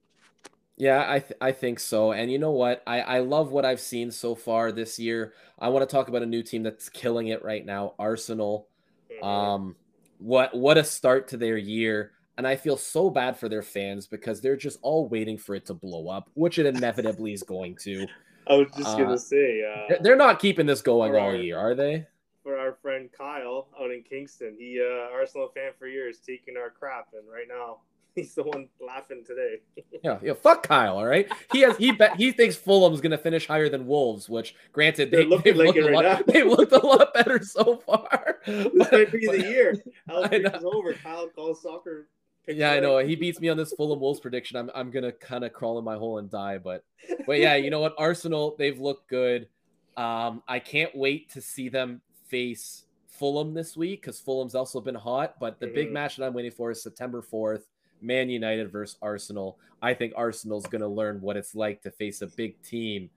Yeah, 0.76 1.04
I 1.08 1.18
th- 1.20 1.38
I 1.40 1.52
think 1.52 1.80
so. 1.80 2.12
And 2.12 2.30
you 2.30 2.38
know 2.38 2.50
what? 2.50 2.82
I 2.86 3.00
I 3.00 3.18
love 3.20 3.52
what 3.52 3.64
I've 3.64 3.80
seen 3.80 4.10
so 4.10 4.34
far 4.34 4.72
this 4.72 4.98
year. 4.98 5.32
I 5.58 5.68
want 5.68 5.88
to 5.88 5.92
talk 5.92 6.08
about 6.08 6.22
a 6.22 6.26
new 6.26 6.42
team 6.42 6.62
that's 6.62 6.88
killing 6.88 7.28
it 7.28 7.44
right 7.44 7.64
now, 7.64 7.94
Arsenal. 7.98 8.68
Mm-hmm. 9.12 9.24
Um 9.26 9.76
what 10.18 10.56
what 10.56 10.78
a 10.78 10.84
start 10.84 11.28
to 11.28 11.36
their 11.36 11.56
year. 11.56 12.12
And 12.38 12.46
I 12.46 12.56
feel 12.56 12.78
so 12.78 13.10
bad 13.10 13.36
for 13.36 13.48
their 13.48 13.62
fans 13.62 14.06
because 14.06 14.40
they're 14.40 14.56
just 14.56 14.78
all 14.82 15.06
waiting 15.08 15.36
for 15.36 15.54
it 15.54 15.66
to 15.66 15.74
blow 15.74 16.08
up, 16.08 16.30
which 16.34 16.58
it 16.58 16.64
inevitably 16.64 17.32
is 17.32 17.42
going 17.42 17.76
to. 17.82 18.06
I 18.48 18.54
was 18.54 18.68
just 18.76 18.88
uh, 18.88 18.96
gonna 18.96 19.18
say, 19.18 19.62
uh, 19.62 19.96
they're 20.00 20.16
not 20.16 20.40
keeping 20.40 20.66
this 20.66 20.82
going 20.82 21.14
all 21.14 21.34
year, 21.34 21.58
are 21.58 21.74
they? 21.74 22.06
For 22.42 22.58
our 22.58 22.76
friend 22.82 23.08
Kyle 23.16 23.68
out 23.80 23.92
in 23.92 24.02
Kingston, 24.02 24.56
he 24.58 24.80
uh, 24.80 25.14
Arsenal 25.14 25.50
fan 25.54 25.70
for 25.78 25.86
years, 25.86 26.18
taking 26.18 26.56
our 26.56 26.70
crap, 26.70 27.08
and 27.12 27.30
right 27.30 27.46
now 27.48 27.78
he's 28.14 28.34
the 28.34 28.42
one 28.42 28.68
laughing 28.80 29.24
today. 29.26 29.56
yeah, 30.04 30.18
yeah. 30.22 30.34
Fuck 30.34 30.66
Kyle. 30.66 30.98
All 30.98 31.06
right. 31.06 31.30
He 31.52 31.60
has 31.60 31.76
he 31.76 31.92
bet 31.92 32.16
he 32.16 32.32
thinks 32.32 32.56
Fulham's 32.56 33.00
gonna 33.00 33.18
finish 33.18 33.46
higher 33.46 33.68
than 33.68 33.86
Wolves, 33.86 34.28
which 34.28 34.54
granted 34.72 35.10
they 35.10 35.24
look 35.24 35.44
like 35.46 35.56
looked 35.56 35.78
a 35.78 35.90
right 35.90 36.04
lot, 36.04 36.26
they 36.26 36.42
looked 36.42 36.72
a 36.72 36.84
lot 36.84 37.14
better 37.14 37.42
so 37.42 37.76
far. 37.78 38.38
This 38.46 38.92
might 38.92 39.12
be 39.12 39.26
the 39.26 39.42
year. 39.48 39.70
is 39.72 40.64
over. 40.64 40.92
Kyle 40.94 41.28
calls 41.28 41.62
soccer. 41.62 42.08
Yeah, 42.48 42.72
I 42.72 42.80
know. 42.80 42.98
He 42.98 43.14
beats 43.14 43.40
me 43.40 43.48
on 43.48 43.56
this 43.56 43.72
Fulham 43.72 44.00
Wolves 44.00 44.20
prediction. 44.20 44.56
I'm 44.56 44.70
I'm 44.74 44.90
gonna 44.90 45.12
kind 45.12 45.44
of 45.44 45.52
crawl 45.52 45.78
in 45.78 45.84
my 45.84 45.96
hole 45.96 46.18
and 46.18 46.30
die, 46.30 46.58
but 46.58 46.84
but 47.26 47.38
yeah, 47.38 47.54
you 47.54 47.70
know 47.70 47.80
what? 47.80 47.94
Arsenal 47.98 48.56
they've 48.58 48.78
looked 48.78 49.08
good. 49.08 49.48
Um, 49.96 50.42
I 50.48 50.58
can't 50.58 50.94
wait 50.96 51.30
to 51.32 51.40
see 51.40 51.68
them 51.68 52.00
face 52.26 52.84
Fulham 53.08 53.54
this 53.54 53.76
week 53.76 54.00
because 54.00 54.18
Fulham's 54.18 54.54
also 54.54 54.80
been 54.80 54.94
hot. 54.94 55.36
But 55.38 55.60
the 55.60 55.66
mm-hmm. 55.66 55.74
big 55.74 55.92
match 55.92 56.16
that 56.16 56.24
I'm 56.24 56.32
waiting 56.32 56.50
for 56.50 56.70
is 56.70 56.82
September 56.82 57.22
4th. 57.22 57.62
Man 58.02 58.28
United 58.28 58.70
versus 58.70 58.98
Arsenal. 59.00 59.58
I 59.80 59.94
think 59.94 60.12
Arsenal's 60.16 60.66
going 60.66 60.82
to 60.82 60.88
learn 60.88 61.20
what 61.20 61.36
it's 61.36 61.54
like 61.54 61.82
to 61.82 61.90
face 61.90 62.22
a 62.22 62.26
big 62.26 62.60
team 62.62 63.10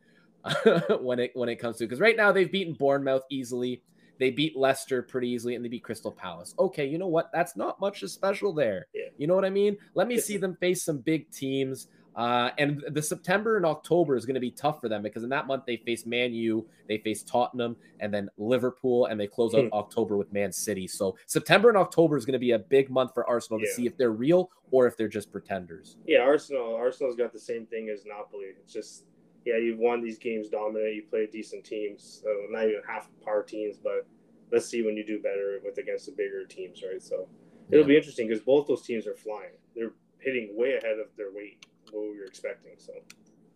when 1.01 1.19
it 1.19 1.31
when 1.33 1.49
it 1.49 1.57
comes 1.57 1.77
to 1.77 1.85
because 1.85 1.99
right 1.99 2.17
now 2.17 2.31
they've 2.31 2.51
beaten 2.51 2.73
Bournemouth 2.73 3.23
easily. 3.29 3.81
They 4.17 4.31
beat 4.31 4.55
Leicester 4.55 5.01
pretty 5.01 5.29
easily 5.29 5.55
and 5.55 5.65
they 5.65 5.69
beat 5.69 5.83
Crystal 5.83 6.11
Palace. 6.11 6.55
Okay, 6.57 6.85
you 6.85 6.97
know 6.97 7.07
what? 7.07 7.31
That's 7.33 7.57
not 7.57 7.81
much 7.81 8.01
special 8.03 8.53
there. 8.53 8.87
Yeah. 8.93 9.09
You 9.17 9.27
know 9.27 9.35
what 9.35 9.43
I 9.43 9.49
mean? 9.49 9.77
Let 9.93 10.07
me 10.07 10.19
see 10.19 10.37
them 10.37 10.55
face 10.55 10.83
some 10.83 10.99
big 10.99 11.29
teams. 11.31 11.89
Uh, 12.15 12.51
and 12.57 12.81
the 12.91 13.01
September 13.01 13.57
and 13.57 13.65
October 13.65 14.15
is 14.15 14.25
going 14.25 14.35
to 14.35 14.39
be 14.39 14.51
tough 14.51 14.79
for 14.79 14.87
them 14.87 15.01
because 15.01 15.23
in 15.23 15.29
that 15.29 15.47
month 15.47 15.65
they 15.65 15.77
face 15.77 16.05
Man 16.05 16.33
U, 16.33 16.65
they 16.87 16.97
face 16.97 17.23
Tottenham, 17.23 17.75
and 17.99 18.13
then 18.13 18.29
Liverpool, 18.37 19.07
and 19.07 19.19
they 19.19 19.27
close 19.27 19.53
out 19.53 19.65
hmm. 19.65 19.73
October 19.73 20.15
with 20.15 20.31
Man 20.31 20.51
City. 20.51 20.87
So 20.87 21.17
September 21.25 21.67
and 21.67 21.77
October 21.77 22.15
is 22.15 22.25
going 22.25 22.33
to 22.33 22.39
be 22.39 22.51
a 22.51 22.59
big 22.59 22.89
month 22.89 23.13
for 23.13 23.27
Arsenal 23.27 23.59
yeah. 23.59 23.67
to 23.67 23.73
see 23.73 23.85
if 23.85 23.97
they're 23.97 24.11
real 24.11 24.49
or 24.71 24.87
if 24.87 24.95
they're 24.95 25.09
just 25.09 25.31
pretenders. 25.31 25.97
Yeah, 26.07 26.19
Arsenal. 26.19 26.75
Arsenal's 26.75 27.17
got 27.17 27.33
the 27.33 27.39
same 27.39 27.65
thing 27.65 27.89
as 27.89 28.05
Napoli. 28.05 28.45
It's 28.61 28.71
just 28.71 29.05
yeah, 29.45 29.57
you've 29.57 29.79
won 29.79 30.01
these 30.01 30.17
games 30.17 30.47
dominant. 30.47 30.95
You 30.95 31.03
play 31.09 31.27
decent 31.27 31.65
teams, 31.65 32.21
so 32.23 32.29
not 32.49 32.63
even 32.63 32.81
half 32.87 33.09
par 33.23 33.43
teams, 33.43 33.77
but 33.77 34.07
let's 34.53 34.65
see 34.65 34.83
when 34.83 34.95
you 34.95 35.05
do 35.05 35.19
better 35.19 35.59
with 35.63 35.77
against 35.77 36.05
the 36.05 36.13
bigger 36.13 36.45
teams, 36.45 36.81
right? 36.81 37.01
So 37.01 37.27
it'll 37.69 37.83
yeah. 37.83 37.87
be 37.87 37.97
interesting 37.97 38.29
because 38.29 38.41
both 38.41 38.67
those 38.67 38.83
teams 38.83 39.05
are 39.05 39.15
flying. 39.15 39.51
They're 39.75 39.93
hitting 40.19 40.55
way 40.57 40.77
ahead 40.77 40.97
of 40.97 41.07
their 41.17 41.31
weight 41.33 41.65
what 41.91 42.11
we 42.11 42.17
were 42.17 42.25
expecting. 42.25 42.73
So, 42.77 42.93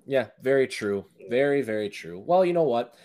yeah, 0.06 0.28
very 0.42 0.68
true. 0.68 1.06
Very, 1.30 1.62
very 1.62 1.90
true. 1.90 2.24
Well, 2.26 2.44
you 2.44 2.54
know 2.54 2.64
what? 2.64 2.96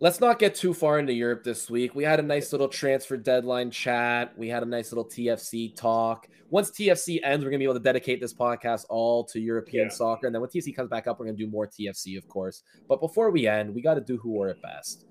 Let's 0.00 0.20
not 0.20 0.38
get 0.38 0.54
too 0.54 0.74
far 0.74 0.98
into 0.98 1.12
Europe 1.12 1.44
this 1.44 1.70
week. 1.70 1.94
We 1.94 2.04
had 2.04 2.18
a 2.18 2.22
nice 2.22 2.52
little 2.52 2.68
transfer 2.68 3.16
deadline 3.16 3.70
chat. 3.70 4.36
We 4.36 4.48
had 4.48 4.62
a 4.62 4.66
nice 4.66 4.90
little 4.90 5.04
TFC 5.04 5.74
talk. 5.76 6.28
Once 6.50 6.70
TFC 6.70 7.20
ends, 7.22 7.44
we're 7.44 7.50
going 7.50 7.58
to 7.60 7.64
be 7.64 7.64
able 7.64 7.74
to 7.74 7.80
dedicate 7.80 8.20
this 8.20 8.34
podcast 8.34 8.86
all 8.88 9.24
to 9.24 9.40
European 9.40 9.88
yeah. 9.88 9.94
soccer. 9.94 10.26
And 10.26 10.34
then 10.34 10.42
when 10.42 10.50
TFC 10.50 10.74
comes 10.74 10.88
back 10.88 11.06
up, 11.06 11.18
we're 11.18 11.26
going 11.26 11.36
to 11.36 11.44
do 11.44 11.50
more 11.50 11.66
TFC, 11.66 12.18
of 12.18 12.28
course. 12.28 12.64
But 12.88 13.00
before 13.00 13.30
we 13.30 13.46
end, 13.46 13.74
we 13.74 13.82
got 13.82 13.94
to 13.94 14.00
do 14.00 14.18
who 14.18 14.30
wore 14.30 14.48
it 14.48 14.60
best. 14.60 15.06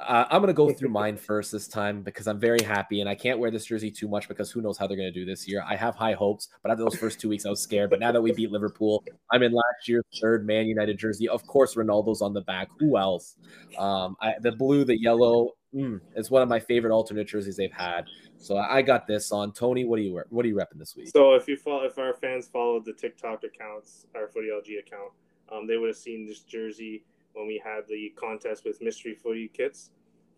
Uh, 0.00 0.24
I'm 0.30 0.40
going 0.40 0.48
to 0.48 0.54
go 0.54 0.72
through 0.72 0.88
mine 0.90 1.16
first 1.16 1.52
this 1.52 1.68
time 1.68 2.02
because 2.02 2.26
I'm 2.26 2.38
very 2.38 2.62
happy 2.62 3.00
and 3.00 3.08
I 3.08 3.14
can't 3.14 3.38
wear 3.38 3.50
this 3.50 3.66
jersey 3.66 3.90
too 3.90 4.08
much 4.08 4.28
because 4.28 4.50
who 4.50 4.60
knows 4.60 4.78
how 4.78 4.86
they're 4.86 4.96
going 4.96 5.12
to 5.12 5.18
do 5.18 5.24
this 5.24 5.48
year. 5.48 5.64
I 5.66 5.76
have 5.76 5.94
high 5.94 6.14
hopes, 6.14 6.48
but 6.62 6.70
after 6.70 6.84
those 6.84 6.96
first 6.96 7.20
two 7.20 7.28
weeks, 7.28 7.46
I 7.46 7.50
was 7.50 7.62
scared. 7.62 7.90
But 7.90 8.00
now 8.00 8.12
that 8.12 8.20
we 8.20 8.32
beat 8.32 8.50
Liverpool, 8.50 9.04
I'm 9.30 9.42
in 9.42 9.52
last 9.52 9.88
year's 9.88 10.04
third 10.20 10.46
Man 10.46 10.66
United 10.66 10.98
jersey. 10.98 11.28
Of 11.28 11.46
course, 11.46 11.74
Ronaldo's 11.74 12.22
on 12.22 12.32
the 12.32 12.42
back. 12.42 12.68
Who 12.78 12.96
else? 12.96 13.36
Um, 13.78 14.16
I, 14.20 14.34
the 14.40 14.52
blue, 14.52 14.84
the 14.84 14.98
yellow. 14.98 15.52
Mm, 15.74 16.00
it's 16.14 16.30
one 16.30 16.40
of 16.40 16.48
my 16.48 16.60
favorite 16.60 16.92
alternate 16.92 17.26
jerseys 17.26 17.56
they've 17.56 17.72
had. 17.72 18.04
So 18.38 18.56
I 18.56 18.82
got 18.82 19.08
this 19.08 19.32
on. 19.32 19.52
Tony, 19.52 19.84
what 19.84 19.96
do 19.96 20.02
you 20.02 20.22
what 20.28 20.44
are 20.44 20.48
you 20.48 20.54
repping 20.54 20.78
this 20.78 20.94
week? 20.96 21.08
So 21.08 21.34
if 21.34 21.48
you 21.48 21.56
follow, 21.56 21.84
if 21.84 21.98
our 21.98 22.14
fans 22.14 22.46
followed 22.46 22.84
the 22.84 22.92
TikTok 22.92 23.42
accounts, 23.42 24.06
our 24.14 24.28
Footy 24.28 24.48
LG 24.48 24.78
account, 24.86 25.12
um, 25.50 25.66
they 25.66 25.76
would 25.76 25.88
have 25.88 25.96
seen 25.96 26.26
this 26.26 26.40
jersey 26.40 27.04
when 27.34 27.46
we 27.46 27.60
had 27.62 27.86
the 27.88 28.12
contest 28.16 28.64
with 28.64 28.80
mystery 28.80 29.14
footy 29.14 29.48
kits 29.48 29.90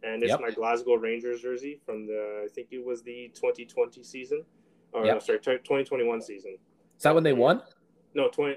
and 0.03 0.23
it's 0.23 0.31
yep. 0.31 0.41
my 0.41 0.51
Glasgow 0.51 0.95
Rangers 0.95 1.43
jersey 1.43 1.81
from 1.85 2.07
the 2.07 2.43
I 2.45 2.49
think 2.49 2.69
it 2.71 2.85
was 2.85 3.03
the 3.03 3.31
2020 3.35 4.03
season, 4.03 4.45
or 4.93 5.05
yep. 5.05 5.15
no, 5.15 5.21
sorry, 5.21 5.39
2021 5.39 6.21
season. 6.23 6.57
Is 6.97 7.03
that 7.03 7.15
when 7.15 7.25
they 7.25 7.33
won? 7.33 7.63
No, 8.15 8.29
20. 8.29 8.57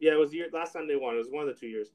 Yeah, 0.00 0.12
it 0.12 0.18
was 0.18 0.30
the 0.30 0.38
year 0.38 0.48
last 0.52 0.72
time 0.72 0.88
they 0.88 0.96
won. 0.96 1.14
It 1.14 1.18
was 1.18 1.28
one 1.30 1.48
of 1.48 1.54
the 1.54 1.60
two 1.60 1.68
years, 1.68 1.88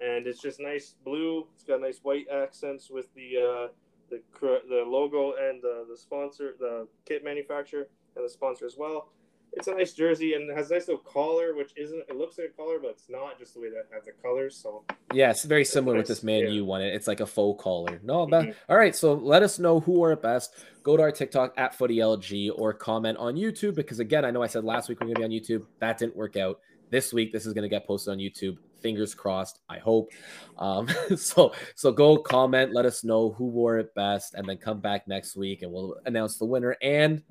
and 0.00 0.26
it's 0.26 0.40
just 0.40 0.60
nice 0.60 0.94
blue. 1.04 1.46
It's 1.54 1.64
got 1.64 1.80
nice 1.80 2.00
white 2.02 2.26
accents 2.32 2.90
with 2.90 3.12
the 3.14 3.36
uh, 3.36 3.68
the 4.10 4.20
the 4.40 4.84
logo 4.86 5.32
and 5.32 5.62
the 5.62 5.86
the 5.88 5.96
sponsor, 5.96 6.54
the 6.58 6.86
kit 7.06 7.24
manufacturer, 7.24 7.88
and 8.16 8.24
the 8.24 8.30
sponsor 8.30 8.66
as 8.66 8.76
well 8.76 9.08
it's 9.56 9.68
a 9.68 9.74
nice 9.74 9.92
jersey 9.92 10.34
and 10.34 10.50
it 10.50 10.56
has 10.56 10.70
a 10.70 10.74
nice 10.74 10.88
little 10.88 11.02
collar, 11.02 11.54
which 11.54 11.72
isn't. 11.76 12.02
It 12.08 12.16
looks 12.16 12.38
like 12.38 12.48
a 12.48 12.56
collar, 12.56 12.78
but 12.80 12.90
it's 12.90 13.08
not. 13.08 13.38
Just 13.38 13.54
the 13.54 13.60
way 13.60 13.70
that 13.70 13.78
it 13.78 13.88
has 13.92 14.04
the 14.04 14.12
colors. 14.12 14.56
So 14.56 14.84
yeah, 15.12 15.30
it's 15.30 15.44
very 15.44 15.64
similar 15.64 15.96
nice. 15.96 16.02
with 16.02 16.08
this 16.08 16.22
Man 16.22 16.52
yeah. 16.52 16.60
one. 16.62 16.82
It's 16.82 17.06
like 17.06 17.20
a 17.20 17.26
faux 17.26 17.62
collar. 17.62 18.00
No, 18.02 18.26
mm-hmm. 18.26 18.50
all 18.68 18.76
right. 18.76 18.94
So 18.94 19.14
let 19.14 19.42
us 19.42 19.58
know 19.58 19.80
who 19.80 19.92
wore 19.92 20.12
it 20.12 20.22
best. 20.22 20.54
Go 20.82 20.96
to 20.96 21.02
our 21.02 21.12
TikTok 21.12 21.54
at 21.56 21.76
FootyLG 21.76 22.50
or 22.54 22.74
comment 22.74 23.16
on 23.18 23.34
YouTube 23.34 23.74
because 23.74 24.00
again, 24.00 24.24
I 24.24 24.30
know 24.30 24.42
I 24.42 24.46
said 24.46 24.64
last 24.64 24.88
week 24.88 25.00
we're 25.00 25.06
gonna 25.06 25.20
be 25.20 25.24
on 25.24 25.30
YouTube. 25.30 25.66
That 25.80 25.98
didn't 25.98 26.16
work 26.16 26.36
out. 26.36 26.60
This 26.90 27.12
week, 27.12 27.32
this 27.32 27.46
is 27.46 27.52
gonna 27.52 27.68
get 27.68 27.86
posted 27.86 28.12
on 28.12 28.18
YouTube. 28.18 28.58
Fingers 28.80 29.14
crossed. 29.14 29.60
I 29.68 29.78
hope. 29.78 30.10
Um, 30.58 30.88
so 31.16 31.52
so 31.74 31.92
go 31.92 32.18
comment, 32.18 32.72
let 32.74 32.86
us 32.86 33.04
know 33.04 33.30
who 33.30 33.46
wore 33.46 33.78
it 33.78 33.94
best, 33.94 34.34
and 34.34 34.48
then 34.48 34.58
come 34.58 34.80
back 34.80 35.06
next 35.08 35.36
week 35.36 35.62
and 35.62 35.72
we'll 35.72 35.96
announce 36.06 36.38
the 36.38 36.44
winner 36.44 36.76
and 36.82 37.22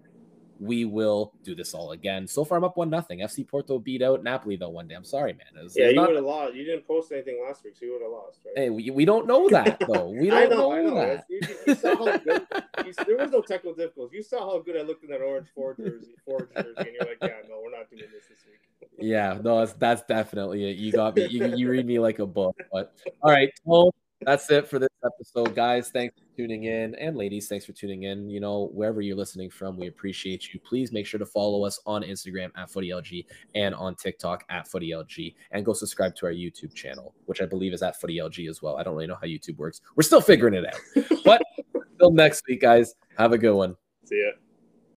we 0.60 0.86
will 0.86 1.34
do 1.44 1.56
this 1.56 1.74
all 1.74 1.92
again. 1.92 2.28
So 2.28 2.44
far, 2.46 2.58
I'm 2.58 2.64
up 2.64 2.78
one 2.78 2.90
nothing. 2.90 3.20
FC 3.20 3.48
Porto 3.48 3.80
beat 3.80 4.02
out 4.02 4.24
Napoli 4.24 4.56
though 4.56 4.70
one 4.70 4.88
day. 4.88 4.96
I'm 4.96 5.04
sorry, 5.04 5.34
man. 5.34 5.64
Was, 5.64 5.76
yeah, 5.76 5.90
you 5.90 5.96
not... 5.96 6.10
would 6.10 6.16
have 6.18 6.26
lost. 6.26 6.54
You 6.56 6.64
didn't 6.64 6.88
post 6.88 7.12
anything 7.12 7.44
last 7.46 7.64
week, 7.64 7.76
so 7.78 7.86
you 7.86 7.94
would 7.94 8.02
have 8.02 8.12
lost. 8.12 8.40
Right? 8.46 8.54
Hey, 8.58 8.70
we, 8.70 8.90
we 8.92 9.06
don't 9.06 9.28
know 9.28 9.50
that 9.50 9.80
though. 9.80 10.10
We 10.24 10.30
don't 10.30 10.50
know, 10.50 10.70
know, 10.70 10.90
know, 10.90 10.96
that. 10.96 11.26
You, 11.30 11.40
you 11.68 11.76
saw 11.76 11.96
how 11.96 12.18
good, 12.18 12.48
you, 12.86 12.94
there 13.06 13.18
was 13.18 13.32
no 13.32 13.42
technical 13.42 13.74
difficulties. 13.74 14.14
You 14.14 14.24
saw 14.24 14.52
how 14.52 14.60
good 14.60 14.78
I 14.78 14.82
looked 14.82 15.04
in 15.04 15.10
that 15.10 15.22
orange 15.22 15.48
four 15.54 15.76
jersey, 15.76 16.16
four 16.26 16.50
jersey, 16.56 16.74
and 16.78 16.88
you're 16.94 17.08
like, 17.08 17.18
yeah, 17.22 17.48
no, 17.50 17.62
we're 17.64 17.78
not 17.78 17.90
doing 17.90 18.04
this 18.14 18.26
this 18.30 18.46
week. 18.46 18.90
yeah, 19.00 19.38
no, 19.44 19.60
that's 19.60 19.74
that's 19.74 20.04
definitely 20.04 20.70
it. 20.70 20.78
You 20.78 20.92
got 20.92 21.16
me. 21.16 21.28
You, 21.28 21.56
you 21.56 21.70
read 21.70 21.86
me 21.86 22.00
like 22.00 22.20
a 22.20 22.26
book. 22.26 22.56
But 22.72 22.94
all 23.22 23.32
right, 23.32 23.52
Tone, 23.66 23.92
that's 24.26 24.50
it 24.50 24.68
for 24.68 24.80
this 24.80 24.90
episode, 25.04 25.56
guys. 25.56 25.90
Thanks 25.90 26.16
for 26.18 26.38
tuning 26.38 26.66
in. 26.66 26.96
And 26.96 27.16
ladies, 27.16 27.48
thanks 27.48 27.66
for 27.66 27.74
tuning 27.74 28.04
in. 28.04 28.30
You 28.30 28.40
know, 28.40 28.70
wherever 28.74 29.02
you're 29.02 29.16
listening 29.16 29.50
from, 29.50 29.78
we 29.78 29.88
appreciate 29.88 30.54
you. 30.54 30.60
Please 30.60 30.92
make 30.92 31.06
sure 31.06 31.20
to 31.20 31.26
follow 31.26 31.66
us 31.66 31.80
on 31.86 32.04
Instagram 32.04 32.50
at 32.56 32.70
FootyLG 32.70 33.26
and 33.56 33.74
on 33.76 33.96
TikTok 33.96 34.44
at 34.50 34.68
FootyLG. 34.68 35.36
And 35.52 35.66
go 35.66 35.74
subscribe 35.74 36.16
to 36.16 36.26
our 36.26 36.32
YouTube 36.32 36.74
channel, 36.74 37.14
which 37.26 37.42
I 37.42 37.46
believe 37.46 37.74
is 37.74 37.82
at 37.82 38.00
FootyLG 38.00 38.50
as 38.50 38.62
well. 38.62 38.78
I 38.78 38.84
don't 38.84 38.94
really 38.94 39.08
know 39.08 39.18
how 39.20 39.28
YouTube 39.28 39.58
works. 39.58 39.82
We're 39.96 40.04
still 40.04 40.22
figuring 40.22 40.54
it 40.54 40.66
out. 40.66 41.06
but 41.26 41.42
until 41.74 42.12
next 42.12 42.44
week, 42.48 42.62
guys, 42.62 42.96
have 43.18 43.34
a 43.34 43.38
good 43.38 43.54
one. 43.56 43.76
See 44.06 44.22
ya. 44.24 44.43